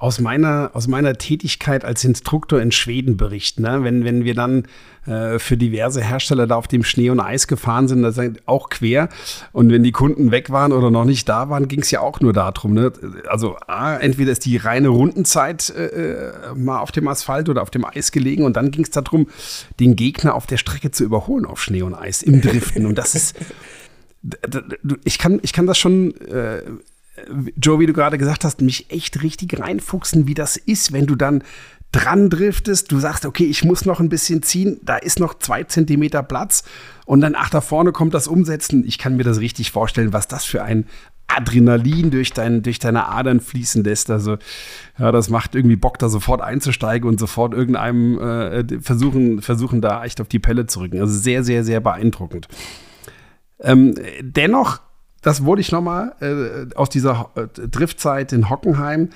aus 0.00 0.18
meiner, 0.18 0.70
aus 0.72 0.88
meiner 0.88 1.18
Tätigkeit 1.18 1.84
als 1.84 2.04
Instruktor 2.04 2.58
in 2.58 2.72
Schweden 2.72 3.18
berichten. 3.18 3.62
Ne? 3.62 3.84
Wenn, 3.84 4.02
wenn 4.02 4.24
wir 4.24 4.34
dann 4.34 4.64
äh, 5.06 5.38
für 5.38 5.58
diverse 5.58 6.02
Hersteller 6.02 6.46
da 6.46 6.56
auf 6.56 6.68
dem 6.68 6.84
Schnee 6.84 7.10
und 7.10 7.20
Eis 7.20 7.46
gefahren 7.46 7.86
sind, 7.86 8.02
das 8.02 8.16
ist 8.16 8.40
auch 8.46 8.70
quer. 8.70 9.10
Und 9.52 9.70
wenn 9.70 9.82
die 9.82 9.92
Kunden 9.92 10.30
weg 10.30 10.48
waren 10.48 10.72
oder 10.72 10.90
noch 10.90 11.04
nicht 11.04 11.28
da 11.28 11.50
waren, 11.50 11.68
ging 11.68 11.82
es 11.82 11.90
ja 11.90 12.00
auch 12.00 12.18
nur 12.20 12.32
darum. 12.32 12.72
Ne? 12.72 12.90
Also 13.28 13.58
A, 13.66 13.94
entweder 13.94 14.32
ist 14.32 14.46
die 14.46 14.56
reine 14.56 14.88
Rundenzeit 14.88 15.68
äh, 15.68 15.88
äh, 15.88 16.54
mal 16.54 16.78
auf 16.78 16.92
dem 16.92 17.06
Asphalt 17.06 17.50
oder 17.50 17.60
auf 17.60 17.70
dem 17.70 17.84
Eis 17.84 18.10
gelegen 18.10 18.44
und 18.44 18.56
dann 18.56 18.70
ging 18.70 18.84
es 18.84 18.90
darum, 18.90 19.26
den 19.80 19.96
Gegner 19.96 20.34
auf 20.34 20.46
der 20.46 20.56
Strecke 20.56 20.90
zu 20.90 21.04
überholen 21.04 21.44
auf 21.44 21.62
Schnee 21.62 21.82
und 21.82 21.92
Eis 21.92 22.22
im 22.22 22.40
Driften. 22.40 22.86
Und 22.86 22.96
das 22.96 23.14
ist, 23.14 23.36
ich 25.04 25.18
kann, 25.18 25.40
ich 25.42 25.52
kann 25.52 25.66
das 25.66 25.76
schon 25.76 26.14
äh, 26.22 26.62
Joe, 27.56 27.78
wie 27.78 27.86
du 27.86 27.92
gerade 27.92 28.18
gesagt 28.18 28.44
hast, 28.44 28.60
mich 28.60 28.90
echt 28.90 29.22
richtig 29.22 29.58
reinfuchsen, 29.58 30.26
wie 30.26 30.34
das 30.34 30.56
ist, 30.56 30.92
wenn 30.92 31.06
du 31.06 31.16
dann 31.16 31.42
dran 31.92 32.30
driftest, 32.30 32.92
du 32.92 32.98
sagst, 33.00 33.26
okay, 33.26 33.44
ich 33.44 33.64
muss 33.64 33.84
noch 33.84 34.00
ein 34.00 34.08
bisschen 34.08 34.42
ziehen, 34.42 34.80
da 34.82 34.96
ist 34.96 35.18
noch 35.18 35.38
zwei 35.38 35.64
Zentimeter 35.64 36.22
Platz 36.22 36.62
und 37.04 37.20
dann, 37.20 37.34
ach, 37.36 37.50
da 37.50 37.60
vorne 37.60 37.92
kommt 37.92 38.14
das 38.14 38.28
Umsetzen. 38.28 38.84
Ich 38.86 38.98
kann 38.98 39.16
mir 39.16 39.24
das 39.24 39.40
richtig 39.40 39.72
vorstellen, 39.72 40.12
was 40.12 40.28
das 40.28 40.44
für 40.44 40.62
ein 40.62 40.86
Adrenalin 41.26 42.10
durch, 42.10 42.32
dein, 42.32 42.62
durch 42.62 42.78
deine 42.78 43.08
Adern 43.08 43.40
fließen 43.40 43.84
lässt. 43.84 44.10
Also, 44.10 44.38
ja, 44.98 45.12
das 45.12 45.30
macht 45.30 45.54
irgendwie 45.54 45.76
Bock, 45.76 45.98
da 45.98 46.08
sofort 46.08 46.40
einzusteigen 46.40 47.08
und 47.08 47.20
sofort 47.20 47.54
irgendeinem 47.54 48.18
äh, 48.18 48.80
versuchen, 48.80 49.40
versuchen, 49.42 49.80
da 49.80 50.04
echt 50.04 50.20
auf 50.20 50.28
die 50.28 50.38
Pelle 50.38 50.66
zu 50.66 50.80
rücken. 50.80 51.00
Also 51.00 51.16
sehr, 51.16 51.44
sehr, 51.44 51.64
sehr 51.64 51.80
beeindruckend. 51.80 52.48
Ähm, 53.60 53.94
dennoch, 54.20 54.80
das 55.22 55.44
wurde 55.44 55.60
ich 55.60 55.72
nochmal 55.72 56.14
äh, 56.20 56.74
aus 56.74 56.88
dieser 56.90 57.30
äh, 57.34 57.46
Driftzeit 57.68 58.32
in 58.32 58.50
Hockenheim 58.50 59.10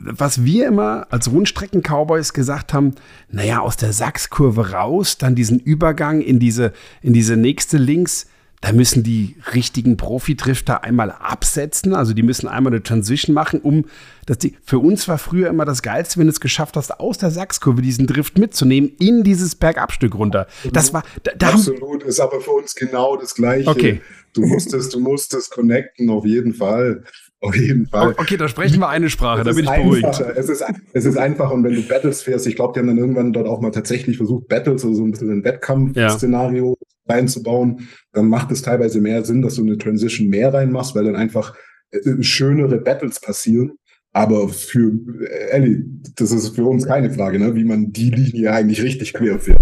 was 0.00 0.44
wir 0.44 0.68
immer 0.68 1.06
als 1.10 1.30
Rundstrecken-Cowboys 1.30 2.32
gesagt 2.32 2.72
haben, 2.72 2.94
naja, 3.30 3.60
aus 3.60 3.76
der 3.76 3.92
Sachskurve 3.92 4.70
raus, 4.72 5.18
dann 5.18 5.34
diesen 5.34 5.58
Übergang 5.58 6.20
in 6.20 6.38
diese, 6.38 6.72
in 7.02 7.12
diese 7.12 7.36
nächste 7.36 7.78
Links, 7.78 8.26
da 8.60 8.72
müssen 8.72 9.04
die 9.04 9.36
richtigen 9.54 9.96
Profi-Drifter 9.96 10.82
einmal 10.82 11.12
absetzen. 11.12 11.94
Also 11.94 12.12
die 12.12 12.24
müssen 12.24 12.48
einmal 12.48 12.72
eine 12.72 12.82
Transition 12.82 13.32
machen, 13.32 13.60
um 13.60 13.84
dass 14.26 14.38
die. 14.38 14.56
Für 14.64 14.80
uns 14.80 15.06
war 15.06 15.16
früher 15.18 15.48
immer 15.48 15.64
das 15.64 15.80
Geilste, 15.80 16.18
wenn 16.18 16.26
du 16.26 16.32
es 16.32 16.40
geschafft 16.40 16.76
hast, 16.76 16.98
aus 16.98 17.18
der 17.18 17.30
Sachskurve 17.30 17.82
diesen 17.82 18.08
Drift 18.08 18.36
mitzunehmen 18.36 18.90
in 18.98 19.22
dieses 19.22 19.54
Bergabstück 19.54 20.16
runter. 20.16 20.48
Das 20.72 20.92
war. 20.92 21.04
Da, 21.22 21.32
da 21.38 21.50
Absolut, 21.50 22.02
ist 22.02 22.18
aber 22.18 22.40
für 22.40 22.50
uns 22.50 22.74
genau 22.74 23.16
das 23.16 23.34
Gleiche. 23.36 23.70
Okay. 23.70 24.00
Du 24.38 24.46
musstest, 24.46 24.94
du 24.94 25.00
musstest 25.00 25.50
connecten, 25.50 26.08
auf 26.10 26.24
jeden 26.24 26.54
Fall. 26.54 27.04
Auf 27.40 27.54
jeden 27.54 27.86
Fall. 27.86 28.14
Okay, 28.18 28.36
da 28.36 28.48
sprechen 28.48 28.80
wir 28.80 28.88
eine 28.88 29.10
Sprache, 29.10 29.44
da 29.44 29.52
bin 29.52 29.64
ich 29.64 29.70
beruhigt. 29.70 30.20
Es 30.36 30.48
ist, 30.48 30.64
es 30.92 31.04
ist 31.04 31.16
einfach 31.16 31.52
und 31.52 31.62
wenn 31.62 31.74
du 31.74 31.82
Battles 31.82 32.22
fährst, 32.22 32.46
ich 32.48 32.56
glaube, 32.56 32.72
die 32.72 32.80
haben 32.80 32.88
dann 32.88 32.98
irgendwann 32.98 33.32
dort 33.32 33.46
auch 33.46 33.60
mal 33.60 33.70
tatsächlich 33.70 34.16
versucht, 34.16 34.48
Battles, 34.48 34.84
also 34.84 34.94
so 34.94 35.04
ein 35.04 35.12
bisschen 35.12 35.30
ein 35.30 35.44
Wettkampf-Szenario 35.44 36.76
ja. 36.80 37.14
reinzubauen, 37.14 37.88
dann 38.12 38.28
macht 38.28 38.50
es 38.50 38.62
teilweise 38.62 39.00
mehr 39.00 39.24
Sinn, 39.24 39.42
dass 39.42 39.54
du 39.54 39.62
eine 39.62 39.78
Transition 39.78 40.28
mehr 40.28 40.52
reinmachst, 40.52 40.96
weil 40.96 41.04
dann 41.04 41.14
einfach 41.14 41.54
äh, 41.92 42.22
schönere 42.22 42.78
Battles 42.78 43.20
passieren. 43.20 43.72
Aber 44.12 44.48
für 44.48 44.90
äh, 45.20 45.50
Ellie, 45.50 45.84
das 46.16 46.32
ist 46.32 46.56
für 46.56 46.64
uns 46.64 46.86
keine 46.86 47.10
Frage, 47.10 47.38
ne, 47.38 47.54
wie 47.54 47.64
man 47.64 47.92
die 47.92 48.10
Linie 48.10 48.52
eigentlich 48.52 48.82
richtig 48.82 49.12
quer 49.14 49.38
fährt. 49.38 49.60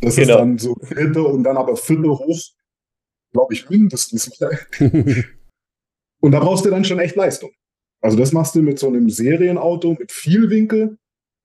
Das 0.00 0.16
genau. 0.16 0.32
ist 0.32 0.38
dann 0.38 0.58
so 0.58 0.76
dritte 0.90 1.22
und 1.22 1.44
dann 1.44 1.56
aber 1.56 1.76
vierte 1.76 2.08
hoch, 2.08 2.40
glaube 3.32 3.54
ich, 3.54 3.68
mindestens. 3.68 4.30
Und 6.20 6.32
da 6.32 6.40
brauchst 6.40 6.64
du 6.64 6.70
dann 6.70 6.84
schon 6.84 6.98
echt 6.98 7.16
Leistung. 7.16 7.50
Also 8.00 8.16
das 8.16 8.32
machst 8.32 8.54
du 8.54 8.62
mit 8.62 8.78
so 8.78 8.88
einem 8.88 9.08
Serienauto 9.10 9.96
mit 9.98 10.12
viel 10.12 10.50
Winkel, 10.50 10.98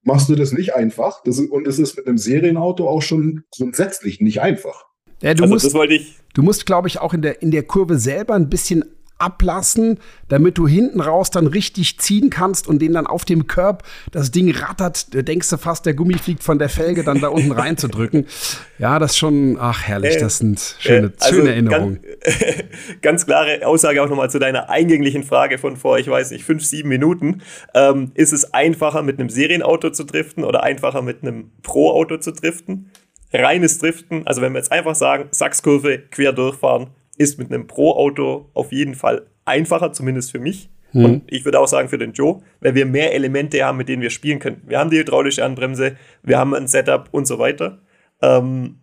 machst 0.04 0.30
du 0.30 0.36
das 0.36 0.52
nicht 0.52 0.74
einfach. 0.74 1.24
Das 1.24 1.38
ist, 1.38 1.52
und 1.52 1.68
es 1.68 1.80
ist 1.80 1.98
mit 1.98 2.08
einem 2.08 2.18
Serienauto 2.18 2.88
auch 2.88 3.02
schon 3.02 3.44
grundsätzlich 3.56 4.22
nicht 4.22 4.42
einfach. 4.42 4.86
Ja, 5.22 5.34
du 5.34 5.44
also 5.44 5.54
musst, 5.54 5.66
das 5.66 5.74
wollte 5.74 5.96
ich. 5.96 6.16
Du 6.34 6.44
musst, 6.44 6.66
glaube 6.66 6.88
ich, 6.88 7.00
auch 7.00 7.14
in 7.14 7.22
der, 7.22 7.42
in 7.42 7.52
der 7.52 7.64
Kurve 7.64 7.98
selber 7.98 8.36
ein 8.36 8.50
bisschen 8.50 8.86
ablassen, 9.20 10.00
damit 10.28 10.58
du 10.58 10.68
hinten 10.68 11.02
raus 11.02 11.32
dann 11.32 11.48
richtig 11.48 12.00
ziehen 12.00 12.30
kannst 12.30 12.68
und 12.68 12.82
den 12.82 12.94
dann 12.94 13.08
auf 13.08 13.26
dem 13.26 13.48
Körb 13.48 13.84
das 14.12 14.32
Ding 14.32 14.52
rattert. 14.56 15.14
Da 15.14 15.22
denkst 15.22 15.50
du 15.50 15.58
fast, 15.58 15.86
der 15.86 15.94
Gummi 15.94 16.16
fliegt 16.16 16.44
von 16.44 16.60
der 16.60 16.70
Felge 16.70 17.04
dann 17.04 17.22
da 17.22 17.30
unten 17.30 17.52
reinzudrücken. 17.52 18.26
Ja, 18.80 19.00
das 19.00 19.12
ist 19.12 19.18
schon, 19.18 19.58
ach 19.60 19.82
herrlich, 19.82 20.18
das 20.18 20.38
sind 20.38 20.76
schöne, 20.78 21.08
äh, 21.08 21.12
also 21.20 21.36
schöne 21.36 21.50
Erinnerungen. 21.50 22.00
Ganz, 22.22 23.02
ganz, 23.02 23.26
klare 23.26 23.66
Aussage 23.66 24.04
auch 24.04 24.10
nochmal 24.10 24.30
zu 24.30 24.38
deiner 24.38 24.70
eingänglichen 24.70 25.24
Frage 25.24 25.58
von 25.58 25.78
vor, 25.78 25.98
ich 25.98 26.08
weiß 26.08 26.30
nicht, 26.30 26.44
fünf, 26.44 26.64
sieben 26.64 26.90
Minuten. 26.90 27.42
Ähm, 27.74 28.12
ist 28.14 28.34
es 28.34 28.54
einfacher 28.54 29.02
mit 29.02 29.20
einem 29.20 29.30
Serienauto 29.30 29.90
zu 29.90 30.04
driften 30.04 30.44
oder 30.44 30.62
einfacher 30.62 31.02
mit 31.02 31.24
einem 31.24 31.50
Pro-Auto 31.64 32.18
zu 32.18 32.32
driften? 32.34 32.92
Reines 33.34 33.80
Driften, 33.80 34.26
also 34.28 34.42
wenn 34.42 34.54
wir 34.54 34.60
jetzt 34.60 34.72
einfach 34.72 34.96
sagen, 34.96 35.28
Sachskurve 35.32 36.00
quer 36.12 36.34
durchfahren, 36.34 36.92
ist 37.18 37.40
mit 37.40 37.52
einem 37.52 37.68
Pro-Auto 37.68 38.50
auf 38.54 38.72
jeden 38.72 38.96
Fall 38.96 39.28
einfacher, 39.46 39.92
zumindest 39.94 40.32
für 40.32 40.40
mich. 40.40 40.70
Mhm. 40.94 41.06
Und 41.06 41.24
ich 41.28 41.46
würde 41.46 41.60
auch 41.60 41.68
sagen 41.68 41.90
für 41.90 41.98
den 41.98 42.14
Joe, 42.14 42.42
weil 42.60 42.76
wir 42.76 42.86
mehr 42.86 43.14
Elemente 43.14 43.64
haben, 43.64 43.78
mit 43.78 43.90
denen 43.90 44.02
wir 44.02 44.10
spielen 44.10 44.40
können. 44.40 44.62
Wir 44.66 44.80
haben 44.80 44.90
die 44.90 45.00
hydraulische 45.00 45.44
Anbremse, 45.44 45.98
wir 46.24 46.38
haben 46.38 46.54
ein 46.54 46.68
Setup 46.68 47.10
und 47.12 47.28
so 47.28 47.40
weiter. 47.40 47.82
Ähm, 48.22 48.80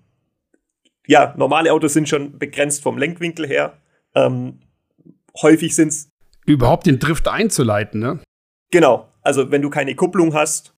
ja, 1.06 1.34
normale 1.36 1.72
Autos 1.72 1.92
sind 1.92 2.08
schon 2.08 2.38
begrenzt 2.38 2.82
vom 2.82 2.98
Lenkwinkel 2.98 3.46
her. 3.46 3.78
Ähm, 4.14 4.60
häufig 5.40 5.74
sind 5.74 5.88
es. 5.88 6.08
Überhaupt 6.46 6.86
den 6.86 6.98
Drift 6.98 7.28
einzuleiten, 7.28 8.00
ne? 8.00 8.20
Genau. 8.70 9.08
Also, 9.22 9.50
wenn 9.50 9.62
du 9.62 9.70
keine 9.70 9.94
Kupplung 9.94 10.34
hast. 10.34 10.74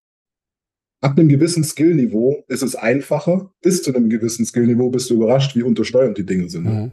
Ab 1.00 1.18
einem 1.18 1.28
gewissen 1.28 1.64
Skillniveau 1.64 2.44
ist 2.48 2.62
es 2.62 2.74
einfacher. 2.74 3.50
Bis 3.60 3.82
zu 3.82 3.94
einem 3.94 4.08
gewissen 4.08 4.46
Skillniveau 4.46 4.90
bist 4.90 5.10
du 5.10 5.14
überrascht, 5.14 5.54
wie 5.54 5.62
untersteuernd 5.62 6.16
die 6.16 6.26
Dinge 6.26 6.48
sind. 6.48 6.64
Mhm. 6.64 6.92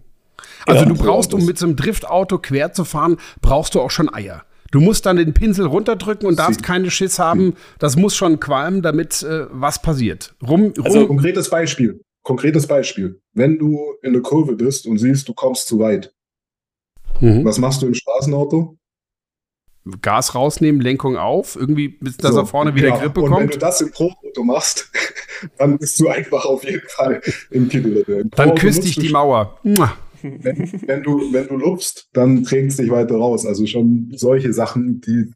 Also 0.65 0.85
du 0.85 0.95
brauchst, 0.95 1.33
um 1.33 1.45
mit 1.45 1.57
so 1.57 1.65
einem 1.65 1.75
Driftauto 1.75 2.37
quer 2.37 2.73
zu 2.73 2.85
fahren, 2.85 3.17
brauchst 3.41 3.75
du 3.75 3.81
auch 3.81 3.91
schon 3.91 4.13
Eier. 4.13 4.43
Du 4.71 4.79
musst 4.79 5.05
dann 5.05 5.17
den 5.17 5.33
Pinsel 5.33 5.67
runterdrücken 5.67 6.27
und 6.27 6.39
darfst 6.39 6.61
Sie. 6.61 6.65
keine 6.65 6.89
Schiss 6.89 7.19
haben. 7.19 7.53
Das 7.77 7.95
muss 7.95 8.15
schon 8.15 8.39
qualmen, 8.39 8.81
damit 8.81 9.21
äh, 9.21 9.45
was 9.51 9.79
passiert. 9.79 10.33
Rum, 10.41 10.73
rum. 10.75 10.85
Also 10.85 11.05
konkretes 11.05 11.49
Beispiel. 11.49 12.01
Konkretes 12.23 12.65
Beispiel. 12.65 13.21
Wenn 13.33 13.59
du 13.59 13.79
in 14.01 14.13
der 14.13 14.23
Kurve 14.23 14.55
bist 14.55 14.87
und 14.87 14.97
siehst, 14.97 15.29
du 15.29 15.33
kommst 15.35 15.67
zu 15.67 15.77
weit. 15.77 16.11
Mhm. 17.19 17.45
Was 17.45 17.59
machst 17.59 17.83
du 17.83 17.85
im 17.85 17.93
Straßenauto? 17.93 18.77
Gas 20.01 20.33
rausnehmen, 20.33 20.81
Lenkung 20.81 21.17
auf, 21.17 21.55
irgendwie, 21.55 21.89
bis 21.89 22.17
dass 22.17 22.31
so, 22.31 22.39
er 22.39 22.45
vorne 22.47 22.73
wieder 22.73 22.87
ja. 22.87 22.97
Grippe 22.97 23.21
und 23.21 23.29
kommt. 23.29 23.43
Und 23.43 23.49
wenn 23.49 23.59
du 23.59 23.59
das 23.59 23.81
im 23.81 23.91
Pro-Auto 23.91 24.43
machst, 24.43 24.89
dann 25.59 25.77
bist 25.77 25.99
du 25.99 26.07
einfach 26.07 26.45
auf 26.45 26.63
jeden 26.63 26.87
Fall 26.87 27.21
im 27.51 27.69
Kittel. 27.69 28.25
Dann 28.31 28.55
küsst 28.55 28.85
dich 28.85 28.95
die 28.95 29.09
Mauer. 29.09 29.59
Mua 29.61 29.93
wenn, 30.23 30.57
wenn, 30.87 31.03
du, 31.03 31.33
wenn 31.33 31.47
du 31.47 31.57
lupfst, 31.57 32.09
dann 32.13 32.43
trägt 32.43 32.71
es 32.71 32.77
dich 32.77 32.89
weiter 32.89 33.15
raus. 33.15 33.45
Also 33.45 33.65
schon 33.65 34.11
solche 34.15 34.53
Sachen, 34.53 35.01
die 35.01 35.31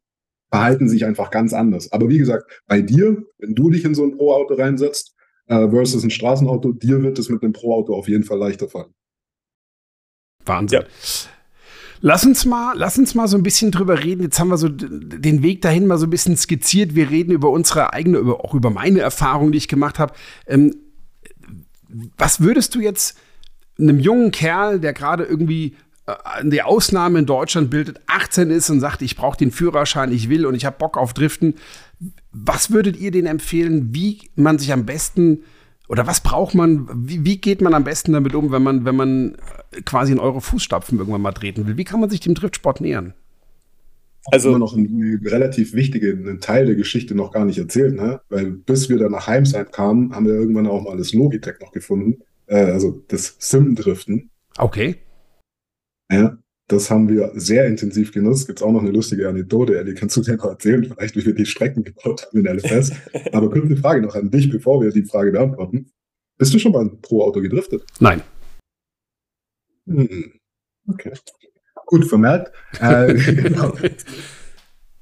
verhalten 0.49 0.87
sich 0.87 1.05
einfach 1.05 1.29
ganz 1.29 1.53
anders. 1.53 1.91
Aber 1.91 2.09
wie 2.09 2.17
gesagt, 2.17 2.63
bei 2.67 2.81
dir, 2.81 3.23
wenn 3.37 3.53
du 3.53 3.69
dich 3.69 3.83
in 3.83 3.95
so 3.95 4.03
ein 4.03 4.17
Pro-Auto 4.17 4.55
reinsetzt, 4.55 5.13
äh, 5.47 5.69
versus 5.69 6.03
ein 6.03 6.09
Straßenauto, 6.09 6.73
dir 6.73 7.01
wird 7.03 7.19
es 7.19 7.29
mit 7.29 7.43
einem 7.43 7.53
Pro-Auto 7.53 7.93
auf 7.93 8.07
jeden 8.07 8.23
Fall 8.23 8.37
leichter 8.37 8.67
fallen. 8.67 8.93
Wahnsinn. 10.45 10.81
Ja. 10.81 10.87
Lass 11.99 12.25
uns 12.25 12.45
mal, 12.45 12.77
lass 12.77 12.97
uns 12.97 13.15
mal 13.15 13.27
so 13.27 13.37
ein 13.37 13.43
bisschen 13.43 13.71
drüber 13.71 14.03
reden. 14.03 14.21
Jetzt 14.21 14.39
haben 14.39 14.49
wir 14.49 14.57
so 14.57 14.69
den 14.69 15.41
Weg 15.41 15.61
dahin 15.61 15.87
mal 15.87 15.97
so 15.97 16.05
ein 16.05 16.11
bisschen 16.11 16.37
skizziert. 16.37 16.95
Wir 16.95 17.09
reden 17.09 17.31
über 17.31 17.49
unsere 17.49 17.93
eigene, 17.93 18.19
über, 18.19 18.45
auch 18.45 18.53
über 18.53 18.69
meine 18.69 18.99
Erfahrung, 18.99 19.51
die 19.51 19.57
ich 19.57 19.67
gemacht 19.67 19.97
habe. 19.97 20.13
Ähm, 20.45 20.75
was 22.17 22.39
würdest 22.39 22.75
du 22.75 22.81
jetzt 22.81 23.17
einem 23.79 23.99
jungen 23.99 24.31
Kerl, 24.31 24.79
der 24.79 24.93
gerade 24.93 25.23
irgendwie 25.23 25.75
äh, 26.07 26.13
die 26.43 26.61
Ausnahme 26.61 27.19
in 27.19 27.25
Deutschland 27.25 27.69
bildet, 27.69 28.01
18 28.07 28.49
ist 28.49 28.69
und 28.69 28.79
sagt, 28.79 29.01
ich 29.01 29.15
brauche 29.15 29.37
den 29.37 29.51
Führerschein, 29.51 30.11
ich 30.11 30.29
will 30.29 30.45
und 30.45 30.55
ich 30.55 30.65
habe 30.65 30.77
Bock 30.77 30.97
auf 30.97 31.13
Driften. 31.13 31.55
Was 32.31 32.71
würdet 32.71 32.97
ihr 32.97 33.11
denen 33.11 33.27
empfehlen, 33.27 33.93
wie 33.93 34.29
man 34.35 34.59
sich 34.59 34.71
am 34.73 34.85
besten 34.85 35.43
oder 35.87 36.05
was 36.05 36.21
braucht 36.21 36.53
man, 36.53 36.89
wie, 36.93 37.23
wie, 37.23 37.37
geht 37.37 37.61
man 37.61 37.73
am 37.73 37.85
besten 37.85 38.11
damit 38.11 38.35
um, 38.35 38.51
wenn 38.51 38.63
man, 38.63 38.83
wenn 38.85 38.95
man 38.95 39.35
äh, 39.71 39.81
quasi 39.83 40.11
in 40.11 40.19
eure 40.19 40.41
Fußstapfen 40.41 40.97
irgendwann 40.97 41.21
mal 41.21 41.31
treten 41.31 41.65
will? 41.67 41.77
Wie 41.77 41.85
kann 41.85 41.99
man 41.99 42.09
sich 42.09 42.19
dem 42.19 42.33
Driftsport 42.33 42.81
nähern? 42.81 43.13
Also 44.29 44.57
noch 44.57 44.75
ein 44.75 45.21
relativ 45.23 45.73
wichtigen 45.73 46.41
Teil 46.41 46.65
der 46.65 46.75
Geschichte 46.75 47.15
noch 47.15 47.31
gar 47.31 47.45
nicht 47.45 47.57
erzählt, 47.57 47.95
ne? 47.95 48.19
Weil 48.27 48.51
bis 48.51 48.89
wir 48.89 48.97
dann 48.97 49.13
nach 49.13 49.27
Heimsheim 49.27 49.71
kamen, 49.71 50.13
haben 50.13 50.25
wir 50.25 50.33
irgendwann 50.33 50.67
auch 50.67 50.83
mal 50.83 50.97
das 50.97 51.13
Logitech 51.13 51.61
noch 51.61 51.71
gefunden 51.71 52.23
äh, 52.47 52.71
also 52.71 53.03
das 53.07 53.35
Sim-Driften. 53.39 54.31
Okay. 54.57 54.95
Ja, 56.11 56.37
das 56.67 56.89
haben 56.89 57.07
wir 57.07 57.31
sehr 57.35 57.67
intensiv 57.67 58.11
genutzt. 58.11 58.47
Gibt 58.47 58.59
es 58.59 58.63
auch 58.63 58.71
noch 58.71 58.81
eine 58.81 58.91
lustige 58.91 59.29
Anekdote, 59.29 59.77
Ellie, 59.77 59.93
kannst 59.93 60.17
du 60.17 60.21
dir 60.21 60.35
noch 60.35 60.45
erzählen, 60.45 60.83
vielleicht 60.83 61.15
wie 61.15 61.25
wir 61.25 61.35
die 61.35 61.45
Strecken 61.45 61.83
gebaut 61.83 62.25
haben 62.25 62.45
in 62.45 62.57
LFS. 62.57 62.91
Aber 63.33 63.49
kurz 63.49 63.65
eine 63.65 63.77
Frage 63.77 64.01
noch 64.01 64.15
an 64.15 64.31
dich, 64.31 64.49
bevor 64.49 64.81
wir 64.81 64.91
die 64.91 65.03
Frage 65.03 65.31
beantworten. 65.31 65.91
Bist 66.37 66.53
du 66.53 66.59
schon 66.59 66.71
mal 66.71 66.89
pro 67.01 67.23
Auto 67.23 67.41
gedriftet? 67.41 67.83
Nein. 67.99 68.21
Hm. 69.87 70.33
Okay. 70.89 71.13
Gut 71.85 72.05
vermerkt. 72.05 72.51
Äh, 72.79 73.13
genau. 73.33 73.73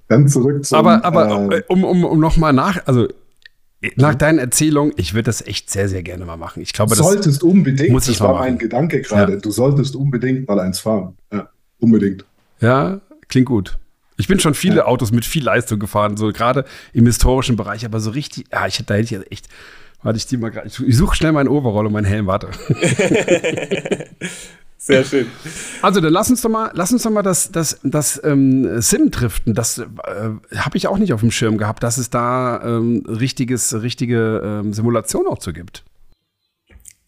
Dann 0.08 0.28
zurück 0.28 0.64
zum. 0.66 0.78
Aber, 0.78 1.04
aber 1.04 1.58
äh, 1.58 1.64
um, 1.68 1.84
um, 1.84 2.04
um 2.04 2.20
nochmal 2.20 2.54
nach, 2.54 2.86
also 2.86 3.08
nach 3.96 4.14
mhm. 4.14 4.18
deinen 4.18 4.40
Erzählungen, 4.40 4.94
ich 4.98 5.14
würde 5.14 5.24
das 5.24 5.46
echt 5.46 5.70
sehr, 5.70 5.90
sehr 5.90 6.04
gerne 6.04 6.26
mal 6.26 6.38
machen. 6.38 6.62
Ich 6.62 6.74
glaube, 6.74 6.96
du 6.96 7.04
solltest 7.04 7.44
unbedingt, 7.44 7.92
muss 7.92 8.08
ich 8.08 8.18
das 8.18 8.28
war 8.28 8.40
mein 8.40 8.58
Gedanke 8.58 9.02
gerade, 9.02 9.34
ja. 9.34 9.40
du 9.40 9.52
solltest 9.52 9.96
unbedingt 9.96 10.48
mal 10.48 10.60
eins 10.60 10.80
fahren. 10.80 11.16
Ja, 11.32 11.50
unbedingt. 11.80 12.26
Ja, 12.60 13.02
klingt 13.28 13.48
gut. 13.48 13.78
Ich 14.18 14.28
bin 14.28 14.40
schon 14.40 14.54
viele 14.54 14.78
ja. 14.78 14.86
Autos 14.86 15.12
mit 15.12 15.26
viel 15.26 15.44
Leistung 15.44 15.80
gefahren, 15.80 16.16
so 16.18 16.32
gerade 16.32 16.66
im 16.94 17.06
historischen 17.06 17.56
Bereich, 17.56 17.86
aber 17.86 18.00
so 18.00 18.12
richtig, 18.12 18.46
ja, 18.52 18.66
ich, 18.66 18.78
da 18.86 18.94
hätte 18.94 19.04
ich 19.04 19.12
ja 19.12 19.22
echt, 19.30 19.48
warte 20.04 20.18
ich 20.18 20.26
die 20.26 20.38
mal 20.38 20.52
gerade, 20.52 20.68
ich 20.68 20.98
suche 20.98 21.16
schnell 21.16 21.34
meinen 21.34 21.50
Overall 21.50 21.86
und 21.88 21.94
meinen 21.94 22.06
Helm, 22.06 22.28
warte. 22.28 22.50
Sehr 24.78 25.04
schön. 25.04 25.28
Also 25.82 26.00
dann 26.00 26.14
lass 26.14 26.30
uns 26.30 26.42
doch 26.42 26.50
mal, 26.50 26.72
lass 26.74 26.92
uns 26.92 27.04
doch 27.04 27.10
mal 27.10 27.24
das, 27.24 27.52
das, 27.52 27.80
das 27.84 28.22
ähm, 28.24 28.82
Sim 28.82 29.10
driften. 29.10 29.54
Das 29.54 29.80
äh, 29.80 29.86
habe 30.58 30.78
ich 30.78 30.88
auch 30.88 30.98
nicht 30.98 31.14
auf 31.14 31.22
dem 31.22 31.32
Schirm 31.32 31.58
gehabt, 31.58 31.82
dass 31.82 31.98
es 31.98 32.10
da 32.10 32.62
ähm, 32.64 33.04
richtiges, 33.08 33.82
richtige 33.82 34.42
ähm, 34.44 34.74
Simulation 34.74 35.28
auch 35.28 35.40
zu 35.40 35.54
gibt. 35.54 35.84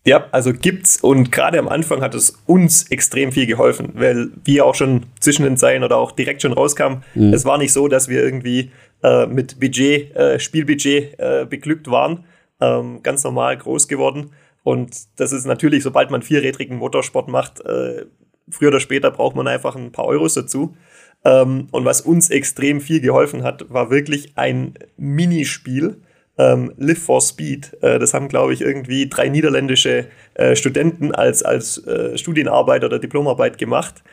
Ja, 0.07 0.25
also 0.31 0.53
gibt's 0.53 1.01
und 1.01 1.33
gerade 1.33 1.59
am 1.59 1.67
Anfang 1.67 2.01
hat 2.01 2.15
es 2.15 2.39
uns 2.45 2.89
extrem 2.89 3.33
viel 3.33 3.45
geholfen, 3.45 3.91
weil 3.95 4.29
wir 4.45 4.65
auch 4.65 4.73
schon 4.73 5.03
zwischen 5.19 5.43
den 5.43 5.57
Zeilen 5.57 5.83
oder 5.83 5.97
auch 5.97 6.13
direkt 6.13 6.41
schon 6.41 6.53
rauskamen. 6.53 7.03
Mhm. 7.13 7.33
Es 7.33 7.43
war 7.43 7.57
nicht 7.57 7.73
so, 7.73 7.89
dass 7.89 8.07
wir 8.07 8.23
irgendwie 8.23 8.71
äh, 9.03 9.25
mit 9.27 9.59
Budget, 9.59 10.15
äh, 10.15 10.39
Spielbudget 10.39 11.19
äh, 11.19 11.45
beglückt 11.47 11.91
waren, 11.91 12.23
ähm, 12.61 13.03
ganz 13.03 13.25
normal 13.25 13.57
groß 13.57 13.89
geworden. 13.89 14.31
Und 14.67 15.07
das 15.15 15.31
ist 15.31 15.45
natürlich, 15.45 15.81
sobald 15.81 16.11
man 16.11 16.21
vierrädrigen 16.21 16.75
Motorsport 16.75 17.29
macht, 17.29 17.61
äh, 17.61 18.05
früher 18.49 18.67
oder 18.67 18.81
später 18.81 19.11
braucht 19.11 19.33
man 19.33 19.47
einfach 19.47 19.77
ein 19.77 19.93
paar 19.93 20.03
Euros 20.03 20.33
dazu. 20.33 20.75
Ähm, 21.23 21.69
und 21.71 21.85
was 21.85 22.01
uns 22.01 22.29
extrem 22.29 22.81
viel 22.81 22.99
geholfen 22.99 23.43
hat, 23.43 23.71
war 23.71 23.89
wirklich 23.91 24.33
ein 24.35 24.73
Minispiel 24.97 26.01
ähm, 26.37 26.73
Live 26.75 27.01
for 27.01 27.21
Speed. 27.21 27.77
Äh, 27.81 27.97
das 27.97 28.13
haben, 28.13 28.27
glaube 28.27 28.51
ich, 28.51 28.59
irgendwie 28.59 29.07
drei 29.07 29.29
niederländische 29.29 30.07
äh, 30.33 30.53
Studenten 30.57 31.15
als, 31.15 31.43
als 31.43 31.77
äh, 31.87 32.17
Studienarbeit 32.17 32.83
oder 32.83 32.99
Diplomarbeit 32.99 33.57
gemacht. 33.57 34.03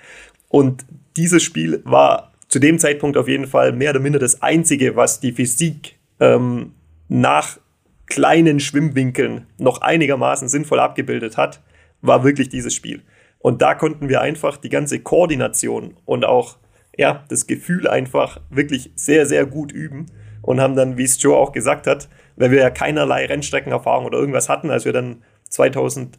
Und 0.47 0.87
dieses 1.17 1.43
Spiel 1.43 1.83
war 1.83 2.33
zu 2.47 2.61
dem 2.61 2.79
Zeitpunkt 2.79 3.17
auf 3.17 3.27
jeden 3.27 3.49
Fall 3.49 3.73
mehr 3.73 3.91
oder 3.91 3.99
minder 3.99 4.21
das 4.21 4.41
einzige, 4.41 4.95
was 4.95 5.19
die 5.19 5.33
Physik 5.33 5.97
ähm, 6.21 6.75
nach 7.09 7.59
kleinen 8.07 8.61
Schwimmwinkeln 8.61 9.47
noch 9.59 9.81
einigermaßen 9.81 10.49
sinnvoll 10.49 10.81
abgebildet 10.81 11.37
hat, 11.37 11.61
war 12.03 12.25
wirklich 12.25 12.49
dieses 12.49 12.75
Spiel. 12.75 13.03
Und 13.39 13.63
da 13.63 13.75
konnten 13.75 14.09
wir 14.09 14.21
einfach 14.21 14.57
die 14.57 14.69
ganze 14.69 15.01
Koordination 15.01 15.97
und 16.05 16.25
auch 16.25 16.59
ja, 16.97 17.25
das 17.29 17.47
Gefühl 17.47 17.89
einfach 17.89 18.41
wirklich 18.51 18.91
sehr, 18.95 19.27
sehr 19.27 19.47
gut 19.47 19.73
üben 19.73 20.07
und 20.43 20.61
haben 20.61 20.77
dann, 20.77 20.97
wie 20.97 21.05
es 21.05 21.21
Joe 21.23 21.37
auch 21.37 21.53
gesagt 21.53 21.87
hat, 21.87 22.09
weil 22.37 22.51
wir 22.51 22.61
ja 22.61 22.71
keinerlei 22.71 23.27
Rennstreckenerfahrung 23.27 24.07
oder 24.07 24.19
irgendwas 24.19 24.49
hatten, 24.49 24.71
als 24.71 24.85
wir 24.85 24.93
dann 24.93 25.23
2008, 25.49 26.13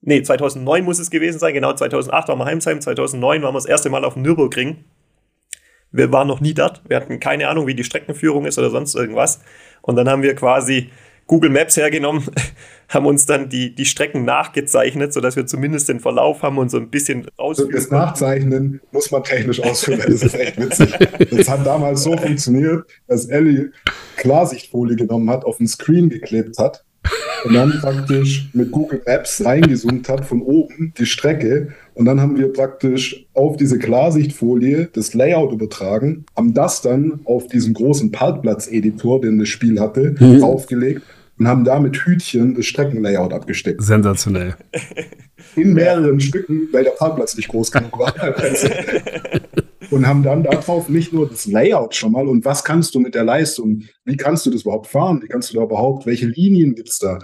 nee, 0.00 0.22
2009 0.22 0.84
muss 0.84 0.98
es 0.98 1.10
gewesen 1.10 1.38
sein, 1.38 1.54
genau 1.54 1.72
2008 1.72 2.28
waren 2.28 2.38
wir 2.38 2.46
Heimsheim, 2.46 2.80
2009 2.80 3.42
waren 3.42 3.54
wir 3.54 3.58
das 3.58 3.66
erste 3.66 3.90
Mal 3.90 4.04
auf 4.04 4.14
dem 4.14 4.22
Nürburgring. 4.22 4.84
Wir 5.94 6.10
waren 6.10 6.26
noch 6.26 6.40
nie 6.40 6.54
dort, 6.54 6.82
wir 6.88 6.96
hatten 6.96 7.20
keine 7.20 7.48
Ahnung, 7.48 7.68
wie 7.68 7.74
die 7.74 7.84
Streckenführung 7.84 8.46
ist 8.46 8.58
oder 8.58 8.70
sonst 8.70 8.96
irgendwas. 8.96 9.40
Und 9.80 9.94
dann 9.94 10.08
haben 10.08 10.22
wir 10.22 10.34
quasi 10.34 10.90
Google 11.28 11.50
Maps 11.50 11.76
hergenommen, 11.76 12.24
haben 12.88 13.06
uns 13.06 13.26
dann 13.26 13.48
die, 13.48 13.74
die 13.74 13.84
Strecken 13.84 14.24
nachgezeichnet, 14.24 15.12
sodass 15.12 15.36
wir 15.36 15.46
zumindest 15.46 15.88
den 15.88 16.00
Verlauf 16.00 16.42
haben 16.42 16.58
und 16.58 16.68
so 16.68 16.78
ein 16.78 16.90
bisschen 16.90 17.28
ausführen. 17.36 17.70
Das 17.72 17.90
Nachzeichnen 17.90 18.80
muss 18.90 19.12
man 19.12 19.22
technisch 19.22 19.62
ausführen, 19.62 20.02
das 20.04 20.22
ist 20.22 20.34
echt 20.34 20.58
witzig. 20.58 20.98
Das 21.30 21.48
hat 21.48 21.64
damals 21.64 22.02
so 22.02 22.16
funktioniert, 22.16 22.86
dass 23.06 23.26
Ellie 23.26 23.70
Klarsichtfolie 24.16 24.96
genommen 24.96 25.30
hat, 25.30 25.44
auf 25.44 25.58
den 25.58 25.68
Screen 25.68 26.08
geklebt 26.08 26.58
hat 26.58 26.84
und 27.44 27.54
dann 27.54 27.78
praktisch 27.80 28.48
mit 28.52 28.70
Google 28.70 29.02
Maps 29.06 29.44
reingezoomt 29.44 30.08
hat 30.08 30.24
von 30.24 30.42
oben 30.42 30.92
die 30.98 31.06
Strecke. 31.06 31.72
Und 31.94 32.06
dann 32.06 32.20
haben 32.20 32.36
wir 32.36 32.52
praktisch 32.52 33.26
auf 33.34 33.56
diese 33.56 33.78
Klarsichtfolie 33.78 34.88
das 34.92 35.14
Layout 35.14 35.52
übertragen, 35.52 36.26
haben 36.36 36.52
das 36.52 36.82
dann 36.82 37.20
auf 37.24 37.46
diesen 37.46 37.72
großen 37.72 38.10
Parkplatz-Editor, 38.10 39.20
den 39.20 39.38
das 39.38 39.48
Spiel 39.48 39.80
hatte, 39.80 40.14
mhm. 40.18 40.42
aufgelegt 40.42 41.02
und 41.38 41.48
haben 41.48 41.64
da 41.64 41.78
mit 41.80 41.96
Hütchen 41.96 42.54
das 42.54 42.66
Streckenlayout 42.66 43.32
abgesteckt. 43.32 43.82
Sensationell. 43.82 44.56
In 45.56 45.72
mehreren 45.72 46.18
Stücken, 46.18 46.68
weil 46.72 46.84
der 46.84 46.92
Parkplatz 46.92 47.36
nicht 47.36 47.48
groß 47.48 47.70
genug 47.70 47.96
war. 47.98 48.12
und 49.90 50.06
haben 50.06 50.22
dann 50.22 50.42
darauf 50.42 50.88
nicht 50.88 51.12
nur 51.12 51.28
das 51.28 51.46
Layout 51.46 51.94
schon 51.94 52.12
mal 52.12 52.26
und 52.26 52.44
was 52.44 52.64
kannst 52.64 52.94
du 52.94 53.00
mit 53.00 53.14
der 53.14 53.24
Leistung, 53.24 53.82
wie 54.04 54.16
kannst 54.16 54.46
du 54.46 54.50
das 54.50 54.62
überhaupt 54.62 54.88
fahren, 54.88 55.22
wie 55.22 55.28
kannst 55.28 55.52
du 55.52 55.56
da 55.56 55.62
überhaupt, 55.62 56.06
welche 56.06 56.26
Linien 56.26 56.74
gibt 56.74 56.88
es 56.88 56.98
da, 56.98 57.18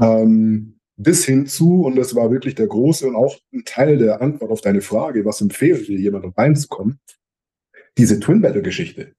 ähm, 0.00 0.73
bis 0.96 1.24
hin 1.24 1.46
zu, 1.46 1.82
und 1.82 1.96
das 1.96 2.14
war 2.14 2.30
wirklich 2.30 2.54
der 2.54 2.66
große 2.66 3.06
und 3.06 3.16
auch 3.16 3.36
ein 3.52 3.64
Teil 3.64 3.98
der 3.98 4.22
Antwort 4.22 4.50
auf 4.50 4.60
deine 4.60 4.80
Frage, 4.80 5.24
was 5.24 5.40
empfehlen 5.40 5.86
wir 5.86 5.98
jemandem 5.98 6.32
reinzukommen, 6.36 7.00
diese 7.98 8.20
Twin 8.20 8.40
Battle 8.40 8.62
Geschichte. 8.62 9.14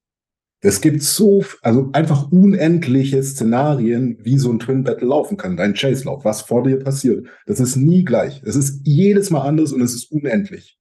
Es 0.62 0.82
gibt 0.82 1.04
so, 1.04 1.46
also 1.62 1.90
einfach 1.94 2.32
unendliche 2.32 3.22
Szenarien, 3.22 4.18
wie 4.22 4.38
so 4.40 4.52
ein 4.52 4.60
Twin 4.60 4.84
Battle 4.84 5.08
laufen 5.08 5.38
kann, 5.38 5.58
dein 5.58 5.74
Chase-Lauf, 5.76 6.26
was 6.26 6.42
vor 6.42 6.64
dir 6.64 6.80
passiert. 6.80 7.28
Das 7.46 7.60
ist 7.60 7.76
nie 7.76 8.04
gleich. 8.04 8.42
Es 8.44 8.56
ist 8.56 8.82
jedes 8.84 9.30
Mal 9.30 9.42
anders 9.42 9.74
und 9.74 9.82
es 9.82 9.94
ist 9.94 10.12
unendlich. 10.12 10.80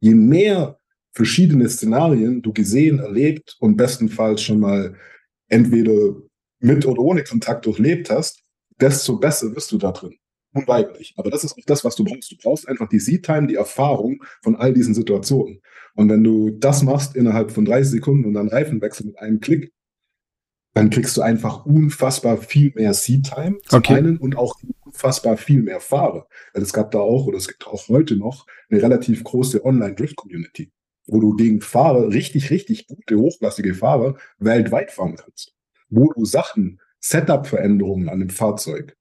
Je 0.00 0.14
mehr 0.14 0.78
verschiedene 1.12 1.68
Szenarien 1.68 2.42
du 2.42 2.52
gesehen, 2.52 2.98
erlebt 2.98 3.56
und 3.60 3.76
bestenfalls 3.76 4.42
schon 4.42 4.60
mal 4.60 4.96
entweder 5.48 6.16
mit 6.58 6.84
oder 6.84 7.00
ohne 7.00 7.24
Kontakt 7.24 7.64
durchlebt 7.66 8.10
hast, 8.10 8.42
desto 8.80 9.18
besser 9.18 9.54
wirst 9.54 9.72
du 9.72 9.78
da 9.78 9.92
drin. 9.92 10.16
Unweigerlich. 10.52 11.14
Aber 11.16 11.30
das 11.30 11.44
ist 11.44 11.52
auch 11.52 11.64
das, 11.66 11.84
was 11.84 11.96
du 11.96 12.04
brauchst. 12.04 12.30
Du 12.30 12.36
brauchst 12.36 12.68
einfach 12.68 12.88
die 12.88 12.98
Seed-Time, 12.98 13.46
die 13.46 13.54
Erfahrung 13.54 14.22
von 14.42 14.56
all 14.56 14.72
diesen 14.72 14.94
Situationen. 14.94 15.62
Und 15.94 16.08
wenn 16.08 16.22
du 16.22 16.50
das 16.50 16.82
machst 16.82 17.16
innerhalb 17.16 17.50
von 17.50 17.64
30 17.64 17.90
Sekunden 17.90 18.26
und 18.26 18.34
dann 18.34 18.48
Reifenwechsel 18.48 19.06
mit 19.06 19.18
einem 19.18 19.40
Klick, 19.40 19.72
dann 20.74 20.90
kriegst 20.90 21.16
du 21.16 21.22
einfach 21.22 21.66
unfassbar 21.66 22.38
viel 22.38 22.72
mehr 22.74 22.94
Seed-Time 22.94 23.58
zum 23.66 23.78
okay. 23.78 23.94
einen 23.94 24.16
und 24.16 24.36
auch 24.36 24.54
unfassbar 24.84 25.36
viel 25.36 25.62
mehr 25.62 25.80
Fahrer. 25.80 26.26
Weil 26.54 26.62
es 26.62 26.72
gab 26.72 26.90
da 26.90 26.98
auch, 26.98 27.26
oder 27.26 27.36
es 27.36 27.48
gibt 27.48 27.66
auch 27.66 27.88
heute 27.88 28.16
noch, 28.16 28.46
eine 28.70 28.82
relativ 28.82 29.22
große 29.24 29.64
Online-Drift-Community 29.64 30.70
wo 31.06 31.20
du 31.20 31.34
gegen 31.34 31.60
Fahrer, 31.60 32.08
richtig, 32.08 32.50
richtig 32.50 32.86
gute, 32.86 33.16
hochklassige 33.18 33.74
Fahrer 33.74 34.16
weltweit 34.38 34.92
fahren 34.92 35.16
kannst. 35.16 35.54
Wo 35.88 36.12
du 36.12 36.24
Sachen, 36.24 36.80
Setup-Veränderungen 37.00 38.08
an 38.08 38.20
dem 38.20 38.30
Fahrzeug 38.30 38.96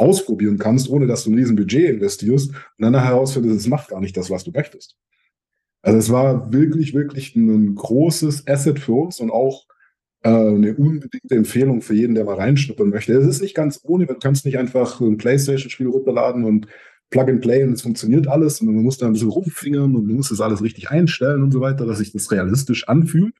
ausprobieren 0.00 0.58
kannst, 0.58 0.88
ohne 0.88 1.06
dass 1.06 1.24
du 1.24 1.30
ein 1.30 1.34
riesen 1.34 1.56
Budget 1.56 1.90
investierst 1.90 2.50
und 2.50 2.56
dann 2.78 2.94
herausfindest, 3.00 3.60
es 3.60 3.66
macht 3.66 3.88
gar 3.88 4.00
nicht 4.00 4.16
das, 4.16 4.30
was 4.30 4.44
du 4.44 4.50
möchtest. 4.52 4.96
Also 5.82 5.98
es 5.98 6.10
war 6.10 6.52
wirklich, 6.52 6.94
wirklich 6.94 7.36
ein 7.36 7.74
großes 7.74 8.46
Asset 8.46 8.78
für 8.78 8.92
uns 8.92 9.20
und 9.20 9.30
auch 9.30 9.66
äh, 10.22 10.28
eine 10.28 10.74
unbedingte 10.74 11.34
Empfehlung 11.34 11.80
für 11.80 11.94
jeden, 11.94 12.14
der 12.14 12.24
mal 12.24 12.36
reinschnuppern 12.36 12.90
möchte. 12.90 13.12
Es 13.14 13.26
ist 13.26 13.42
nicht 13.42 13.54
ganz 13.54 13.80
ohne, 13.82 14.06
du 14.06 14.14
kannst 14.14 14.44
nicht 14.44 14.58
einfach 14.58 15.00
ein 15.00 15.16
Playstation-Spiel 15.16 15.88
runterladen 15.88 16.44
und 16.44 16.66
Plug 17.10 17.28
and 17.28 17.40
Play 17.40 17.64
und 17.64 17.72
es 17.72 17.82
funktioniert 17.82 18.28
alles 18.28 18.60
und 18.60 18.72
man 18.72 18.84
muss 18.84 18.98
da 18.98 19.06
ein 19.06 19.12
bisschen 19.14 19.30
rumfingern 19.30 19.96
und 19.96 20.06
man 20.06 20.16
muss 20.16 20.28
das 20.28 20.40
alles 20.40 20.62
richtig 20.62 20.90
einstellen 20.90 21.42
und 21.42 21.50
so 21.50 21.60
weiter, 21.60 21.86
dass 21.86 21.98
sich 21.98 22.12
das 22.12 22.30
realistisch 22.30 22.88
anfühlt. 22.88 23.34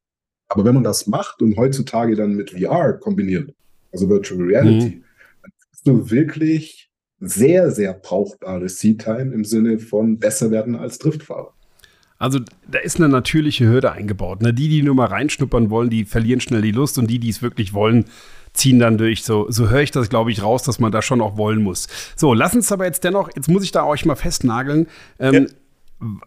Aber 0.48 0.64
wenn 0.64 0.74
man 0.74 0.82
das 0.82 1.06
macht 1.06 1.42
und 1.42 1.56
heutzutage 1.56 2.16
dann 2.16 2.34
mit 2.34 2.50
VR 2.50 2.94
kombiniert, 2.94 3.54
also 3.92 4.08
Virtual 4.08 4.42
Reality, 4.42 4.96
mhm. 4.96 5.04
Hast 5.80 5.88
du 5.88 6.10
wirklich 6.10 6.90
sehr, 7.20 7.70
sehr 7.70 7.94
brauchbare 7.94 8.68
Seat-Time 8.68 9.32
im 9.32 9.44
Sinne 9.44 9.78
von 9.78 10.18
besser 10.18 10.50
werden 10.50 10.76
als 10.76 10.98
Driftfahrer. 10.98 11.54
Also 12.18 12.38
da 12.70 12.78
ist 12.80 12.96
eine 12.96 13.08
natürliche 13.08 13.66
Hürde 13.66 13.92
eingebaut. 13.92 14.42
Ne? 14.42 14.52
Die, 14.52 14.68
die 14.68 14.82
nur 14.82 14.94
mal 14.94 15.06
reinschnuppern 15.06 15.70
wollen, 15.70 15.88
die 15.88 16.04
verlieren 16.04 16.40
schnell 16.40 16.60
die 16.60 16.72
Lust 16.72 16.98
und 16.98 17.06
die, 17.06 17.18
die 17.18 17.30
es 17.30 17.40
wirklich 17.40 17.72
wollen, 17.72 18.04
ziehen 18.52 18.78
dann 18.78 18.98
durch. 18.98 19.24
So, 19.24 19.50
so 19.50 19.70
höre 19.70 19.80
ich 19.80 19.90
das, 19.90 20.10
glaube 20.10 20.30
ich, 20.30 20.42
raus, 20.42 20.62
dass 20.62 20.80
man 20.80 20.92
da 20.92 21.00
schon 21.00 21.22
auch 21.22 21.38
wollen 21.38 21.62
muss. 21.62 21.88
So, 22.14 22.34
lass 22.34 22.54
uns 22.54 22.70
aber 22.72 22.84
jetzt 22.84 23.04
dennoch, 23.04 23.30
jetzt 23.34 23.48
muss 23.48 23.64
ich 23.64 23.72
da 23.72 23.84
euch 23.84 24.04
mal 24.04 24.16
festnageln. 24.16 24.86
Ähm, 25.18 25.34
ja. 25.34 25.40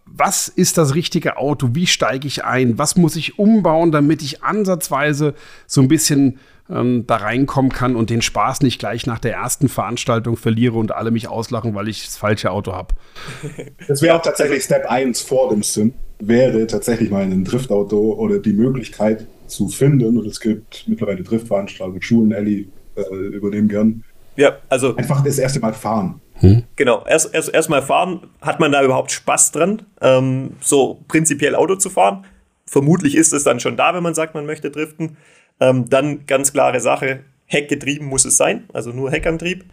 Was 0.06 0.48
ist 0.48 0.78
das 0.78 0.94
richtige 0.94 1.38
Auto? 1.38 1.70
Wie 1.74 1.88
steige 1.88 2.28
ich 2.28 2.44
ein? 2.46 2.78
Was 2.78 2.96
muss 2.96 3.16
ich 3.16 3.40
umbauen, 3.40 3.92
damit 3.92 4.22
ich 4.22 4.44
ansatzweise 4.44 5.34
so 5.66 5.82
ein 5.82 5.88
bisschen 5.88 6.40
ähm, 6.70 7.06
da 7.08 7.18
reinkommen 7.18 7.72
kann 7.72 7.96
und 7.96 8.10
den 8.10 8.22
Spaß 8.22 8.62
nicht 8.62 8.80
gleich 8.80 9.06
nach 9.08 9.20
der 9.20 9.34
ersten 9.34 9.70
Veranstaltung 9.70 10.38
verliere 10.38 10.78
und 10.78 10.94
alle 10.94 11.12
mich 11.12 11.28
auslachen, 11.28 11.76
weil 11.76 11.88
ich 11.88 12.06
das 12.06 12.18
falsche 12.18 12.52
Auto 12.52 12.74
habe? 12.74 12.94
Das 13.88 14.02
wäre 14.02 14.16
auch 14.16 14.22
tatsächlich 14.22 14.64
Step 14.64 14.86
1 14.86 15.22
vor 15.22 15.50
dem 15.50 15.64
Sim, 15.64 15.94
wäre 16.20 16.66
tatsächlich 16.68 17.10
mal 17.10 17.24
ein 17.24 17.44
Driftauto 17.44 18.14
oder 18.14 18.40
die 18.40 18.54
Möglichkeit, 18.54 19.28
zu 19.48 19.68
finden. 19.68 20.18
Und 20.18 20.26
es 20.26 20.40
gibt 20.40 20.86
mittlerweile 20.88 21.24
Driftveranstaltungen, 21.24 22.02
Schulen, 22.02 22.32
Ellie 22.32 22.68
äh, 22.96 23.16
übernehmen 23.16 23.68
gern. 23.68 24.04
Ja, 24.36 24.58
also. 24.70 24.96
Einfach 24.96 25.24
das 25.24 25.38
erste 25.38 25.60
Mal 25.60 25.74
fahren. 25.74 26.22
Hm? 26.44 26.64
Genau, 26.76 27.06
erst, 27.08 27.34
erst, 27.34 27.54
erst 27.54 27.70
mal 27.70 27.82
fahren. 27.82 28.28
Hat 28.42 28.60
man 28.60 28.74
da 28.74 28.84
überhaupt 28.84 29.12
Spaß 29.12 29.54
dran, 29.54 29.84
ähm, 30.02 30.58
so 30.60 31.00
prinzipiell 31.08 31.56
Auto 31.56 31.76
zu 31.76 31.90
fahren? 31.90 32.26
Vermutlich 32.66 33.16
ist 33.16 33.32
es 33.32 33.46
dann 33.46 33.62
schon 33.62 33.78
da, 33.78 33.96
wenn 33.96 34.04
man 34.04 34.14
sagt, 34.14 34.36
man 34.36 34.46
möchte 34.46 34.70
driften. 34.70 35.16
Ähm, 35.62 35.90
dann 35.90 36.26
ganz 36.26 36.52
klare 36.52 36.82
Sache, 36.82 37.22
Heckgetrieben 37.46 38.08
muss 38.08 38.26
es 38.26 38.36
sein, 38.36 38.66
also 38.74 38.92
nur 38.92 39.10
Heckantrieb. 39.10 39.64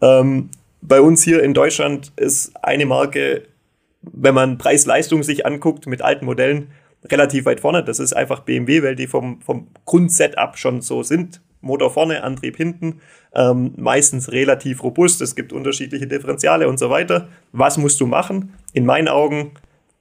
Ähm, 0.00 0.50
bei 0.82 1.00
uns 1.00 1.22
hier 1.22 1.44
in 1.44 1.54
Deutschland 1.54 2.12
ist 2.16 2.52
eine 2.60 2.86
Marke, 2.86 3.42
wenn 4.02 4.34
man 4.34 4.58
Preis-Leistung 4.58 5.22
sich 5.22 5.46
anguckt 5.46 5.86
mit 5.86 6.02
alten 6.02 6.24
Modellen, 6.24 6.72
relativ 7.10 7.46
weit 7.46 7.60
vorne. 7.60 7.84
Das 7.84 7.98
ist 7.98 8.12
einfach 8.12 8.40
BMW, 8.40 8.82
weil 8.82 8.96
die 8.96 9.06
vom, 9.06 9.40
vom 9.40 9.68
Grundsetup 9.84 10.58
schon 10.58 10.80
so 10.80 11.02
sind. 11.02 11.40
Motor 11.60 11.90
vorne, 11.90 12.22
Antrieb 12.22 12.56
hinten, 12.56 13.00
ähm, 13.34 13.72
meistens 13.76 14.30
relativ 14.30 14.82
robust. 14.82 15.20
Es 15.20 15.34
gibt 15.34 15.52
unterschiedliche 15.52 16.06
Differentiale 16.06 16.68
und 16.68 16.78
so 16.78 16.90
weiter. 16.90 17.28
Was 17.52 17.76
musst 17.78 18.00
du 18.00 18.06
machen? 18.06 18.54
In 18.72 18.86
meinen 18.86 19.08
Augen, 19.08 19.52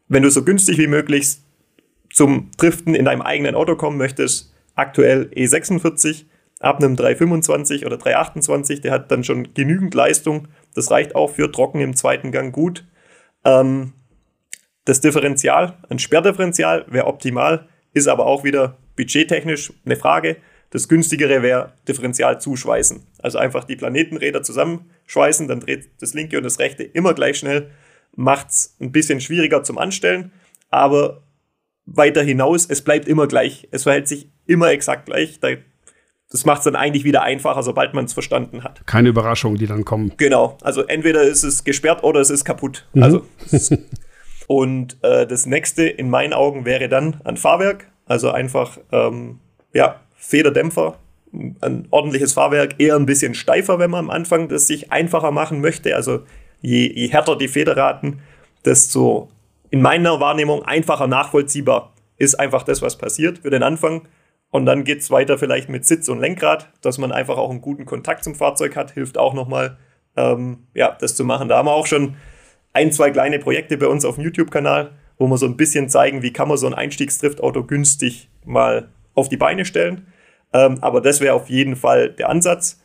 wenn 0.08 0.24
du 0.24 0.30
so 0.30 0.44
günstig 0.44 0.78
wie 0.78 0.88
möglich 0.88 1.38
zum 2.12 2.52
Driften 2.58 2.96
in 2.96 3.06
deinem 3.06 3.22
eigenen 3.22 3.56
Auto 3.56 3.76
kommen 3.76 3.98
möchtest, 3.98 4.54
aktuell 4.76 5.32
E46 5.36 6.26
ab 6.60 6.78
einem 6.78 6.96
325 6.96 7.86
oder 7.86 7.98
328, 7.98 8.82
der 8.82 8.92
hat 8.92 9.12
dann 9.12 9.24
schon 9.24 9.54
genügend 9.54 9.94
Leistung. 9.94 10.48
Das 10.74 10.92
reicht 10.92 11.16
auch 11.16 11.32
für 11.32 11.52
trocken 11.52 11.82
im 11.82 11.96
zweiten 11.96 12.32
Gang 12.32 12.54
gut. 12.54 12.86
Ähm, 13.44 13.94
das 14.86 15.02
Differential, 15.02 15.78
ein 15.90 16.00
Sperrdifferential 16.00 16.86
wäre 16.88 17.08
optimal, 17.08 17.68
ist 17.94 18.08
aber 18.08 18.26
auch 18.28 18.44
wieder 18.44 18.78
budgettechnisch 18.96 19.74
eine 19.86 19.96
Frage. 19.96 20.38
Das 20.70 20.88
günstigere 20.88 21.42
wäre 21.42 21.74
Differential 21.88 22.40
zuschweißen. 22.40 23.02
Also 23.20 23.38
einfach 23.38 23.64
die 23.64 23.76
Planetenräder 23.76 24.44
zusammenschweißen, 24.44 25.48
dann 25.48 25.60
dreht 25.60 25.90
das 26.00 26.14
linke 26.14 26.38
und 26.38 26.44
das 26.44 26.60
rechte 26.60 26.84
immer 26.84 27.14
gleich 27.14 27.40
schnell. 27.40 27.72
Macht 28.16 28.50
es 28.50 28.76
ein 28.80 28.92
bisschen 28.92 29.22
schwieriger 29.22 29.64
zum 29.64 29.78
Anstellen, 29.78 30.32
aber 30.70 31.24
weiter 31.86 32.24
hinaus, 32.24 32.66
es 32.66 32.82
bleibt 32.82 33.08
immer 33.08 33.28
gleich. 33.28 33.68
Es 33.72 33.84
verhält 33.84 34.08
sich 34.08 34.30
immer 34.46 34.72
exakt 34.72 35.08
gleich. 35.08 35.40
Das 36.30 36.46
macht 36.46 36.60
es 36.60 36.64
dann 36.66 36.76
eigentlich 36.76 37.04
wieder 37.04 37.24
einfacher, 37.24 37.64
sobald 37.64 37.94
man 37.94 38.06
es 38.06 38.14
verstanden 38.14 38.64
hat. 38.64 38.86
Keine 38.86 39.10
Überraschungen, 39.10 39.58
die 39.58 39.68
dann 39.68 39.86
kommen. 39.86 40.12
Genau. 40.18 40.58
Also 40.62 40.84
entweder 40.84 41.24
ist 41.24 41.44
es 41.44 41.64
gesperrt 41.64 42.04
oder 42.04 42.20
es 42.20 42.30
ist 42.30 42.46
kaputt. 42.46 42.88
Mhm. 42.94 43.04
Also. 43.04 43.26
und 44.48 44.98
äh, 45.02 45.26
das 45.26 45.46
nächste 45.46 45.88
in 45.88 46.10
meinen 46.10 46.34
Augen 46.34 46.66
wäre 46.66 46.90
dann 46.90 47.22
ein 47.24 47.38
Fahrwerk. 47.38 47.88
Also 48.06 48.32
einfach, 48.32 48.78
ähm, 48.92 49.40
ja, 49.74 50.00
Federdämpfer, 50.16 50.98
ein 51.62 51.88
ordentliches 51.90 52.34
Fahrwerk, 52.34 52.76
eher 52.78 52.96
ein 52.96 53.06
bisschen 53.06 53.34
steifer, 53.34 53.80
wenn 53.80 53.92
man 53.92 54.06
am 54.06 54.10
Anfang 54.10 54.48
das 54.48 54.68
sich 54.68 54.92
einfacher 54.92 55.32
machen 55.32 55.62
möchte. 55.62 55.96
Also 55.96 56.22
je, 56.62 56.92
je 56.94 57.08
härter 57.08 57.38
die 57.38 57.48
Federraten, 57.48 58.22
desto 58.64 59.30
in 59.70 59.82
meiner 59.82 60.20
Wahrnehmung 60.20 60.64
einfacher 60.64 61.08
nachvollziehbar 61.08 61.94
ist 62.18 62.36
einfach 62.40 62.64
das, 62.64 62.82
was 62.82 62.98
passiert 62.98 63.40
für 63.40 63.50
den 63.50 63.64
Anfang. 63.64 64.08
Und 64.52 64.66
dann 64.66 64.86
geht 64.86 65.00
es 65.00 65.12
weiter 65.12 65.38
vielleicht 65.38 65.68
mit 65.68 65.86
Sitz 65.86 66.08
und 66.08 66.20
Lenkrad, 66.20 66.70
dass 66.82 66.98
man 66.98 67.12
einfach 67.12 67.38
auch 67.38 67.50
einen 67.50 67.62
guten 67.62 67.86
Kontakt 67.86 68.24
zum 68.24 68.36
Fahrzeug 68.36 68.76
hat, 68.76 68.92
hilft 68.92 69.18
auch 69.18 69.34
nochmal, 69.34 69.78
ähm, 70.16 70.68
ja, 70.74 70.96
das 70.98 71.16
zu 71.16 71.26
machen. 71.26 71.50
Da 71.50 71.58
haben 71.58 71.68
wir 71.68 71.74
auch 71.74 71.88
schon 71.88 72.16
ein, 72.76 72.92
zwei 72.92 73.10
kleine 73.10 73.40
Projekte 73.40 73.78
bei 73.78 73.88
uns 73.88 74.04
auf 74.04 74.16
dem 74.16 74.26
YouTube-Kanal, 74.26 74.92
wo 75.18 75.28
wir 75.28 75.38
so 75.38 75.46
ein 75.46 75.56
bisschen 75.56 75.88
zeigen, 75.88 76.22
wie 76.22 76.34
kann 76.34 76.50
man 76.50 76.58
so 76.58 76.68
ein 76.68 76.74
Einstiegsdriftauto 76.74 77.64
günstig 77.64 78.30
mal 78.44 78.90
auf 79.14 79.30
die 79.30 79.38
Beine 79.38 79.64
stellen. 79.64 80.08
Ähm, 80.54 80.80
aber 80.82 81.00
das 81.00 81.22
wäre 81.22 81.36
auf 81.36 81.50
jeden 81.50 81.78
Fall 81.78 82.10
der 82.10 82.30
Ansatz. 82.30 82.82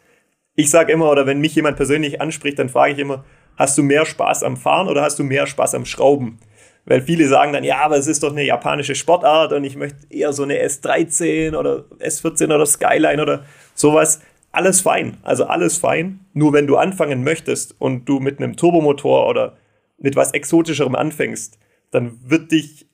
Ich 0.55 0.71
sage 0.71 0.93
immer, 0.93 1.11
oder 1.11 1.27
wenn 1.27 1.41
mich 1.41 1.57
jemand 1.57 1.77
persönlich 1.77 2.21
anspricht, 2.21 2.59
dann 2.59 2.69
frage 2.69 2.93
ich 2.93 2.99
immer, 3.01 3.25
hast 3.57 3.77
du 3.79 3.83
mehr 3.83 4.07
Spaß 4.07 4.45
am 4.45 4.57
Fahren 4.57 4.87
oder 4.87 5.03
hast 5.03 5.19
du 5.19 5.25
mehr 5.25 5.49
Spaß 5.49 5.75
am 5.75 5.85
Schrauben? 5.85 6.39
Weil 6.85 7.03
viele 7.03 7.27
sagen 7.27 7.53
dann, 7.53 7.65
ja, 7.65 7.79
aber 7.79 7.97
es 7.97 8.07
ist 8.07 8.23
doch 8.23 8.31
eine 8.31 8.45
japanische 8.45 8.95
Sportart 8.95 9.53
und 9.53 9.65
ich 9.65 9.77
möchte 9.77 9.99
eher 10.09 10.33
so 10.33 10.45
eine 10.45 10.65
S13 10.65 11.57
oder 11.57 11.85
S14 11.99 12.45
oder 12.45 12.65
Skyline 12.65 13.21
oder 13.21 13.45
sowas. 13.75 14.21
Alles 14.53 14.81
fein, 14.81 15.17
also 15.23 15.47
alles 15.47 15.79
fein. 15.79 16.21
Nur 16.33 16.53
wenn 16.53 16.69
du 16.69 16.77
anfangen 16.77 17.25
möchtest 17.25 17.75
und 17.81 18.09
du 18.09 18.21
mit 18.21 18.39
einem 18.39 18.57
Turbomotor 18.57 19.29
oder 19.29 19.57
mit 20.01 20.17
was 20.17 20.33
Exotischerem 20.33 20.97
anfängst, 20.97 21.59
dann 21.91 22.19
wird 22.25 22.51
dich 22.51 22.87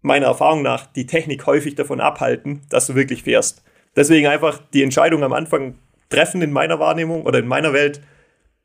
meiner 0.00 0.26
Erfahrung 0.26 0.62
nach 0.62 0.86
die 0.86 1.06
Technik 1.06 1.46
häufig 1.46 1.76
davon 1.76 2.00
abhalten, 2.00 2.62
dass 2.68 2.88
du 2.88 2.94
wirklich 2.94 3.22
fährst. 3.22 3.62
Deswegen 3.94 4.26
einfach 4.26 4.60
die 4.72 4.82
Entscheidung 4.82 5.22
am 5.22 5.32
Anfang 5.32 5.78
treffen 6.08 6.42
in 6.42 6.52
meiner 6.52 6.78
Wahrnehmung 6.80 7.22
oder 7.22 7.38
in 7.38 7.46
meiner 7.46 7.72
Welt, 7.72 8.00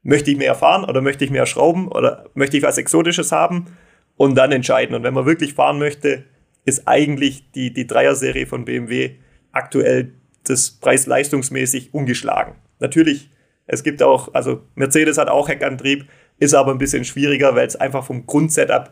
möchte 0.04 0.32
ich 0.32 0.38
mehr 0.38 0.56
fahren 0.56 0.86
oder 0.86 1.02
möchte 1.02 1.26
ich 1.26 1.32
mehr 1.32 1.46
schrauben 1.46 1.90
oder 1.90 2.30
möchte 2.34 2.58
ich 2.58 2.64
was 2.64 2.78
Exotisches 2.78 3.32
haben 3.32 3.78
und 4.16 4.36
dann 4.36 4.52
entscheiden. 4.52 4.96
Und 4.96 5.04
wenn 5.04 5.14
man 5.14 5.26
wirklich 5.26 5.54
fahren 5.54 5.80
möchte, 5.80 6.24
ist 6.66 6.88
eigentlich 6.88 7.52
die, 7.52 7.74
die 7.74 7.88
Dreier-Serie 7.88 8.48
von 8.48 8.66
BMW 8.66 9.16
aktuell 9.52 10.14
das 10.44 10.72
preis-leistungsmäßig 10.72 11.94
ungeschlagen. 11.94 12.56
Natürlich, 12.80 13.30
es 13.66 13.84
gibt 13.84 14.02
auch, 14.02 14.34
also 14.34 14.62
Mercedes 14.76 15.18
hat 15.18 15.30
auch 15.30 15.50
Heckantrieb, 15.50 16.06
ist 16.40 16.54
aber 16.54 16.72
ein 16.72 16.78
bisschen 16.78 17.06
schwieriger, 17.06 17.56
weil 17.56 17.68
es 17.68 17.76
einfach 17.76 18.04
vom 18.04 18.26
Grundsetup 18.26 18.92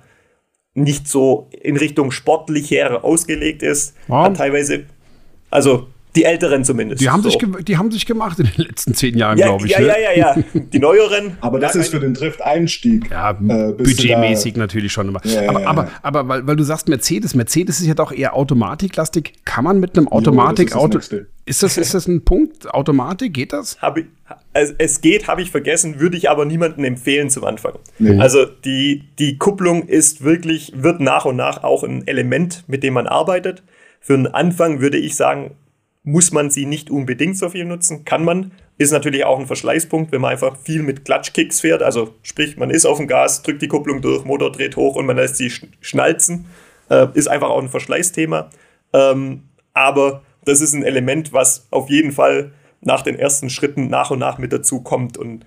nicht 0.73 1.07
so 1.07 1.49
in 1.51 1.77
Richtung 1.77 2.11
sportlicher 2.11 3.03
ausgelegt 3.03 3.63
ist. 3.63 3.95
Wow. 4.07 4.25
Hat 4.25 4.37
teilweise, 4.37 4.83
also 5.49 5.87
die 6.15 6.23
Älteren 6.23 6.63
zumindest. 6.63 7.01
Die 7.01 7.09
haben, 7.09 7.21
so. 7.21 7.29
sich, 7.29 7.39
die 7.63 7.77
haben 7.77 7.91
sich 7.91 8.05
gemacht 8.05 8.39
in 8.39 8.45
den 8.45 8.65
letzten 8.65 8.93
zehn 8.93 9.17
Jahren, 9.17 9.37
ja, 9.37 9.47
glaube 9.47 9.65
ich. 9.65 9.71
Ja, 9.71 9.79
ne? 9.79 9.87
ja, 9.87 9.95
ja, 9.97 10.35
ja. 10.35 10.43
Die 10.53 10.79
neueren. 10.79 11.37
aber 11.41 11.59
das 11.59 11.75
ist 11.75 11.89
für 11.89 11.99
den 11.99 12.13
Drift-Einstieg. 12.13 13.09
Ja, 13.11 13.31
äh, 13.31 13.73
budgetmäßig 13.73 14.55
natürlich 14.55 14.93
schon 14.93 15.09
immer. 15.09 15.19
Ja, 15.25 15.49
aber, 15.49 15.61
ja, 15.61 15.67
aber, 15.67 15.91
aber 16.01 16.27
weil, 16.27 16.47
weil, 16.47 16.55
du 16.55 16.63
sagst 16.63 16.87
Mercedes, 16.87 17.35
Mercedes 17.35 17.79
ist 17.79 17.87
ja 17.87 17.93
doch 17.93 18.11
eher 18.11 18.35
automatiklastig. 18.35 19.33
Kann 19.43 19.63
man 19.65 19.79
mit 19.79 19.97
einem 19.97 20.07
Automatikauto. 20.07 20.99
Ist 21.47 21.61
das, 21.61 21.77
ist 21.77 21.93
das 21.93 22.07
ein 22.07 22.25
Punkt? 22.25 22.73
Automatik, 22.73 23.33
geht 23.33 23.53
das? 23.53 23.79
Hab 23.79 23.97
ich, 23.97 24.05
also 24.53 24.73
es 24.79 25.01
geht, 25.01 25.27
habe 25.27 25.43
ich 25.43 25.51
vergessen, 25.51 25.99
würde 25.99 26.17
ich 26.17 26.29
aber 26.29 26.43
niemandem 26.45 26.83
empfehlen 26.85 27.29
zum 27.29 27.43
Anfang. 27.43 27.73
Nee. 27.99 28.19
Also 28.19 28.45
die, 28.45 29.03
die 29.19 29.37
Kupplung 29.37 29.87
ist 29.87 30.23
wirklich, 30.23 30.73
wird 30.75 31.01
nach 31.01 31.25
und 31.25 31.35
nach 31.35 31.63
auch 31.63 31.83
ein 31.83 32.07
Element, 32.07 32.63
mit 32.67 32.81
dem 32.81 32.95
man 32.95 33.05
arbeitet. 33.05 33.61
Für 33.99 34.15
einen 34.15 34.27
Anfang 34.27 34.81
würde 34.81 34.97
ich 34.97 35.15
sagen, 35.15 35.51
muss 36.03 36.31
man 36.31 36.49
sie 36.49 36.65
nicht 36.65 36.89
unbedingt 36.89 37.37
so 37.37 37.49
viel 37.49 37.65
nutzen, 37.65 38.05
kann 38.05 38.23
man. 38.23 38.51
Ist 38.77 38.91
natürlich 38.91 39.23
auch 39.23 39.39
ein 39.39 39.47
Verschleißpunkt, 39.47 40.11
wenn 40.11 40.21
man 40.21 40.31
einfach 40.31 40.57
viel 40.57 40.81
mit 40.81 41.05
Klatschkicks 41.05 41.61
fährt. 41.61 41.83
Also 41.83 42.15
sprich, 42.23 42.57
man 42.57 42.71
ist 42.71 42.85
auf 42.85 42.97
dem 42.97 43.07
Gas, 43.07 43.43
drückt 43.43 43.61
die 43.61 43.67
Kupplung 43.67 44.01
durch, 44.01 44.25
Motor 44.25 44.51
dreht 44.51 44.75
hoch 44.75 44.95
und 44.95 45.05
man 45.05 45.15
lässt 45.15 45.37
sie 45.37 45.51
schnalzen. 45.79 46.45
Äh, 46.89 47.07
ist 47.13 47.27
einfach 47.27 47.49
auch 47.49 47.61
ein 47.61 47.69
Verschleißthema. 47.69 48.49
Ähm, 48.93 49.43
aber 49.73 50.23
das 50.45 50.61
ist 50.61 50.73
ein 50.73 50.83
Element, 50.83 51.33
was 51.33 51.67
auf 51.71 51.89
jeden 51.89 52.11
Fall 52.11 52.51
nach 52.81 53.01
den 53.01 53.17
ersten 53.17 53.49
Schritten 53.49 53.87
nach 53.87 54.11
und 54.11 54.19
nach 54.19 54.37
mit 54.37 54.53
dazu 54.53 54.81
kommt. 54.81 55.17
Und 55.17 55.45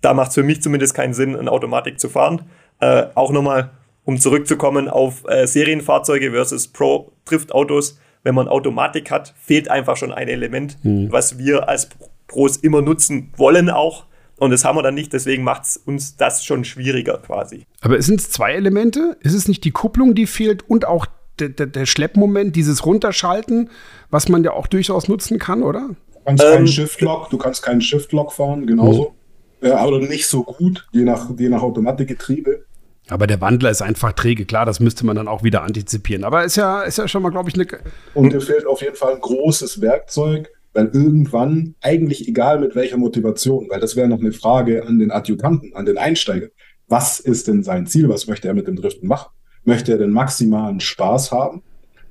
da 0.00 0.14
macht 0.14 0.28
es 0.28 0.34
für 0.34 0.42
mich 0.42 0.62
zumindest 0.62 0.94
keinen 0.94 1.14
Sinn, 1.14 1.36
eine 1.36 1.50
Automatik 1.50 2.00
zu 2.00 2.08
fahren. 2.08 2.42
Äh, 2.80 3.06
auch 3.14 3.32
nochmal, 3.32 3.70
um 4.04 4.18
zurückzukommen 4.18 4.88
auf 4.88 5.24
äh, 5.28 5.46
Serienfahrzeuge 5.46 6.30
versus 6.30 6.68
Pro-Drift-Autos 6.68 7.98
wenn 8.26 8.34
man 8.34 8.48
Automatik 8.48 9.12
hat, 9.12 9.34
fehlt 9.38 9.70
einfach 9.70 9.96
schon 9.96 10.12
ein 10.12 10.26
Element, 10.26 10.78
mhm. 10.82 11.12
was 11.12 11.38
wir 11.38 11.68
als 11.68 11.88
Pros 12.26 12.56
immer 12.56 12.82
nutzen 12.82 13.32
wollen 13.36 13.70
auch. 13.70 14.06
Und 14.36 14.50
das 14.50 14.64
haben 14.64 14.76
wir 14.76 14.82
dann 14.82 14.96
nicht, 14.96 15.12
deswegen 15.12 15.44
macht 15.44 15.62
es 15.62 15.76
uns 15.76 16.16
das 16.16 16.44
schon 16.44 16.64
schwieriger 16.64 17.18
quasi. 17.18 17.66
Aber 17.82 18.02
sind 18.02 18.20
es 18.20 18.30
zwei 18.30 18.54
Elemente? 18.54 19.16
Ist 19.20 19.32
es 19.32 19.46
nicht 19.46 19.62
die 19.62 19.70
Kupplung, 19.70 20.16
die 20.16 20.26
fehlt 20.26 20.68
und 20.68 20.86
auch 20.86 21.06
der, 21.38 21.50
der, 21.50 21.66
der 21.66 21.86
Schleppmoment, 21.86 22.56
dieses 22.56 22.84
Runterschalten, 22.84 23.70
was 24.10 24.28
man 24.28 24.44
ja 24.44 24.52
auch 24.52 24.66
durchaus 24.66 25.08
nutzen 25.08 25.38
kann, 25.38 25.62
oder? 25.62 25.90
Du 26.12 26.18
kannst 26.24 26.44
ähm, 26.44 26.52
keinen 26.52 26.68
Shift-Lock, 26.68 27.30
du 27.30 27.38
kannst 27.38 27.62
keinen 27.62 27.80
Shift-Lock 27.80 28.32
fahren, 28.32 28.66
genauso. 28.66 29.14
Mhm. 29.60 29.68
Ja, 29.68 29.76
aber 29.76 30.00
nicht 30.00 30.26
so 30.26 30.42
gut, 30.42 30.86
je 30.92 31.02
nach, 31.02 31.30
je 31.38 31.48
nach 31.48 31.62
Automatikgetriebe. 31.62 32.64
Aber 33.08 33.26
der 33.26 33.40
Wandler 33.40 33.70
ist 33.70 33.82
einfach 33.82 34.12
träge, 34.12 34.44
klar, 34.44 34.66
das 34.66 34.80
müsste 34.80 35.06
man 35.06 35.16
dann 35.16 35.28
auch 35.28 35.44
wieder 35.44 35.62
antizipieren. 35.62 36.24
Aber 36.24 36.44
ist 36.44 36.56
ja, 36.56 36.82
ist 36.82 36.98
ja 36.98 37.06
schon 37.06 37.22
mal, 37.22 37.30
glaube 37.30 37.48
ich, 37.48 37.54
eine. 37.54 37.66
Und 38.14 38.32
dir 38.32 38.40
fehlt 38.40 38.66
auf 38.66 38.82
jeden 38.82 38.96
Fall 38.96 39.14
ein 39.14 39.20
großes 39.20 39.80
Werkzeug, 39.80 40.50
weil 40.72 40.90
irgendwann, 40.92 41.74
eigentlich 41.80 42.28
egal 42.28 42.58
mit 42.58 42.74
welcher 42.74 42.96
Motivation, 42.96 43.68
weil 43.70 43.80
das 43.80 43.96
wäre 43.96 44.08
noch 44.08 44.20
eine 44.20 44.32
Frage 44.32 44.84
an 44.84 44.98
den 44.98 45.10
Adjutanten, 45.10 45.74
an 45.74 45.86
den 45.86 45.98
Einsteiger. 45.98 46.48
Was 46.88 47.20
ist 47.20 47.48
denn 47.48 47.62
sein 47.62 47.86
Ziel? 47.86 48.08
Was 48.08 48.26
möchte 48.26 48.48
er 48.48 48.54
mit 48.54 48.66
dem 48.66 48.76
Driften 48.76 49.08
machen? 49.08 49.30
Möchte 49.66 49.92
er 49.92 49.98
den 49.98 50.10
maximalen 50.10 50.80
Spaß 50.80 51.32
haben? 51.32 51.62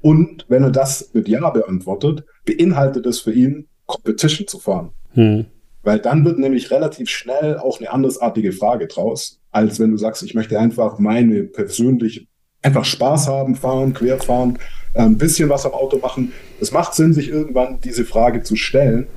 Und 0.01 0.45
wenn 0.49 0.61
er 0.61 0.69
das 0.69 1.09
mit 1.13 1.27
Ja 1.27 1.49
beantwortet, 1.49 2.25
beinhaltet 2.45 3.07
es 3.07 3.21
für 3.21 3.33
ihn, 3.33 3.67
Competition 3.87 4.47
zu 4.47 4.59
fahren. 4.59 4.91
Hm. 5.13 5.45
Weil 5.81 5.99
dann 5.99 6.25
wird 6.25 6.37
nämlich 6.37 6.69
relativ 6.69 7.09
schnell 7.09 7.57
auch 7.57 7.79
eine 7.79 7.91
andersartige 7.91 8.51
Frage 8.51 8.87
draus, 8.87 9.39
als 9.51 9.79
wenn 9.79 9.91
du 9.91 9.97
sagst, 9.97 10.21
ich 10.21 10.35
möchte 10.35 10.59
einfach 10.59 10.99
meine 10.99 11.43
persönliche, 11.43 12.27
einfach 12.61 12.85
Spaß 12.85 13.27
haben, 13.27 13.55
fahren, 13.55 13.93
querfahren, 13.93 14.59
ein 14.95 15.17
bisschen 15.17 15.49
was 15.49 15.65
am 15.65 15.73
Auto 15.73 15.97
machen. 15.97 16.33
Es 16.59 16.71
macht 16.71 16.93
Sinn, 16.93 17.13
sich 17.13 17.29
irgendwann 17.29 17.79
diese 17.81 18.05
Frage 18.05 18.43
zu 18.43 18.55
stellen 18.55 19.07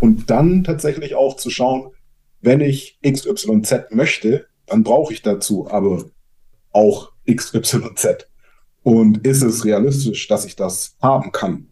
und 0.00 0.30
dann 0.30 0.64
tatsächlich 0.64 1.14
auch 1.14 1.36
zu 1.36 1.50
schauen, 1.50 1.90
wenn 2.40 2.60
ich 2.60 2.98
XYZ 3.04 3.90
möchte, 3.90 4.46
dann 4.66 4.82
brauche 4.82 5.12
ich 5.12 5.22
dazu 5.22 5.68
aber 5.70 6.04
auch 6.76 7.12
XYZ. 7.28 8.28
Und 8.82 9.26
ist 9.26 9.42
es 9.42 9.64
realistisch, 9.64 10.28
dass 10.28 10.44
ich 10.44 10.54
das 10.54 10.96
haben 11.02 11.32
kann? 11.32 11.66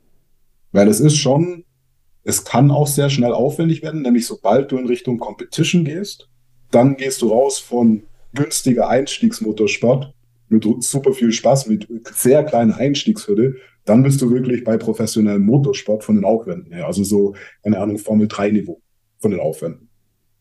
Weil 0.72 0.88
es 0.88 0.98
ist 0.98 1.16
schon 1.16 1.64
es 2.24 2.44
kann 2.44 2.70
auch 2.70 2.86
sehr 2.86 3.10
schnell 3.10 3.32
aufwendig 3.32 3.82
werden, 3.82 4.02
nämlich 4.02 4.26
sobald 4.26 4.72
du 4.72 4.78
in 4.78 4.86
Richtung 4.86 5.18
Competition 5.18 5.84
gehst, 5.84 6.28
dann 6.70 6.96
gehst 6.96 7.22
du 7.22 7.28
raus 7.28 7.58
von 7.58 8.04
günstiger 8.32 8.88
Einstiegsmotorsport 8.88 10.12
mit 10.48 10.66
super 10.82 11.12
viel 11.12 11.32
Spaß, 11.32 11.68
mit 11.68 11.86
sehr 12.14 12.42
kleiner 12.44 12.76
Einstiegshürde, 12.76 13.56
dann 13.84 14.02
bist 14.02 14.20
du 14.22 14.30
wirklich 14.30 14.64
bei 14.64 14.76
professionellem 14.76 15.44
Motorsport 15.44 16.02
von 16.02 16.16
den 16.16 16.24
Aufwänden 16.24 16.72
her. 16.72 16.86
Also 16.86 17.04
so, 17.04 17.34
keine 17.62 17.78
Ahnung, 17.78 17.98
Formel 17.98 18.28
3 18.28 18.50
Niveau 18.50 18.80
von 19.18 19.30
den 19.30 19.40
Aufwänden. 19.40 19.90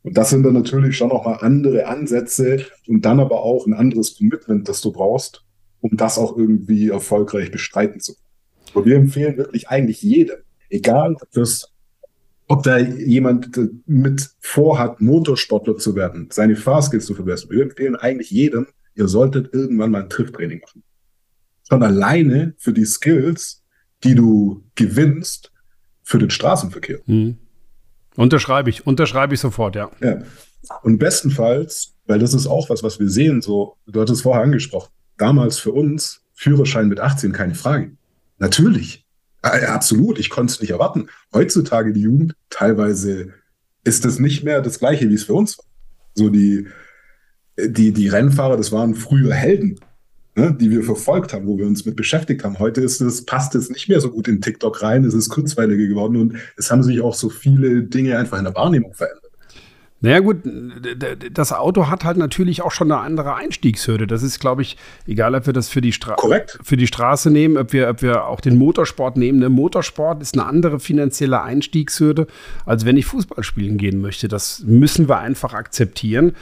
Und 0.03 0.17
das 0.17 0.29
sind 0.29 0.43
dann 0.43 0.53
natürlich 0.53 0.97
schon 0.97 1.09
nochmal 1.09 1.37
andere 1.41 1.87
Ansätze 1.87 2.65
und 2.87 3.05
dann 3.05 3.19
aber 3.19 3.41
auch 3.41 3.65
ein 3.65 3.73
anderes 3.73 4.17
Commitment, 4.17 4.67
das 4.67 4.81
du 4.81 4.91
brauchst, 4.91 5.43
um 5.79 5.95
das 5.95 6.17
auch 6.17 6.37
irgendwie 6.37 6.89
erfolgreich 6.89 7.51
bestreiten 7.51 7.99
zu 7.99 8.13
können. 8.13 8.75
Und 8.75 8.85
wir 8.85 8.97
empfehlen 8.97 9.37
wirklich 9.37 9.69
eigentlich 9.69 10.01
jedem, 10.01 10.37
egal 10.69 11.15
ob 11.15 11.31
das 11.31 11.73
ob 12.47 12.63
da 12.63 12.77
jemand 12.77 13.57
mit 13.85 14.29
vorhat, 14.39 15.01
Motorsportler 15.01 15.77
zu 15.77 15.95
werden, 15.95 16.27
seine 16.31 16.55
Fahrskills 16.55 17.05
zu 17.05 17.15
verbessern. 17.15 17.49
Wir 17.51 17.63
empfehlen 17.63 17.95
eigentlich 17.95 18.31
jedem, 18.31 18.67
ihr 18.95 19.07
solltet 19.07 19.53
irgendwann 19.53 19.91
mal 19.91 20.03
ein 20.03 20.09
Trifttraining 20.09 20.59
machen. 20.59 20.83
Schon 21.67 21.83
alleine 21.83 22.53
für 22.57 22.73
die 22.73 22.85
Skills, 22.85 23.63
die 24.03 24.15
du 24.15 24.63
gewinnst 24.75 25.51
für 26.03 26.19
den 26.19 26.29
Straßenverkehr. 26.29 26.99
Mhm. 27.05 27.37
Unterschreibe 28.15 28.69
ich, 28.69 28.85
unterschreibe 28.85 29.33
ich 29.33 29.39
sofort, 29.39 29.75
ja. 29.75 29.89
ja. 30.01 30.19
Und 30.81 30.97
bestenfalls, 30.97 31.95
weil 32.05 32.19
das 32.19 32.33
ist 32.33 32.47
auch 32.47 32.69
was, 32.69 32.83
was 32.83 32.99
wir 32.99 33.09
sehen, 33.09 33.41
so, 33.41 33.77
du 33.85 33.99
hattest 34.01 34.17
es 34.17 34.21
vorher 34.21 34.43
angesprochen, 34.43 34.89
damals 35.17 35.59
für 35.59 35.71
uns 35.71 36.21
Führerschein 36.33 36.87
mit 36.87 36.99
18 36.99 37.31
keine 37.31 37.55
Frage. 37.55 37.91
Natürlich. 38.37 39.05
Absolut, 39.41 40.19
ich 40.19 40.29
konnte 40.29 40.53
es 40.53 40.61
nicht 40.61 40.69
erwarten. 40.69 41.09
Heutzutage 41.33 41.91
die 41.91 42.01
Jugend, 42.01 42.33
teilweise 42.49 43.33
ist 43.83 44.05
das 44.05 44.19
nicht 44.19 44.43
mehr 44.43 44.61
das 44.61 44.79
Gleiche, 44.79 45.09
wie 45.09 45.15
es 45.15 45.25
für 45.25 45.33
uns 45.33 45.57
war. 45.57 45.65
So 46.15 46.29
die, 46.29 46.67
die, 47.57 47.91
die 47.91 48.07
Rennfahrer, 48.07 48.55
das 48.55 48.71
waren 48.71 48.95
früher 48.95 49.33
Helden 49.33 49.79
ne, 50.35 50.55
die 50.59 50.71
wir 50.71 50.83
verfolgt 50.83 51.33
haben, 51.33 51.47
wo 51.47 51.57
wir 51.57 51.65
uns 51.65 51.85
mit 51.85 51.95
beschäftigt 51.95 52.43
haben. 52.43 52.59
Heute 52.59 52.81
ist 52.81 53.01
es, 53.01 53.25
passt 53.25 53.55
es 53.55 53.69
nicht 53.69 53.89
mehr 53.89 54.01
so 54.01 54.09
gut 54.09 54.27
in 54.27 54.41
TikTok 54.41 54.81
rein, 54.81 55.05
es 55.05 55.13
ist 55.13 55.29
kurzweiliger 55.29 55.87
geworden 55.87 56.17
und 56.17 56.35
es 56.57 56.71
haben 56.71 56.83
sich 56.83 57.01
auch 57.01 57.13
so 57.13 57.29
viele 57.29 57.83
Dinge 57.83 58.17
einfach 58.17 58.37
in 58.37 58.45
der 58.45 58.55
Wahrnehmung 58.55 58.93
verändert. 58.93 59.23
Naja 60.03 60.19
gut, 60.19 60.39
das 61.31 61.53
Auto 61.53 61.87
hat 61.87 62.03
halt 62.03 62.17
natürlich 62.17 62.61
auch 62.61 62.71
schon 62.71 62.91
eine 62.91 62.99
andere 62.99 63.35
Einstiegshürde. 63.35 64.05
Das 64.05 64.21
ist, 64.21 64.37
glaube 64.37 64.61
ich, 64.61 64.75
egal, 65.07 65.33
ob 65.33 65.45
wir 65.45 65.53
das 65.53 65.69
für 65.69 65.79
die, 65.79 65.93
Stra 65.93 66.15
Korrekt. 66.15 66.59
für 66.61 66.75
die 66.75 66.87
Straße 66.87 67.31
nehmen, 67.31 67.55
ob 67.55 67.71
wir, 67.71 67.87
ob 67.87 68.01
wir 68.01 68.25
auch 68.25 68.41
den 68.41 68.57
Motorsport 68.57 69.15
nehmen. 69.15 69.39
Der 69.39 69.49
Motorsport 69.49 70.21
ist 70.21 70.33
eine 70.33 70.45
andere 70.45 70.81
finanzielle 70.81 71.41
Einstiegshürde, 71.41 72.27
als 72.65 72.83
wenn 72.83 72.97
ich 72.97 73.05
Fußball 73.05 73.45
spielen 73.45 73.77
gehen 73.77 74.01
möchte. 74.01 74.27
Das 74.27 74.61
müssen 74.65 75.07
wir 75.07 75.19
einfach 75.19 75.53
akzeptieren. 75.53 76.35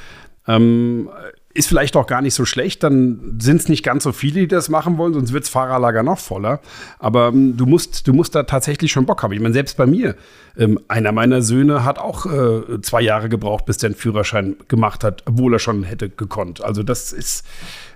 Ähm, 0.47 1.09
ist 1.53 1.67
vielleicht 1.67 1.95
auch 1.95 2.07
gar 2.07 2.21
nicht 2.21 2.33
so 2.33 2.45
schlecht, 2.45 2.83
dann 2.83 3.37
sind 3.39 3.57
es 3.61 3.69
nicht 3.69 3.83
ganz 3.83 4.03
so 4.03 4.11
viele, 4.11 4.41
die 4.41 4.47
das 4.47 4.69
machen 4.69 4.97
wollen, 4.97 5.13
sonst 5.13 5.33
wird 5.33 5.43
das 5.43 5.49
Fahrerlager 5.49 6.03
noch 6.03 6.19
voller. 6.19 6.61
Aber 6.99 7.29
ähm, 7.29 7.57
du, 7.57 7.65
musst, 7.65 8.07
du 8.07 8.13
musst 8.13 8.35
da 8.35 8.43
tatsächlich 8.43 8.91
schon 8.91 9.05
Bock 9.05 9.21
haben. 9.23 9.33
Ich 9.33 9.39
meine, 9.39 9.53
selbst 9.53 9.77
bei 9.77 9.85
mir, 9.85 10.15
ähm, 10.57 10.79
einer 10.87 11.11
meiner 11.11 11.41
Söhne 11.41 11.83
hat 11.83 11.99
auch 11.99 12.25
äh, 12.25 12.81
zwei 12.81 13.01
Jahre 13.01 13.29
gebraucht, 13.29 13.65
bis 13.65 13.77
der 13.77 13.89
einen 13.89 13.95
Führerschein 13.95 14.55
gemacht 14.67 15.03
hat, 15.03 15.23
obwohl 15.27 15.53
er 15.53 15.59
schon 15.59 15.83
hätte 15.83 16.09
gekonnt. 16.09 16.63
Also 16.63 16.83
das 16.83 17.11
ist, 17.11 17.45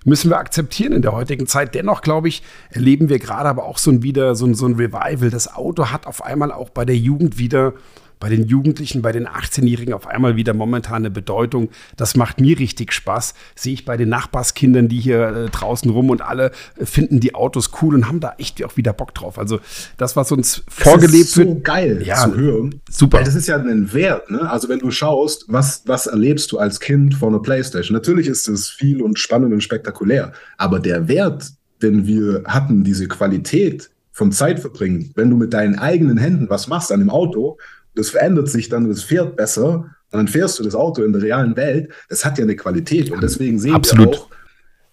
müssen 0.03 0.30
wir 0.30 0.38
akzeptieren 0.38 0.93
in 0.93 1.01
der 1.01 1.14
heutigen 1.14 1.47
Zeit. 1.47 1.76
Dennoch, 1.76 2.01
glaube 2.01 2.28
ich, 2.28 2.43
erleben 2.70 3.10
wir 3.10 3.20
gerade 3.20 3.49
aber 3.49 3.66
auch 3.66 3.78
so 3.78 3.91
ein 3.91 4.03
wieder 4.03 4.36
so 4.36 4.53
so 4.53 4.68
ein 4.68 4.76
Revival. 4.76 5.30
Das 5.30 5.53
Auto 5.53 5.88
hat 5.91 6.08
auf 6.08 6.24
einmal 6.24 6.51
auch 6.51 6.70
bei 6.70 6.86
der 6.86 6.97
Jugend 6.97 7.38
wieder 7.38 7.74
bei 8.20 8.30
den 8.30 8.47
Jugendlichen, 8.47 9.01
bei 9.01 9.11
den 9.11 9.28
18-Jährigen 9.28 9.93
auf 9.93 10.07
einmal 10.07 10.36
wieder 10.36 10.53
momentan 10.53 10.97
eine 10.97 11.11
Bedeutung. 11.11 11.70
Das 11.97 12.16
macht 12.16 12.39
mir 12.39 12.57
richtig 12.57 12.93
Spaß. 12.93 13.34
Sehe 13.55 13.74
ich 13.74 13.86
bei 13.86 13.97
den 13.97 14.09
Nachbarskindern, 14.09 14.88
die 14.88 14.99
hier 14.99 15.28
äh, 15.28 15.49
draußen 15.49 15.89
rum 15.89 16.09
und 16.09 16.22
alle 16.22 16.51
äh, 16.78 16.86
finden 16.86 17.20
die 17.20 17.36
Autos 17.36 17.72
cool 17.82 17.95
und 17.95 18.07
haben 18.07 18.20
da 18.20 18.36
echt 18.38 18.63
auch 18.63 18.78
wieder 18.78 18.93
Bock 18.93 19.13
drauf. 19.13 19.38
Also 19.38 19.59
das, 19.97 20.16
was 20.16 20.32
uns 20.32 20.63
das 20.66 20.84
vorgelebt 20.84 21.26
ist 21.26 21.34
so 21.34 21.59
geil 21.61 22.01
ja, 22.05 22.16
zu 22.18 22.36
hören. 22.36 22.82
Super. 22.89 23.18
Weil 23.18 23.26
das 23.26 23.36
ist 23.36 23.47
ja 23.47 23.57
ein 23.57 23.93
Wert. 23.93 24.32
Ne? 24.32 24.49
Also 24.49 24.70
wenn 24.70 24.80
du 24.80 24.91
schaust, 24.91 25.45
was, 25.47 25.84
was 25.86 26.07
erlebst 26.07 26.51
du 26.51 26.57
als 26.57 26.80
Kind 26.80 27.16
vor 27.16 27.30
einer 27.30 27.41
Playstation? 27.41 27.95
Natürlich 27.95 28.28
ist 28.28 28.47
es 28.47 28.70
viel 28.70 29.01
und 29.01 29.20
spannend 29.20 29.53
und 29.53 29.61
spektakulär, 29.61 30.34
aber 30.57 30.80
der 30.80 31.07
Wert, 31.07 31.51
den 31.82 32.07
wir 32.07 32.43
hatten, 32.45 32.84
diese 32.84 33.07
Qualität 33.07 33.89
vom 34.11 34.32
Zeitverbringen, 34.32 35.11
wenn 35.16 35.30
du 35.30 35.36
mit 35.36 35.53
deinen 35.53 35.78
eigenen 35.78 36.18
Händen 36.18 36.49
was 36.49 36.68
machst 36.68 36.91
an 36.91 36.99
dem 36.99 37.09
Auto 37.09 37.57
das 37.95 38.09
verändert 38.09 38.49
sich 38.49 38.69
dann, 38.69 38.87
das 38.87 39.03
fährt 39.03 39.35
besser, 39.35 39.89
und 40.11 40.19
dann 40.19 40.27
fährst 40.27 40.59
du 40.59 40.63
das 40.63 40.75
Auto 40.75 41.03
in 41.03 41.11
der 41.11 41.21
realen 41.21 41.57
Welt, 41.57 41.91
das 42.07 42.23
hat 42.23 42.37
ja 42.37 42.43
eine 42.43 42.55
Qualität. 42.55 43.11
Und 43.11 43.21
deswegen 43.21 43.59
sehen 43.59 43.75
Absolut. 43.75 44.13
wir 44.13 44.19
auch 44.19 44.29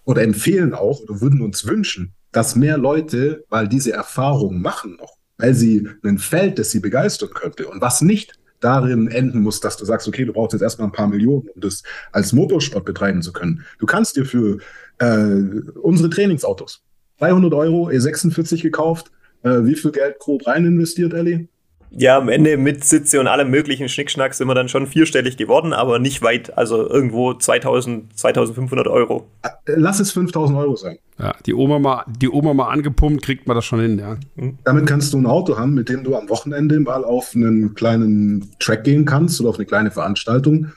oder 0.05 0.21
empfehlen 0.21 0.73
auch 0.73 0.99
oder 1.01 1.21
würden 1.21 1.41
uns 1.41 1.65
wünschen, 1.65 2.13
dass 2.31 2.55
mehr 2.55 2.77
Leute 2.77 3.45
mal 3.49 3.67
diese 3.67 3.93
Erfahrung 3.93 4.61
machen 4.61 4.97
noch, 4.97 5.17
weil 5.37 5.53
sie 5.53 5.87
ein 6.03 6.17
Feld, 6.17 6.59
das 6.59 6.71
sie 6.71 6.79
begeistern 6.79 7.29
könnte 7.33 7.67
und 7.67 7.79
was 7.79 8.01
nicht 8.01 8.33
darin 8.59 9.07
enden 9.07 9.41
muss, 9.41 9.59
dass 9.59 9.77
du 9.77 9.85
sagst, 9.85 10.07
okay, 10.07 10.25
du 10.25 10.33
brauchst 10.33 10.53
jetzt 10.53 10.61
erstmal 10.61 10.87
ein 10.87 10.93
paar 10.93 11.07
Millionen, 11.07 11.47
um 11.49 11.61
das 11.61 11.83
als 12.11 12.33
Motorsport 12.33 12.85
betreiben 12.85 13.21
zu 13.21 13.33
können. 13.33 13.63
Du 13.79 13.85
kannst 13.85 14.15
dir 14.15 14.25
für 14.25 14.59
äh, 14.99 15.41
unsere 15.81 16.09
Trainingsautos 16.09 16.81
300 17.19 17.53
Euro 17.53 17.89
E46 17.89 18.61
gekauft. 18.61 19.11
Äh, 19.43 19.65
wie 19.65 19.75
viel 19.75 19.91
Geld 19.91 20.17
grob 20.19 20.47
rein 20.47 20.65
investiert, 20.65 21.13
Ellie? 21.13 21.47
Ja, 21.95 22.17
am 22.17 22.29
Ende 22.29 22.57
mit 22.57 22.83
Sitze 22.83 23.19
und 23.19 23.27
allem 23.27 23.49
möglichen 23.49 23.87
Schnickschnack 23.87 24.33
sind 24.33 24.47
wir 24.47 24.55
dann 24.55 24.69
schon 24.69 24.87
vierstellig 24.87 25.37
geworden, 25.37 25.73
aber 25.73 25.99
nicht 25.99 26.21
weit, 26.21 26.57
also 26.57 26.89
irgendwo 26.89 27.33
2000, 27.33 28.17
2500 28.17 28.87
Euro. 28.87 29.27
Äh, 29.43 29.49
lass 29.65 29.99
es 29.99 30.11
5000 30.11 30.57
Euro 30.57 30.75
sein. 30.75 30.97
Ja, 31.19 31.35
die 31.45 31.53
Oma 31.53 31.79
mal, 31.79 32.03
die 32.07 32.29
Oma 32.29 32.53
mal 32.53 32.69
angepumpt, 32.69 33.23
kriegt 33.23 33.47
man 33.47 33.55
das 33.55 33.65
schon 33.65 33.79
hin, 33.79 33.99
ja. 33.99 34.17
Mhm. 34.35 34.57
Damit 34.63 34.87
kannst 34.87 35.13
du 35.13 35.19
ein 35.19 35.27
Auto 35.27 35.57
haben, 35.57 35.75
mit 35.75 35.89
dem 35.89 36.03
du 36.03 36.15
am 36.15 36.29
Wochenende 36.29 36.79
mal 36.79 37.03
auf 37.03 37.33
einen 37.35 37.75
kleinen 37.75 38.49
Track 38.59 38.83
gehen 38.83 39.05
kannst 39.05 39.39
oder 39.39 39.49
auf 39.49 39.55
eine 39.55 39.65
kleine 39.65 39.91
Veranstaltung 39.91 40.71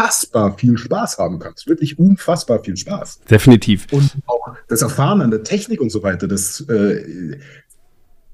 unfassbar 0.00 0.56
viel 0.56 0.78
Spaß 0.78 1.18
haben 1.18 1.38
kannst. 1.38 1.66
Wirklich 1.66 1.98
unfassbar 1.98 2.62
viel 2.62 2.76
Spaß. 2.76 3.20
Definitiv. 3.30 3.86
Und 3.92 4.16
auch 4.26 4.54
das 4.68 4.82
Erfahren 4.82 5.20
an 5.20 5.30
der 5.30 5.42
Technik 5.42 5.80
und 5.80 5.90
so 5.90 6.02
weiter, 6.02 6.26
das 6.26 6.60
äh, 6.68 7.38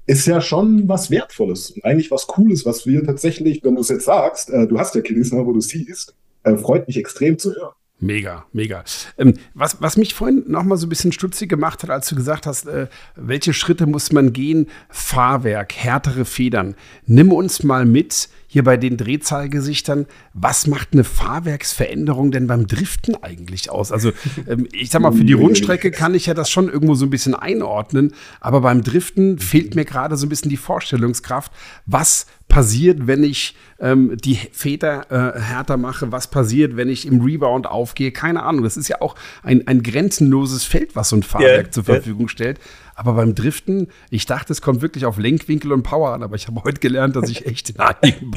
ist 0.07 0.25
ja 0.25 0.41
schon 0.41 0.87
was 0.87 1.11
Wertvolles 1.11 1.71
und 1.71 1.85
eigentlich 1.85 2.09
was 2.09 2.27
Cooles, 2.27 2.65
was 2.65 2.87
wir 2.87 3.03
tatsächlich, 3.03 3.63
wenn 3.63 3.75
du 3.75 3.81
es 3.81 3.89
jetzt 3.89 4.05
sagst, 4.05 4.49
äh, 4.49 4.65
du 4.65 4.79
hast 4.79 4.95
ja 4.95 5.01
Kiddies, 5.01 5.31
ne, 5.31 5.45
wo 5.45 5.51
du 5.51 5.61
siehst, 5.61 6.15
äh, 6.43 6.55
freut 6.55 6.87
mich 6.87 6.97
extrem 6.97 7.37
zu 7.37 7.53
hören. 7.53 7.73
Mega, 7.99 8.45
mega. 8.53 8.83
Ähm, 9.17 9.33
was, 9.55 9.81
was 9.81 9.97
mich 9.97 10.13
vorhin 10.13 10.43
noch 10.47 10.63
mal 10.63 10.77
so 10.77 10.85
ein 10.85 10.89
bisschen 10.89 11.11
stutzig 11.11 11.49
gemacht 11.49 11.81
hat, 11.81 11.89
als 11.89 12.07
du 12.07 12.15
gesagt 12.15 12.45
hast, 12.45 12.67
äh, 12.67 12.87
welche 13.15 13.53
Schritte 13.53 13.87
muss 13.87 14.11
man 14.11 14.33
gehen? 14.33 14.67
Fahrwerk, 14.89 15.73
härtere 15.73 16.23
Federn. 16.23 16.75
Nimm 17.05 17.31
uns 17.31 17.63
mal 17.63 17.85
mit 17.85 18.29
hier 18.47 18.63
bei 18.63 18.77
den 18.77 18.97
Drehzahlgesichtern. 18.97 20.07
Was 20.33 20.67
macht 20.67 20.93
eine 20.93 21.03
Fahrwerksveränderung 21.03 22.31
denn 22.31 22.47
beim 22.47 22.65
Driften 22.67 23.15
eigentlich 23.21 23.69
aus? 23.69 23.91
Also 23.91 24.11
ähm, 24.47 24.67
ich 24.71 24.89
sag 24.89 25.01
mal, 25.01 25.11
für 25.11 25.25
die 25.25 25.33
Rundstrecke 25.33 25.91
kann 25.91 26.15
ich 26.15 26.25
ja 26.25 26.33
das 26.33 26.49
schon 26.49 26.69
irgendwo 26.69 26.95
so 26.95 27.05
ein 27.05 27.09
bisschen 27.09 27.35
einordnen, 27.35 28.13
aber 28.39 28.61
beim 28.61 28.83
Driften 28.83 29.37
fehlt 29.39 29.75
mir 29.75 29.85
gerade 29.85 30.15
so 30.15 30.25
ein 30.25 30.29
bisschen 30.29 30.49
die 30.49 30.57
Vorstellungskraft. 30.57 31.51
Was 31.85 32.25
passiert, 32.47 33.07
wenn 33.07 33.23
ich 33.23 33.55
ähm, 33.79 34.15
die 34.17 34.39
Väter 34.51 35.35
äh, 35.35 35.39
härter 35.39 35.77
mache? 35.77 36.11
Was 36.11 36.29
passiert, 36.29 36.77
wenn 36.77 36.89
ich 36.89 37.05
im 37.05 37.21
Rebound 37.21 37.67
aufgehe? 37.67 38.11
Keine 38.11 38.43
Ahnung. 38.43 38.63
Das 38.63 38.77
ist 38.77 38.87
ja 38.87 39.01
auch 39.01 39.15
ein, 39.43 39.67
ein 39.67 39.83
grenzenloses 39.83 40.63
Feld, 40.63 40.95
was 40.95 41.09
so 41.09 41.17
ein 41.17 41.23
Fahrwerk 41.23 41.65
yeah, 41.65 41.71
zur 41.71 41.83
Verfügung 41.83 42.21
yeah. 42.21 42.29
stellt. 42.29 42.59
Aber 42.97 43.13
beim 43.13 43.35
Driften, 43.35 43.89
ich 44.09 44.25
dachte, 44.25 44.51
es 44.51 44.63
kommt 44.63 44.81
wirklich 44.81 45.05
auf 45.05 45.19
Lenkwinkel 45.19 45.71
und 45.71 45.83
Power 45.83 46.13
an, 46.13 46.23
aber 46.23 46.35
ich 46.35 46.47
habe 46.47 46.63
heute 46.63 46.79
gelernt, 46.79 47.15
dass 47.15 47.29
ich 47.29 47.45
echt 47.45 47.69
in 47.69 47.79
einigen 47.79 48.31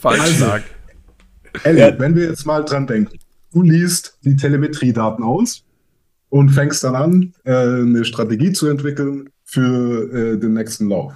falsch 0.00 0.20
also, 0.20 0.44
sage. 0.44 0.62
Ellie, 1.64 1.80
ja. 1.80 1.98
wenn 1.98 2.14
wir 2.14 2.22
jetzt 2.28 2.46
mal 2.46 2.64
dran 2.64 2.86
denken, 2.86 3.18
du 3.52 3.62
liest 3.62 4.16
die 4.22 4.36
Telemetriedaten 4.36 5.24
aus 5.24 5.64
und 6.28 6.50
fängst 6.50 6.84
dann 6.84 6.94
an, 6.94 7.34
äh, 7.42 7.52
eine 7.52 8.04
Strategie 8.04 8.52
zu 8.52 8.68
entwickeln 8.68 9.30
für 9.44 10.34
äh, 10.34 10.38
den 10.38 10.54
nächsten 10.54 10.88
Lauf. 10.88 11.12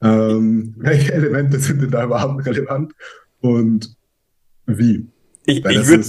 Ähm, 0.00 0.74
welche 0.78 1.12
Elemente 1.12 1.58
sind 1.58 1.82
denn 1.82 1.90
da 1.90 2.04
überhaupt 2.04 2.46
relevant 2.46 2.94
und 3.40 3.94
wie? 4.64 5.06
Ich, 5.44 5.62
ich 5.62 5.88
würde 5.88 6.02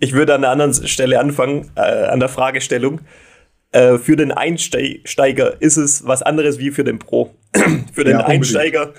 würd 0.00 0.30
an 0.30 0.40
der 0.40 0.50
anderen 0.50 0.74
Stelle 0.74 1.20
anfangen, 1.20 1.70
äh, 1.76 2.06
an 2.06 2.18
der 2.18 2.28
Fragestellung. 2.28 3.00
Äh, 3.72 3.98
für 3.98 4.16
den 4.16 4.32
Einsteiger 4.32 5.60
ist 5.60 5.76
es 5.76 6.06
was 6.06 6.22
anderes 6.22 6.58
wie 6.58 6.70
für 6.70 6.84
den 6.84 6.98
Pro. 6.98 7.34
für 7.92 8.04
den 8.04 8.18
ja, 8.18 8.26
Einsteiger 8.26 8.94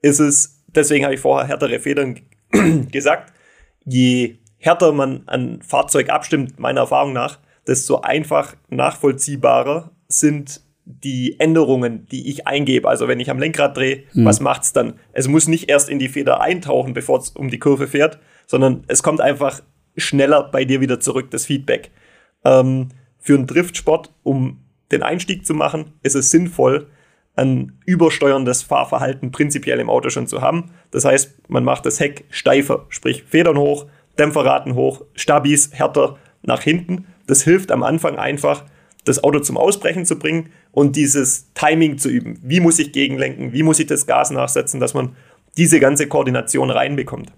ist 0.00 0.20
es, 0.20 0.62
deswegen 0.68 1.04
habe 1.04 1.14
ich 1.14 1.20
vorher 1.20 1.48
härtere 1.48 1.78
Federn 1.80 2.20
gesagt, 2.92 3.32
je 3.84 4.36
härter 4.58 4.92
man 4.92 5.26
ein 5.26 5.60
Fahrzeug 5.62 6.08
abstimmt, 6.10 6.58
meiner 6.58 6.82
Erfahrung 6.82 7.12
nach, 7.12 7.38
desto 7.66 8.00
einfach 8.00 8.56
nachvollziehbarer 8.68 9.90
sind 10.08 10.62
die 10.84 11.38
Änderungen, 11.40 12.06
die 12.06 12.30
ich 12.30 12.46
eingebe. 12.46 12.88
Also 12.88 13.08
wenn 13.08 13.18
ich 13.18 13.28
am 13.28 13.40
Lenkrad 13.40 13.76
drehe, 13.76 14.04
hm. 14.12 14.24
was 14.24 14.40
macht's 14.40 14.72
dann? 14.72 14.94
Es 15.12 15.26
muss 15.28 15.48
nicht 15.48 15.68
erst 15.68 15.90
in 15.90 15.98
die 15.98 16.08
Feder 16.08 16.40
eintauchen, 16.40 16.94
bevor 16.94 17.18
es 17.18 17.30
um 17.30 17.50
die 17.50 17.58
Kurve 17.58 17.88
fährt, 17.88 18.18
sondern 18.46 18.84
es 18.86 19.02
kommt 19.02 19.20
einfach 19.20 19.62
schneller 19.96 20.44
bei 20.44 20.64
dir 20.64 20.80
wieder 20.80 21.00
zurück, 21.00 21.30
das 21.30 21.44
Feedback. 21.44 21.90
Ähm, 22.44 22.88
für 23.20 23.34
einen 23.34 23.46
Driftsport, 23.46 24.12
um 24.22 24.58
den 24.92 25.02
Einstieg 25.02 25.44
zu 25.46 25.54
machen, 25.54 25.92
ist 26.02 26.14
es 26.14 26.30
sinnvoll, 26.30 26.86
ein 27.34 27.72
übersteuerndes 27.84 28.62
Fahrverhalten 28.62 29.30
prinzipiell 29.30 29.78
im 29.78 29.90
Auto 29.90 30.08
schon 30.08 30.26
zu 30.26 30.40
haben. 30.40 30.70
Das 30.90 31.04
heißt, 31.04 31.50
man 31.50 31.64
macht 31.64 31.84
das 31.84 32.00
Heck 32.00 32.24
steifer, 32.30 32.86
sprich 32.88 33.24
Federn 33.24 33.58
hoch, 33.58 33.86
Dämpferraten 34.18 34.74
hoch, 34.74 35.04
Stabis 35.14 35.70
härter 35.72 36.16
nach 36.42 36.62
hinten. 36.62 37.06
Das 37.26 37.42
hilft 37.42 37.70
am 37.72 37.82
Anfang 37.82 38.16
einfach, 38.16 38.64
das 39.04 39.22
Auto 39.22 39.40
zum 39.40 39.56
Ausbrechen 39.58 40.06
zu 40.06 40.18
bringen 40.18 40.48
und 40.72 40.96
dieses 40.96 41.52
Timing 41.52 41.98
zu 41.98 42.08
üben. 42.08 42.38
Wie 42.42 42.60
muss 42.60 42.78
ich 42.78 42.92
gegenlenken? 42.92 43.52
Wie 43.52 43.62
muss 43.62 43.78
ich 43.80 43.86
das 43.86 44.06
Gas 44.06 44.30
nachsetzen, 44.30 44.80
dass 44.80 44.94
man 44.94 45.14
diese 45.58 45.78
ganze 45.78 46.06
Koordination 46.06 46.70
reinbekommt? 46.70 47.32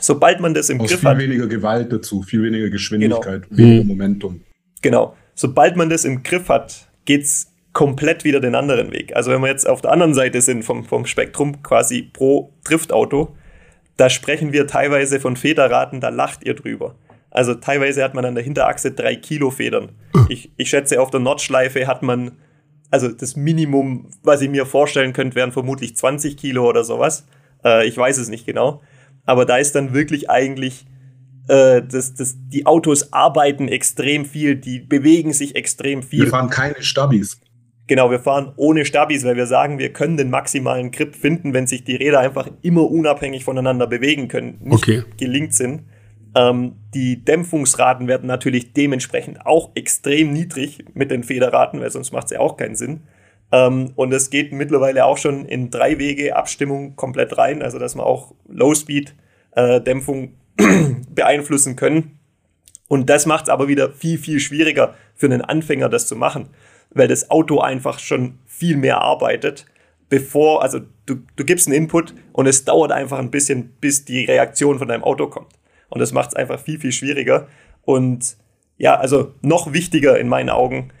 Sobald 0.00 0.40
man 0.40 0.54
das 0.54 0.70
im 0.70 0.80
Aus 0.80 0.88
Griff 0.90 1.00
viel 1.00 1.08
hat. 1.08 1.18
weniger 1.18 1.46
Gewalt 1.46 1.92
dazu, 1.92 2.22
viel 2.22 2.42
weniger 2.42 2.68
Geschwindigkeit, 2.70 3.48
Genau. 3.48 3.58
weniger 3.58 3.84
Momentum. 3.84 4.40
Genau. 4.82 5.16
Sobald 5.34 5.76
man 5.76 5.88
das 5.88 6.04
im 6.04 6.22
Griff 6.22 6.48
hat, 6.48 6.88
geht's 7.04 7.52
komplett 7.72 8.24
wieder 8.24 8.40
den 8.40 8.54
anderen 8.54 8.92
Weg. 8.92 9.14
Also 9.14 9.30
wenn 9.30 9.40
wir 9.40 9.48
jetzt 9.48 9.68
auf 9.68 9.80
der 9.80 9.92
anderen 9.92 10.14
Seite 10.14 10.40
sind 10.40 10.64
vom, 10.64 10.84
vom 10.84 11.06
Spektrum, 11.06 11.62
quasi 11.62 12.02
pro 12.02 12.52
Driftauto, 12.64 13.36
da 13.96 14.10
sprechen 14.10 14.52
wir 14.52 14.66
teilweise 14.66 15.20
von 15.20 15.36
Federraten, 15.36 16.00
da 16.00 16.08
lacht 16.08 16.44
ihr 16.44 16.54
drüber. 16.54 16.94
Also 17.30 17.54
teilweise 17.54 18.02
hat 18.02 18.14
man 18.14 18.24
an 18.24 18.34
der 18.34 18.42
Hinterachse 18.42 18.92
drei 18.92 19.14
Kilo 19.14 19.50
Federn. 19.50 19.90
Ich, 20.28 20.50
ich 20.56 20.68
schätze, 20.68 21.00
auf 21.00 21.10
der 21.10 21.20
Nordschleife 21.20 21.86
hat 21.86 22.02
man, 22.02 22.32
also 22.90 23.08
das 23.08 23.36
Minimum, 23.36 24.08
was 24.22 24.40
ich 24.40 24.50
mir 24.50 24.66
vorstellen 24.66 25.12
könnte, 25.12 25.36
wären 25.36 25.52
vermutlich 25.52 25.96
20 25.96 26.36
Kilo 26.36 26.68
oder 26.68 26.82
sowas. 26.82 27.26
Äh, 27.64 27.86
ich 27.86 27.96
weiß 27.96 28.18
es 28.18 28.28
nicht 28.28 28.46
genau. 28.46 28.82
Aber 29.26 29.44
da 29.44 29.58
ist 29.58 29.74
dann 29.74 29.94
wirklich 29.94 30.28
eigentlich 30.28 30.86
äh, 31.50 31.82
das, 31.82 32.14
das, 32.14 32.36
die 32.48 32.64
Autos 32.66 33.12
arbeiten 33.12 33.68
extrem 33.68 34.24
viel, 34.24 34.54
die 34.56 34.78
bewegen 34.78 35.32
sich 35.32 35.56
extrem 35.56 36.02
Wir 36.02 36.08
viel. 36.08 36.26
fahren 36.28 36.48
keine 36.48 36.82
Stabis. 36.82 37.40
Genau, 37.88 38.10
wir 38.10 38.20
fahren 38.20 38.52
ohne 38.56 38.84
Stabis, 38.84 39.24
weil 39.24 39.34
wir 39.36 39.46
sagen, 39.46 39.78
wir 39.80 39.92
können 39.92 40.16
den 40.16 40.30
maximalen 40.30 40.92
Grip 40.92 41.16
finden, 41.16 41.52
wenn 41.52 41.66
sich 41.66 41.82
die 41.82 41.96
Räder 41.96 42.20
einfach 42.20 42.48
immer 42.62 42.88
unabhängig 42.88 43.42
voneinander 43.42 43.88
bewegen 43.88 44.28
können, 44.28 44.58
nicht 44.60 44.84
Okay. 44.84 45.02
gelingt 45.18 45.52
sind. 45.54 45.82
Ähm, 46.36 46.76
die 46.94 47.24
Dämpfungsraten 47.24 48.06
werden 48.06 48.28
natürlich 48.28 48.72
dementsprechend 48.72 49.44
auch 49.44 49.70
extrem 49.74 50.32
niedrig 50.32 50.84
mit 50.94 51.10
den 51.10 51.24
Federraten, 51.24 51.80
weil 51.80 51.90
sonst 51.90 52.12
macht 52.12 52.26
es 52.26 52.30
ja 52.30 52.38
auch 52.38 52.56
keinen 52.56 52.76
Sinn. 52.76 53.00
Ähm, 53.50 53.90
und 53.96 54.12
es 54.14 54.30
geht 54.30 54.52
mittlerweile 54.52 55.04
auch 55.04 55.18
schon 55.18 55.44
in 55.46 55.70
drei 55.70 55.98
Wege 55.98 56.36
Abstimmung 56.36 56.94
komplett 56.94 57.36
rein, 57.36 57.60
also 57.60 57.80
dass 57.80 57.96
wir 57.96 58.06
auch 58.06 58.32
Low-Speed-Dämpfung 58.48 60.34
beeinflussen 61.14 61.76
können. 61.76 62.18
Und 62.88 63.08
das 63.08 63.26
macht 63.26 63.44
es 63.44 63.50
aber 63.50 63.68
wieder 63.68 63.92
viel, 63.92 64.18
viel 64.18 64.40
schwieriger 64.40 64.94
für 65.14 65.26
einen 65.26 65.42
Anfänger, 65.42 65.88
das 65.88 66.06
zu 66.06 66.16
machen, 66.16 66.48
weil 66.90 67.08
das 67.08 67.30
Auto 67.30 67.60
einfach 67.60 67.98
schon 67.98 68.38
viel 68.46 68.76
mehr 68.76 69.00
arbeitet, 69.00 69.66
bevor, 70.08 70.62
also 70.62 70.80
du, 71.06 71.16
du 71.36 71.44
gibst 71.44 71.68
einen 71.68 71.76
Input 71.76 72.14
und 72.32 72.46
es 72.46 72.64
dauert 72.64 72.92
einfach 72.92 73.18
ein 73.18 73.30
bisschen, 73.30 73.70
bis 73.80 74.04
die 74.04 74.24
Reaktion 74.24 74.78
von 74.78 74.88
deinem 74.88 75.04
Auto 75.04 75.28
kommt. 75.28 75.52
Und 75.88 76.00
das 76.00 76.12
macht 76.12 76.30
es 76.30 76.36
einfach 76.36 76.58
viel, 76.60 76.78
viel 76.80 76.92
schwieriger. 76.92 77.46
Und 77.82 78.36
ja, 78.76 78.96
also 78.96 79.34
noch 79.42 79.72
wichtiger 79.72 80.18
in 80.18 80.28
meinen 80.28 80.50
Augen, 80.50 80.92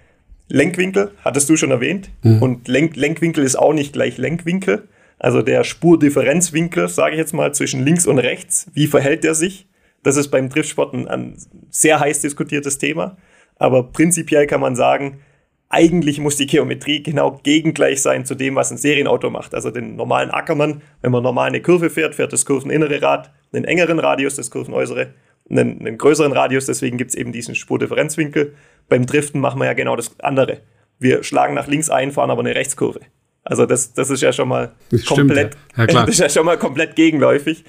Lenkwinkel, 0.48 1.12
hattest 1.24 1.48
du 1.48 1.56
schon 1.56 1.70
erwähnt. 1.70 2.10
Und 2.40 2.68
Lenk 2.68 2.96
Lenkwinkel 2.96 3.44
ist 3.44 3.56
auch 3.56 3.72
nicht 3.72 3.92
gleich 3.92 4.18
Lenkwinkel. 4.18 4.88
Also 5.20 5.42
der 5.42 5.64
Spurdifferenzwinkel, 5.64 6.88
sage 6.88 7.12
ich 7.12 7.18
jetzt 7.18 7.34
mal, 7.34 7.52
zwischen 7.52 7.84
links 7.84 8.06
und 8.06 8.18
rechts, 8.18 8.70
wie 8.72 8.86
verhält 8.86 9.22
der 9.22 9.34
sich? 9.34 9.68
Das 10.02 10.16
ist 10.16 10.28
beim 10.28 10.48
Driftsport 10.48 10.94
ein, 10.94 11.06
ein 11.08 11.36
sehr 11.68 12.00
heiß 12.00 12.22
diskutiertes 12.22 12.78
Thema. 12.78 13.18
Aber 13.56 13.92
prinzipiell 13.92 14.46
kann 14.46 14.62
man 14.62 14.74
sagen, 14.74 15.20
eigentlich 15.68 16.18
muss 16.20 16.36
die 16.36 16.46
Geometrie 16.46 17.02
genau 17.02 17.38
gegengleich 17.42 18.00
sein 18.00 18.24
zu 18.24 18.34
dem, 18.34 18.54
was 18.54 18.70
ein 18.70 18.78
Serienauto 18.78 19.28
macht. 19.28 19.54
Also 19.54 19.70
den 19.70 19.94
normalen 19.94 20.30
Ackermann, 20.30 20.80
wenn 21.02 21.12
man 21.12 21.22
normal 21.22 21.48
eine 21.48 21.60
Kurve 21.60 21.90
fährt, 21.90 22.14
fährt 22.14 22.32
das 22.32 22.46
kurveninnere 22.46 23.02
Rad 23.02 23.30
einen 23.52 23.66
engeren 23.66 23.98
Radius, 23.98 24.36
das 24.36 24.50
kurvenäußere 24.50 25.12
einen, 25.50 25.80
einen 25.80 25.98
größeren 25.98 26.32
Radius. 26.32 26.64
Deswegen 26.64 26.96
gibt 26.96 27.10
es 27.10 27.14
eben 27.14 27.32
diesen 27.32 27.54
Spurdifferenzwinkel. 27.54 28.54
Beim 28.88 29.04
Driften 29.04 29.38
machen 29.38 29.60
wir 29.60 29.66
ja 29.66 29.74
genau 29.74 29.96
das 29.96 30.18
andere. 30.20 30.62
Wir 30.98 31.22
schlagen 31.22 31.52
nach 31.52 31.66
links 31.66 31.90
ein, 31.90 32.10
fahren 32.10 32.30
aber 32.30 32.40
eine 32.40 32.54
Rechtskurve. 32.54 33.00
Also 33.42 33.66
das, 33.66 33.94
das 33.94 34.10
ist 34.10 34.22
ja 34.22 34.32
schon 34.32 34.48
mal 34.48 34.72
Das 34.90 35.02
stimmt, 35.02 35.18
komplett, 35.18 35.56
ja. 35.76 35.86
Ja, 35.86 35.86
das 36.06 36.08
ist 36.10 36.20
ja 36.20 36.28
schon 36.28 36.46
mal 36.46 36.58
komplett 36.58 36.96
gegenläufig. 36.96 37.64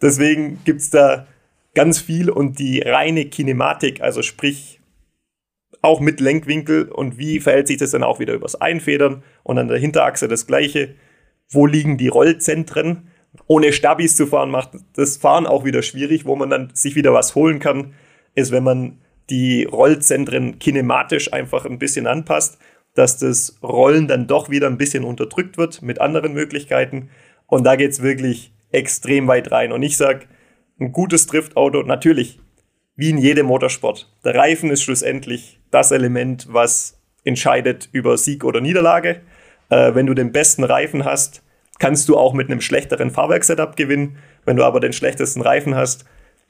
Deswegen 0.00 0.58
gibt 0.64 0.80
es 0.80 0.90
da 0.90 1.26
ganz 1.74 2.00
viel 2.00 2.30
und 2.30 2.58
die 2.58 2.80
reine 2.80 3.26
Kinematik, 3.26 4.00
also 4.00 4.22
sprich 4.22 4.80
auch 5.82 6.00
mit 6.00 6.20
Lenkwinkel 6.20 6.88
und 6.88 7.18
wie 7.18 7.40
verhält 7.40 7.68
sich 7.68 7.78
das 7.78 7.92
dann 7.92 8.02
auch 8.02 8.18
wieder 8.18 8.34
übers 8.34 8.54
Einfedern 8.54 9.22
und 9.42 9.58
an 9.58 9.68
der 9.68 9.78
Hinterachse 9.78 10.28
das 10.28 10.46
gleiche. 10.46 10.94
Wo 11.48 11.66
liegen 11.66 11.96
die 11.96 12.08
Rollzentren? 12.08 13.08
Ohne 13.46 13.72
Stabis 13.72 14.16
zu 14.16 14.26
fahren 14.26 14.50
macht 14.50 14.70
das 14.94 15.16
Fahren 15.16 15.46
auch 15.46 15.64
wieder 15.64 15.82
schwierig, 15.82 16.26
wo 16.26 16.36
man 16.36 16.50
dann 16.50 16.70
sich 16.74 16.96
wieder 16.96 17.12
was 17.12 17.34
holen 17.34 17.60
kann, 17.60 17.94
ist, 18.34 18.52
wenn 18.52 18.64
man 18.64 18.98
die 19.30 19.64
Rollzentren 19.64 20.58
kinematisch 20.58 21.32
einfach 21.32 21.64
ein 21.64 21.78
bisschen 21.78 22.06
anpasst, 22.06 22.58
dass 22.94 23.18
das 23.18 23.58
Rollen 23.62 24.08
dann 24.08 24.26
doch 24.26 24.50
wieder 24.50 24.66
ein 24.66 24.78
bisschen 24.78 25.04
unterdrückt 25.04 25.58
wird 25.58 25.82
mit 25.82 26.00
anderen 26.00 26.32
Möglichkeiten. 26.32 27.10
Und 27.46 27.64
da 27.64 27.76
geht 27.76 27.92
es 27.92 28.02
wirklich 28.02 28.52
extrem 28.72 29.28
weit 29.28 29.50
rein. 29.50 29.72
Und 29.72 29.82
ich 29.82 29.96
sage, 29.96 30.26
ein 30.78 30.92
gutes 30.92 31.26
Driftauto, 31.26 31.82
natürlich, 31.82 32.40
wie 32.96 33.10
in 33.10 33.18
jedem 33.18 33.46
Motorsport. 33.46 34.12
Der 34.24 34.34
Reifen 34.34 34.70
ist 34.70 34.82
schlussendlich 34.82 35.60
das 35.70 35.90
Element, 35.90 36.46
was 36.50 37.00
entscheidet 37.24 37.88
über 37.92 38.16
Sieg 38.16 38.44
oder 38.44 38.60
Niederlage. 38.60 39.20
Äh, 39.68 39.94
wenn 39.94 40.06
du 40.06 40.14
den 40.14 40.32
besten 40.32 40.64
Reifen 40.64 41.04
hast, 41.04 41.42
kannst 41.78 42.08
du 42.08 42.16
auch 42.16 42.34
mit 42.34 42.50
einem 42.50 42.60
schlechteren 42.60 43.10
Fahrwerkssetup 43.10 43.76
gewinnen. 43.76 44.16
Wenn 44.44 44.56
du 44.56 44.64
aber 44.64 44.80
den 44.80 44.92
schlechtesten 44.92 45.42
Reifen 45.42 45.74
hast, 45.74 46.04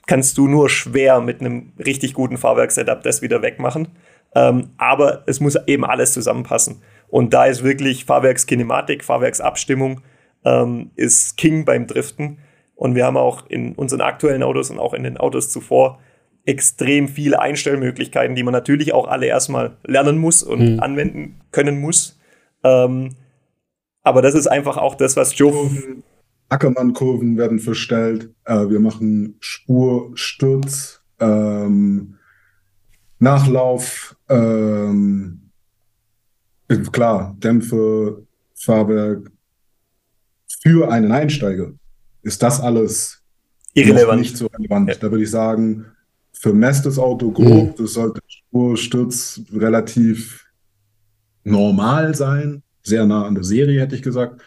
kannst 0.07 0.38
du 0.38 0.49
nur 0.49 0.68
schwer 0.68 1.20
mit 1.20 1.41
einem 1.41 1.72
richtig 1.78 2.14
guten 2.14 2.36
Fahrwerkssetup 2.36 3.03
das 3.03 3.22
wieder 3.22 3.43
wegmachen. 3.43 3.88
Ähm, 4.34 4.70
aber 4.78 5.24
es 5.26 5.40
muss 5.40 5.56
eben 5.66 5.84
alles 5.84 6.12
zusammenpassen. 6.12 6.82
Und 7.08 7.34
da 7.34 7.46
ist 7.46 7.64
wirklich 7.64 8.04
Fahrwerkskinematik, 8.04 9.04
Fahrwerksabstimmung 9.04 10.02
ähm, 10.44 10.90
ist 10.94 11.36
King 11.36 11.64
beim 11.64 11.86
Driften. 11.86 12.38
Und 12.74 12.94
wir 12.94 13.04
haben 13.04 13.16
auch 13.16 13.46
in 13.48 13.74
unseren 13.74 14.00
aktuellen 14.00 14.42
Autos 14.42 14.70
und 14.70 14.78
auch 14.78 14.94
in 14.94 15.02
den 15.02 15.16
Autos 15.18 15.50
zuvor 15.50 15.98
extrem 16.46 17.08
viele 17.08 17.40
Einstellmöglichkeiten, 17.40 18.34
die 18.34 18.42
man 18.42 18.52
natürlich 18.52 18.94
auch 18.94 19.06
alle 19.06 19.26
erstmal 19.26 19.76
lernen 19.84 20.18
muss 20.18 20.42
und 20.42 20.80
anwenden 20.80 21.40
können 21.50 21.80
muss. 21.80 22.18
Ähm, 22.64 23.16
aber 24.02 24.22
das 24.22 24.34
ist 24.34 24.46
einfach 24.46 24.78
auch 24.78 24.94
das, 24.94 25.16
was 25.16 25.36
Joe. 25.36 25.52
Kurven, 25.52 26.02
Ackermann-Kurven 26.48 27.36
werden 27.36 27.58
verstellt. 27.58 28.30
Äh, 28.44 28.68
wir 28.68 28.80
machen 28.80 29.36
Spur, 29.40 30.12
Sturz, 30.14 31.02
ähm, 31.20 32.16
Nachlauf, 33.20 34.16
ähm, 34.28 35.50
äh, 36.68 36.76
klar, 36.78 37.36
Dämpfe, 37.38 38.26
Fahrwerk. 38.54 39.30
Für 40.62 40.90
einen 40.90 41.12
Einsteiger 41.12 41.72
ist 42.22 42.42
das 42.42 42.60
alles 42.60 43.22
Irrelevant. 43.74 44.20
nicht 44.20 44.36
so 44.36 44.46
relevant. 44.46 44.88
Ja. 44.88 44.94
Da 44.96 45.10
würde 45.10 45.22
ich 45.22 45.30
sagen, 45.30 45.86
vermesstes 46.32 46.98
Auto 46.98 47.30
grob, 47.30 47.76
das 47.76 47.92
sollte 47.92 48.20
Spur, 48.26 48.76
Sturz 48.76 49.42
relativ 49.52 50.46
normal 51.44 52.14
sein, 52.14 52.62
sehr 52.82 53.06
nah 53.06 53.26
an 53.26 53.34
der 53.34 53.44
Serie, 53.44 53.80
hätte 53.80 53.94
ich 53.94 54.02
gesagt. 54.02 54.42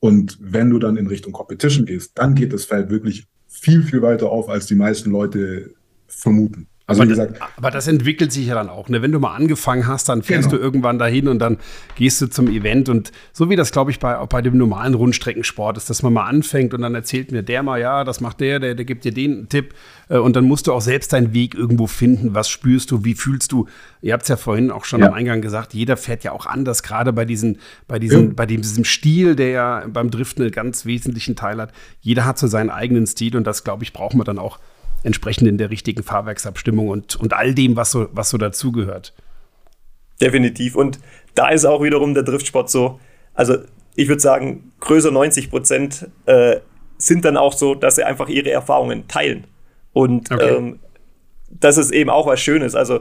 Und 0.00 0.38
wenn 0.40 0.70
du 0.70 0.78
dann 0.78 0.96
in 0.96 1.06
Richtung 1.06 1.32
Competition 1.32 1.86
gehst, 1.86 2.12
dann 2.14 2.34
geht 2.34 2.52
das 2.52 2.64
Feld 2.64 2.90
wirklich 2.90 3.26
viel, 3.48 3.82
viel 3.82 4.02
weiter 4.02 4.30
auf, 4.30 4.48
als 4.48 4.66
die 4.66 4.74
meisten 4.74 5.10
Leute 5.10 5.74
vermuten. 6.06 6.66
Also 6.90 7.02
aber, 7.02 7.10
wie 7.10 7.14
das, 7.16 7.26
gesagt, 7.28 7.52
aber 7.56 7.70
das 7.70 7.86
entwickelt 7.88 8.32
sich 8.32 8.46
ja 8.46 8.54
dann 8.54 8.68
auch. 8.68 8.88
Ne? 8.88 9.00
Wenn 9.02 9.12
du 9.12 9.18
mal 9.20 9.34
angefangen 9.34 9.86
hast, 9.86 10.08
dann 10.08 10.22
fährst 10.22 10.48
Genau. 10.50 10.58
du 10.58 10.62
irgendwann 10.64 10.98
dahin 10.98 11.28
und 11.28 11.38
dann 11.38 11.56
gehst 11.94 12.20
du 12.20 12.26
zum 12.28 12.48
Event. 12.48 12.88
Und 12.88 13.12
so 13.32 13.48
wie 13.48 13.56
das, 13.56 13.72
glaube 13.72 13.90
ich, 13.90 13.98
bei, 14.00 14.18
auch 14.18 14.26
bei 14.26 14.42
dem 14.42 14.56
normalen 14.58 14.94
Rundstreckensport 14.94 15.76
ist, 15.76 15.88
dass 15.88 16.02
man 16.02 16.12
mal 16.12 16.24
anfängt 16.26 16.74
und 16.74 16.82
dann 16.82 16.94
erzählt 16.94 17.32
mir 17.32 17.42
der 17.42 17.62
mal, 17.62 17.80
ja, 17.80 18.04
das 18.04 18.20
macht 18.20 18.40
der, 18.40 18.60
der, 18.60 18.74
der 18.74 18.84
gibt 18.84 19.04
dir 19.04 19.12
den 19.12 19.48
Tipp. 19.48 19.74
Äh, 20.08 20.18
Und 20.18 20.36
dann 20.36 20.44
musst 20.44 20.66
du 20.66 20.72
auch 20.72 20.80
selbst 20.80 21.12
deinen 21.12 21.32
Weg 21.32 21.54
irgendwo 21.54 21.86
finden. 21.86 22.34
Was 22.34 22.48
spürst 22.48 22.90
du? 22.90 23.04
Wie 23.04 23.14
fühlst 23.14 23.52
du? 23.52 23.66
Ihr 24.02 24.12
habt 24.12 24.22
es 24.24 24.28
ja 24.28 24.36
vorhin 24.36 24.70
auch 24.70 24.84
schon 24.84 25.00
Ja. 25.00 25.08
am 25.08 25.14
Eingang 25.14 25.40
gesagt, 25.40 25.74
jeder 25.74 25.96
fährt 25.96 26.24
ja 26.24 26.32
auch 26.32 26.46
anders, 26.46 26.82
gerade 26.82 27.12
bei, 27.12 27.24
diesen, 27.24 27.58
bei, 27.86 27.98
diesen, 27.98 28.28
Ja. 28.28 28.32
bei 28.34 28.46
diesem 28.46 28.84
Stil, 28.84 29.36
der 29.36 29.48
ja 29.50 29.84
beim 29.92 30.10
Driften 30.10 30.42
einen 30.42 30.52
ganz 30.52 30.86
wesentlichen 30.86 31.36
Teil 31.36 31.60
hat. 31.60 31.72
Jeder 32.00 32.24
hat 32.24 32.38
so 32.38 32.46
seinen 32.46 32.70
eigenen 32.70 33.06
Stil 33.06 33.36
und 33.36 33.46
das, 33.46 33.62
glaube 33.64 33.84
ich, 33.84 33.92
braucht 33.92 34.14
man 34.14 34.24
dann 34.24 34.38
auch 34.38 34.58
entsprechend 35.02 35.48
in 35.48 35.58
der 35.58 35.70
richtigen 35.70 36.02
Fahrwerksabstimmung 36.02 36.88
und, 36.88 37.16
und 37.16 37.32
all 37.32 37.54
dem, 37.54 37.76
was 37.76 37.90
so, 37.90 38.08
was 38.12 38.30
so 38.30 38.38
dazugehört. 38.38 39.14
Definitiv. 40.20 40.76
Und 40.76 40.98
da 41.34 41.48
ist 41.48 41.64
auch 41.64 41.82
wiederum 41.82 42.14
der 42.14 42.22
Driftsport 42.22 42.70
so, 42.70 43.00
also 43.34 43.56
ich 43.94 44.08
würde 44.08 44.20
sagen, 44.20 44.72
größer 44.80 45.10
90 45.10 45.50
Prozent 45.50 46.08
äh, 46.26 46.56
sind 46.98 47.24
dann 47.24 47.36
auch 47.36 47.52
so, 47.54 47.74
dass 47.74 47.96
sie 47.96 48.04
einfach 48.04 48.28
ihre 48.28 48.50
Erfahrungen 48.50 49.08
teilen. 49.08 49.44
Und 49.92 50.30
Okay. 50.30 50.56
ähm, 50.56 50.78
das 51.48 51.78
ist 51.78 51.90
eben 51.90 52.10
auch 52.10 52.26
was 52.26 52.40
Schönes. 52.40 52.74
Also 52.74 53.00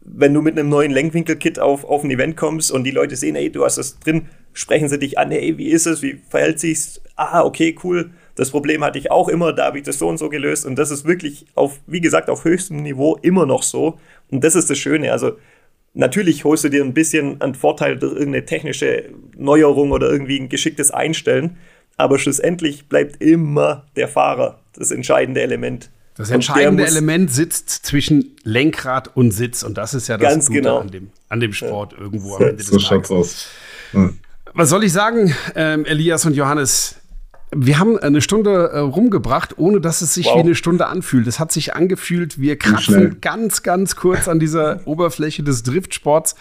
wenn 0.00 0.34
du 0.34 0.42
mit 0.42 0.58
einem 0.58 0.68
neuen 0.68 0.90
Lenkwinkel-Kit 0.90 1.58
auf, 1.58 1.84
auf 1.84 2.02
ein 2.02 2.10
Event 2.10 2.36
kommst 2.36 2.70
und 2.72 2.84
die 2.84 2.90
Leute 2.90 3.16
sehen, 3.16 3.36
ey, 3.36 3.50
du 3.50 3.64
hast 3.64 3.78
das 3.78 3.98
drin, 4.00 4.28
sprechen 4.52 4.88
sie 4.88 4.98
dich 4.98 5.18
an, 5.18 5.30
hey, 5.30 5.56
wie 5.58 5.68
ist 5.68 5.86
es, 5.86 6.02
wie 6.02 6.20
verhält 6.28 6.60
sich's? 6.60 7.00
Ah, 7.16 7.42
okay, 7.44 7.76
cool. 7.84 8.10
Das 8.38 8.50
Problem 8.52 8.84
hatte 8.84 9.00
ich 9.00 9.10
auch 9.10 9.28
immer, 9.28 9.52
da 9.52 9.64
habe 9.66 9.78
ich 9.78 9.84
das 9.84 9.98
so 9.98 10.06
und 10.06 10.16
so 10.16 10.28
gelöst. 10.28 10.64
Und 10.64 10.76
das 10.76 10.92
ist 10.92 11.04
wirklich 11.04 11.46
auf, 11.56 11.80
wie 11.88 12.00
gesagt, 12.00 12.30
auf 12.30 12.44
höchstem 12.44 12.84
Niveau 12.84 13.16
immer 13.20 13.46
noch 13.46 13.64
so. 13.64 13.98
Und 14.30 14.44
das 14.44 14.54
ist 14.54 14.70
das 14.70 14.78
Schöne. 14.78 15.10
Also 15.10 15.32
natürlich 15.92 16.44
holst 16.44 16.62
du 16.62 16.68
dir 16.68 16.84
ein 16.84 16.94
bisschen 16.94 17.40
einen 17.40 17.56
Vorteil 17.56 17.98
durch 17.98 18.12
irgendeine 18.12 18.46
technische 18.46 19.06
Neuerung 19.36 19.90
oder 19.90 20.08
irgendwie 20.08 20.38
ein 20.38 20.48
geschicktes 20.48 20.92
Einstellen. 20.92 21.56
Aber 21.96 22.20
schlussendlich 22.20 22.88
bleibt 22.88 23.20
immer 23.20 23.86
der 23.96 24.06
Fahrer 24.06 24.60
das 24.72 24.92
entscheidende 24.92 25.40
Element. 25.40 25.90
Das 26.14 26.30
entscheidende 26.30 26.86
Element 26.86 27.32
sitzt 27.32 27.70
zwischen 27.86 28.36
Lenkrad 28.44 29.16
und 29.16 29.32
Sitz. 29.32 29.64
Und 29.64 29.76
das 29.76 29.94
ist 29.94 30.06
ja 30.06 30.16
das 30.16 30.30
Ganz 30.30 30.46
Gute 30.46 30.60
genau. 30.60 30.78
an, 30.78 30.92
dem, 30.92 31.10
an 31.28 31.40
dem 31.40 31.52
Sport 31.52 31.94
ja. 31.94 31.98
irgendwo 31.98 32.36
am 32.36 32.42
Ende 32.42 32.62
so 32.62 32.76
des 32.76 32.86
Tages. 32.86 33.10
Aus. 33.10 33.46
Hm. 33.90 34.20
Was 34.54 34.68
soll 34.68 34.84
ich 34.84 34.92
sagen, 34.92 35.34
ähm, 35.56 35.84
Elias 35.84 36.24
und 36.24 36.36
Johannes? 36.36 36.94
Wir 37.54 37.78
haben 37.78 37.98
eine 37.98 38.20
Stunde 38.20 38.70
äh, 38.72 38.78
rumgebracht, 38.78 39.56
ohne 39.56 39.80
dass 39.80 40.02
es 40.02 40.14
sich 40.14 40.26
wow. 40.26 40.36
wie 40.36 40.40
eine 40.40 40.54
Stunde 40.54 40.86
anfühlt. 40.86 41.26
Es 41.26 41.40
hat 41.40 41.50
sich 41.50 41.74
angefühlt, 41.74 42.38
wir 42.38 42.58
kratzen 42.58 43.20
ganz, 43.20 43.62
ganz 43.62 43.96
kurz 43.96 44.28
an 44.28 44.38
dieser 44.38 44.80
Oberfläche 44.86 45.42
des 45.42 45.62
Driftsports. 45.62 46.34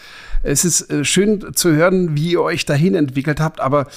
Es 0.43 0.65
ist 0.65 0.91
äh, 0.91 1.05
schön 1.05 1.53
zu 1.53 1.71
hören, 1.71 2.17
wie 2.17 2.31
ihr 2.31 2.41
euch 2.41 2.65
dahin 2.65 2.93
entwickelt 2.93 3.39
habt, 3.39 3.61
aber 3.61 3.87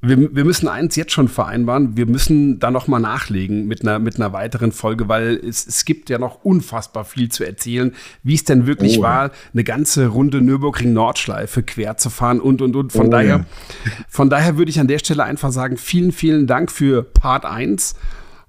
wir, 0.00 0.34
wir, 0.34 0.44
müssen 0.44 0.68
eins 0.68 0.94
jetzt 0.94 1.10
schon 1.10 1.26
vereinbaren, 1.26 1.96
wir 1.96 2.06
müssen 2.06 2.60
da 2.60 2.70
noch 2.70 2.86
mal 2.86 3.00
nachlegen 3.00 3.66
mit 3.66 3.82
einer, 3.82 3.98
mit 3.98 4.16
einer 4.16 4.32
weiteren 4.32 4.70
Folge, 4.70 5.08
weil 5.08 5.34
es, 5.36 5.66
es 5.66 5.84
gibt 5.84 6.08
ja 6.08 6.18
noch 6.18 6.44
unfassbar 6.44 7.04
viel 7.04 7.30
zu 7.30 7.44
erzählen, 7.44 7.92
wie 8.22 8.34
es 8.34 8.44
denn 8.44 8.68
wirklich 8.68 9.00
oh. 9.00 9.02
war, 9.02 9.32
eine 9.52 9.64
ganze 9.64 10.06
Runde 10.06 10.40
Nürburgring-Nordschleife 10.40 11.64
quer 11.64 11.96
zu 11.96 12.10
fahren 12.10 12.40
und, 12.40 12.62
und, 12.62 12.76
und. 12.76 12.92
Von, 12.92 13.08
oh. 13.08 13.10
daher, 13.10 13.44
von 14.08 14.30
daher 14.30 14.56
würde 14.56 14.70
ich 14.70 14.78
an 14.78 14.86
der 14.86 15.00
Stelle 15.00 15.24
einfach 15.24 15.50
sagen, 15.50 15.76
vielen, 15.76 16.12
vielen 16.12 16.46
Dank 16.46 16.70
für 16.70 17.02
Part 17.02 17.44
1 17.44 17.96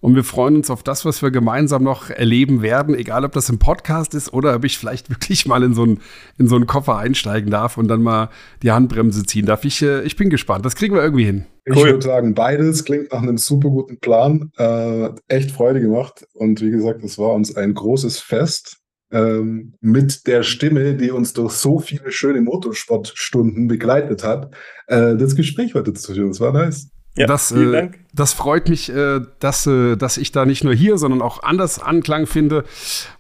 und 0.02 0.16
wir 0.16 0.24
freuen 0.24 0.56
uns 0.56 0.70
auf 0.70 0.84
das, 0.84 1.04
was 1.04 1.22
wir 1.22 1.32
gemeinsam 1.32 1.84
noch 1.84 2.10
erleben 2.10 2.62
werden, 2.62 2.96
egal 2.96 3.26
ob 3.26 3.34
das 3.34 3.50
im 3.50 3.60
Podcast 3.60 4.14
ist 4.16 4.34
oder 4.34 4.56
ob 4.56 4.64
ich 4.64 4.78
vielleicht 4.78 5.10
wirklich 5.10 5.46
mal 5.46 5.64
in 5.64 5.74
so 5.74 5.84
einen, 5.84 6.00
in 6.38 6.48
so 6.48 6.56
einen 6.56 6.68
Koffer 6.68 6.98
einsteigen 6.98 7.52
darf 7.52 7.78
und 7.78 7.88
dann 7.88 8.02
mal 8.02 8.30
die 8.64 8.72
Handbremse 8.72 9.26
ziehen 9.26 9.46
darf. 9.46 9.66
Ich, 9.66 9.82
äh, 9.82 10.02
ich 10.04 10.16
bin 10.16 10.30
gespannt. 10.30 10.66
Das 10.66 10.76
kriegen 10.76 10.96
wir 10.96 11.04
irgendwie 11.04 11.26
hin. 11.26 11.46
Ich 11.66 11.76
würde 11.76 12.02
sagen, 12.02 12.34
beides 12.34 12.84
klingt 12.84 13.12
nach 13.12 13.22
einem 13.22 13.38
super 13.38 13.70
guten 13.70 14.00
Plan. 14.00 14.52
Äh, 14.58 15.10
echt 15.28 15.52
Freude 15.52 15.82
gemacht. 15.82 16.26
Und 16.34 16.62
wie 16.62 16.72
gesagt, 16.72 17.04
es 17.04 17.18
war 17.18 17.34
uns 17.34 17.56
ein 17.56 17.74
großes 17.74 18.20
Fest. 18.20 18.78
Ähm, 19.12 19.74
mit 19.82 20.28
der 20.28 20.44
Stimme, 20.44 20.96
die 20.96 21.10
uns 21.10 21.34
durch 21.34 21.54
so 21.54 21.80
viele 21.80 22.12
schöne 22.12 22.42
Motorsportstunden 22.42 23.68
begleitet 23.68 24.24
hat, 24.24 24.54
äh, 24.86 25.16
das 25.16 25.36
Gespräch 25.36 25.74
heute 25.74 25.94
zu 25.94 26.14
führen. 26.14 26.30
Das 26.30 26.40
war 26.40 26.54
nice. 26.54 26.92
Ja, 27.16 27.28
das, 27.28 27.50
vielen 27.50 27.74
äh, 27.74 27.78
Dank. 27.78 28.00
das 28.14 28.34
freut 28.34 28.70
mich, 28.70 28.90
äh, 28.90 29.20
dass, 29.40 29.68
äh, 29.68 29.98
dass 29.98 30.18
ich 30.18 30.32
da 30.32 30.46
nicht 30.46 30.64
nur 30.64 30.74
hier, 30.74 30.98
sondern 30.98 31.22
auch 31.22 31.44
anders 31.44 31.80
Anklang 31.80 32.28
finde. 32.28 32.64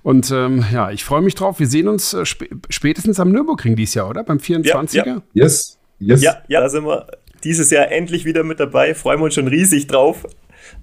Und 0.03 0.31
ähm, 0.31 0.65
ja, 0.71 0.91
ich 0.91 1.03
freue 1.03 1.21
mich 1.21 1.35
drauf. 1.35 1.59
Wir 1.59 1.67
sehen 1.67 1.87
uns 1.87 2.13
äh, 2.13 2.21
sp 2.23 2.47
spätestens 2.69 3.19
am 3.19 3.31
Nürburgring 3.31 3.75
dieses 3.75 3.95
Jahr, 3.95 4.09
oder? 4.09 4.23
Beim 4.23 4.37
24er? 4.37 4.95
Ja, 4.95 5.05
ja. 5.05 5.21
Yes. 5.33 5.77
yes. 5.99 6.21
Ja, 6.21 6.37
ja, 6.47 6.61
da 6.61 6.69
sind 6.69 6.85
wir 6.85 7.07
dieses 7.43 7.71
Jahr 7.71 7.91
endlich 7.91 8.25
wieder 8.25 8.43
mit 8.43 8.59
dabei. 8.59 8.93
Freuen 8.93 9.19
wir 9.19 9.25
uns 9.25 9.35
schon 9.35 9.47
riesig 9.47 9.87
drauf. 9.87 10.25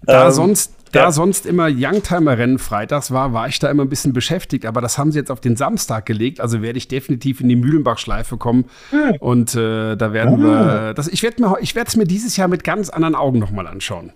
Da 0.03 0.27
ähm, 0.27 0.33
sonst 0.33 0.76
da 0.93 1.01
ja. 1.01 1.13
sonst 1.13 1.47
immer 1.47 1.69
Youngtimer-Rennen 1.69 2.59
freitags 2.59 3.11
war, 3.11 3.33
war 3.33 3.49
ich 3.49 3.59
da 3.59 3.71
immer 3.71 3.85
ein 3.85 3.89
bisschen 3.89 4.13
beschäftigt. 4.13 4.67
Aber 4.67 4.81
das 4.81 4.99
haben 4.99 5.13
sie 5.13 5.19
jetzt 5.19 5.31
auf 5.31 5.41
den 5.41 5.57
Samstag 5.57 6.07
gelegt. 6.07 6.41
Also 6.41 6.63
werde 6.63 6.79
ich 6.79 6.89
definitiv 6.89 7.41
in 7.41 7.49
die 7.49 7.57
Mühlenbach-Schleife 7.57 8.37
kommen. 8.37 8.67
Hm. 8.91 9.17
Und 9.21 9.55
äh, 9.55 9.97
da 9.97 10.13
werden 10.13 10.45
ah. 10.45 10.87
wir. 10.87 10.95
Das, 10.95 11.09
ich 11.09 11.23
werde 11.23 11.43
es 11.87 11.97
mir 11.97 12.05
dieses 12.05 12.37
Jahr 12.37 12.49
mit 12.49 12.65
ganz 12.65 12.89
anderen 12.91 13.15
Augen 13.15 13.39
nochmal 13.39 13.67
anschauen. 13.67 14.13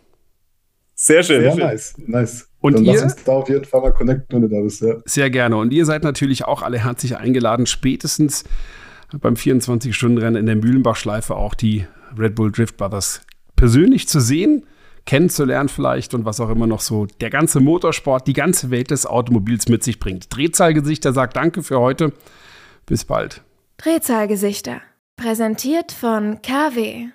Sehr 0.94 1.22
schön. 1.22 1.42
Sehr 1.42 1.56
nice. 1.56 1.94
nice. 1.98 2.48
Und 2.60 2.74
Dann 2.74 2.84
ihr, 2.84 2.92
lass 2.92 3.02
uns 3.02 3.24
da 3.24 3.32
auf 3.32 3.48
jeden 3.48 3.64
Fall 3.64 3.80
mal 3.80 3.92
connecten, 3.92 4.26
wenn 4.30 4.42
du 4.42 4.54
da 4.54 4.60
bist. 4.60 4.82
Ja. 4.82 4.96
Sehr 5.06 5.30
gerne. 5.30 5.56
Und 5.56 5.72
ihr 5.72 5.86
seid 5.86 6.04
natürlich 6.04 6.44
auch 6.44 6.62
alle 6.62 6.78
herzlich 6.78 7.16
eingeladen, 7.16 7.66
spätestens 7.66 8.44
beim 9.18 9.34
24-Stunden-Rennen 9.34 10.36
in 10.36 10.46
der 10.46 10.56
Mühlenbach-Schleife 10.56 11.34
auch 11.34 11.54
die 11.54 11.86
Red 12.18 12.34
Bull 12.34 12.52
Drift 12.52 12.76
Brothers 12.76 13.22
persönlich 13.56 14.08
zu 14.08 14.20
sehen 14.20 14.64
kennenzulernen 15.10 15.68
vielleicht 15.68 16.14
und 16.14 16.24
was 16.24 16.38
auch 16.38 16.50
immer 16.50 16.68
noch 16.68 16.78
so 16.78 17.06
der 17.20 17.30
ganze 17.30 17.58
Motorsport, 17.58 18.28
die 18.28 18.32
ganze 18.32 18.70
Welt 18.70 18.92
des 18.92 19.06
Automobils 19.06 19.68
mit 19.68 19.82
sich 19.82 19.98
bringt. 19.98 20.26
Drehzahlgesichter 20.30 21.12
sagt 21.12 21.34
Danke 21.34 21.64
für 21.64 21.80
heute. 21.80 22.12
Bis 22.86 23.04
bald. 23.04 23.42
Drehzahlgesichter. 23.78 24.82
Präsentiert 25.16 25.90
von 25.90 26.42
KW. 26.42 27.08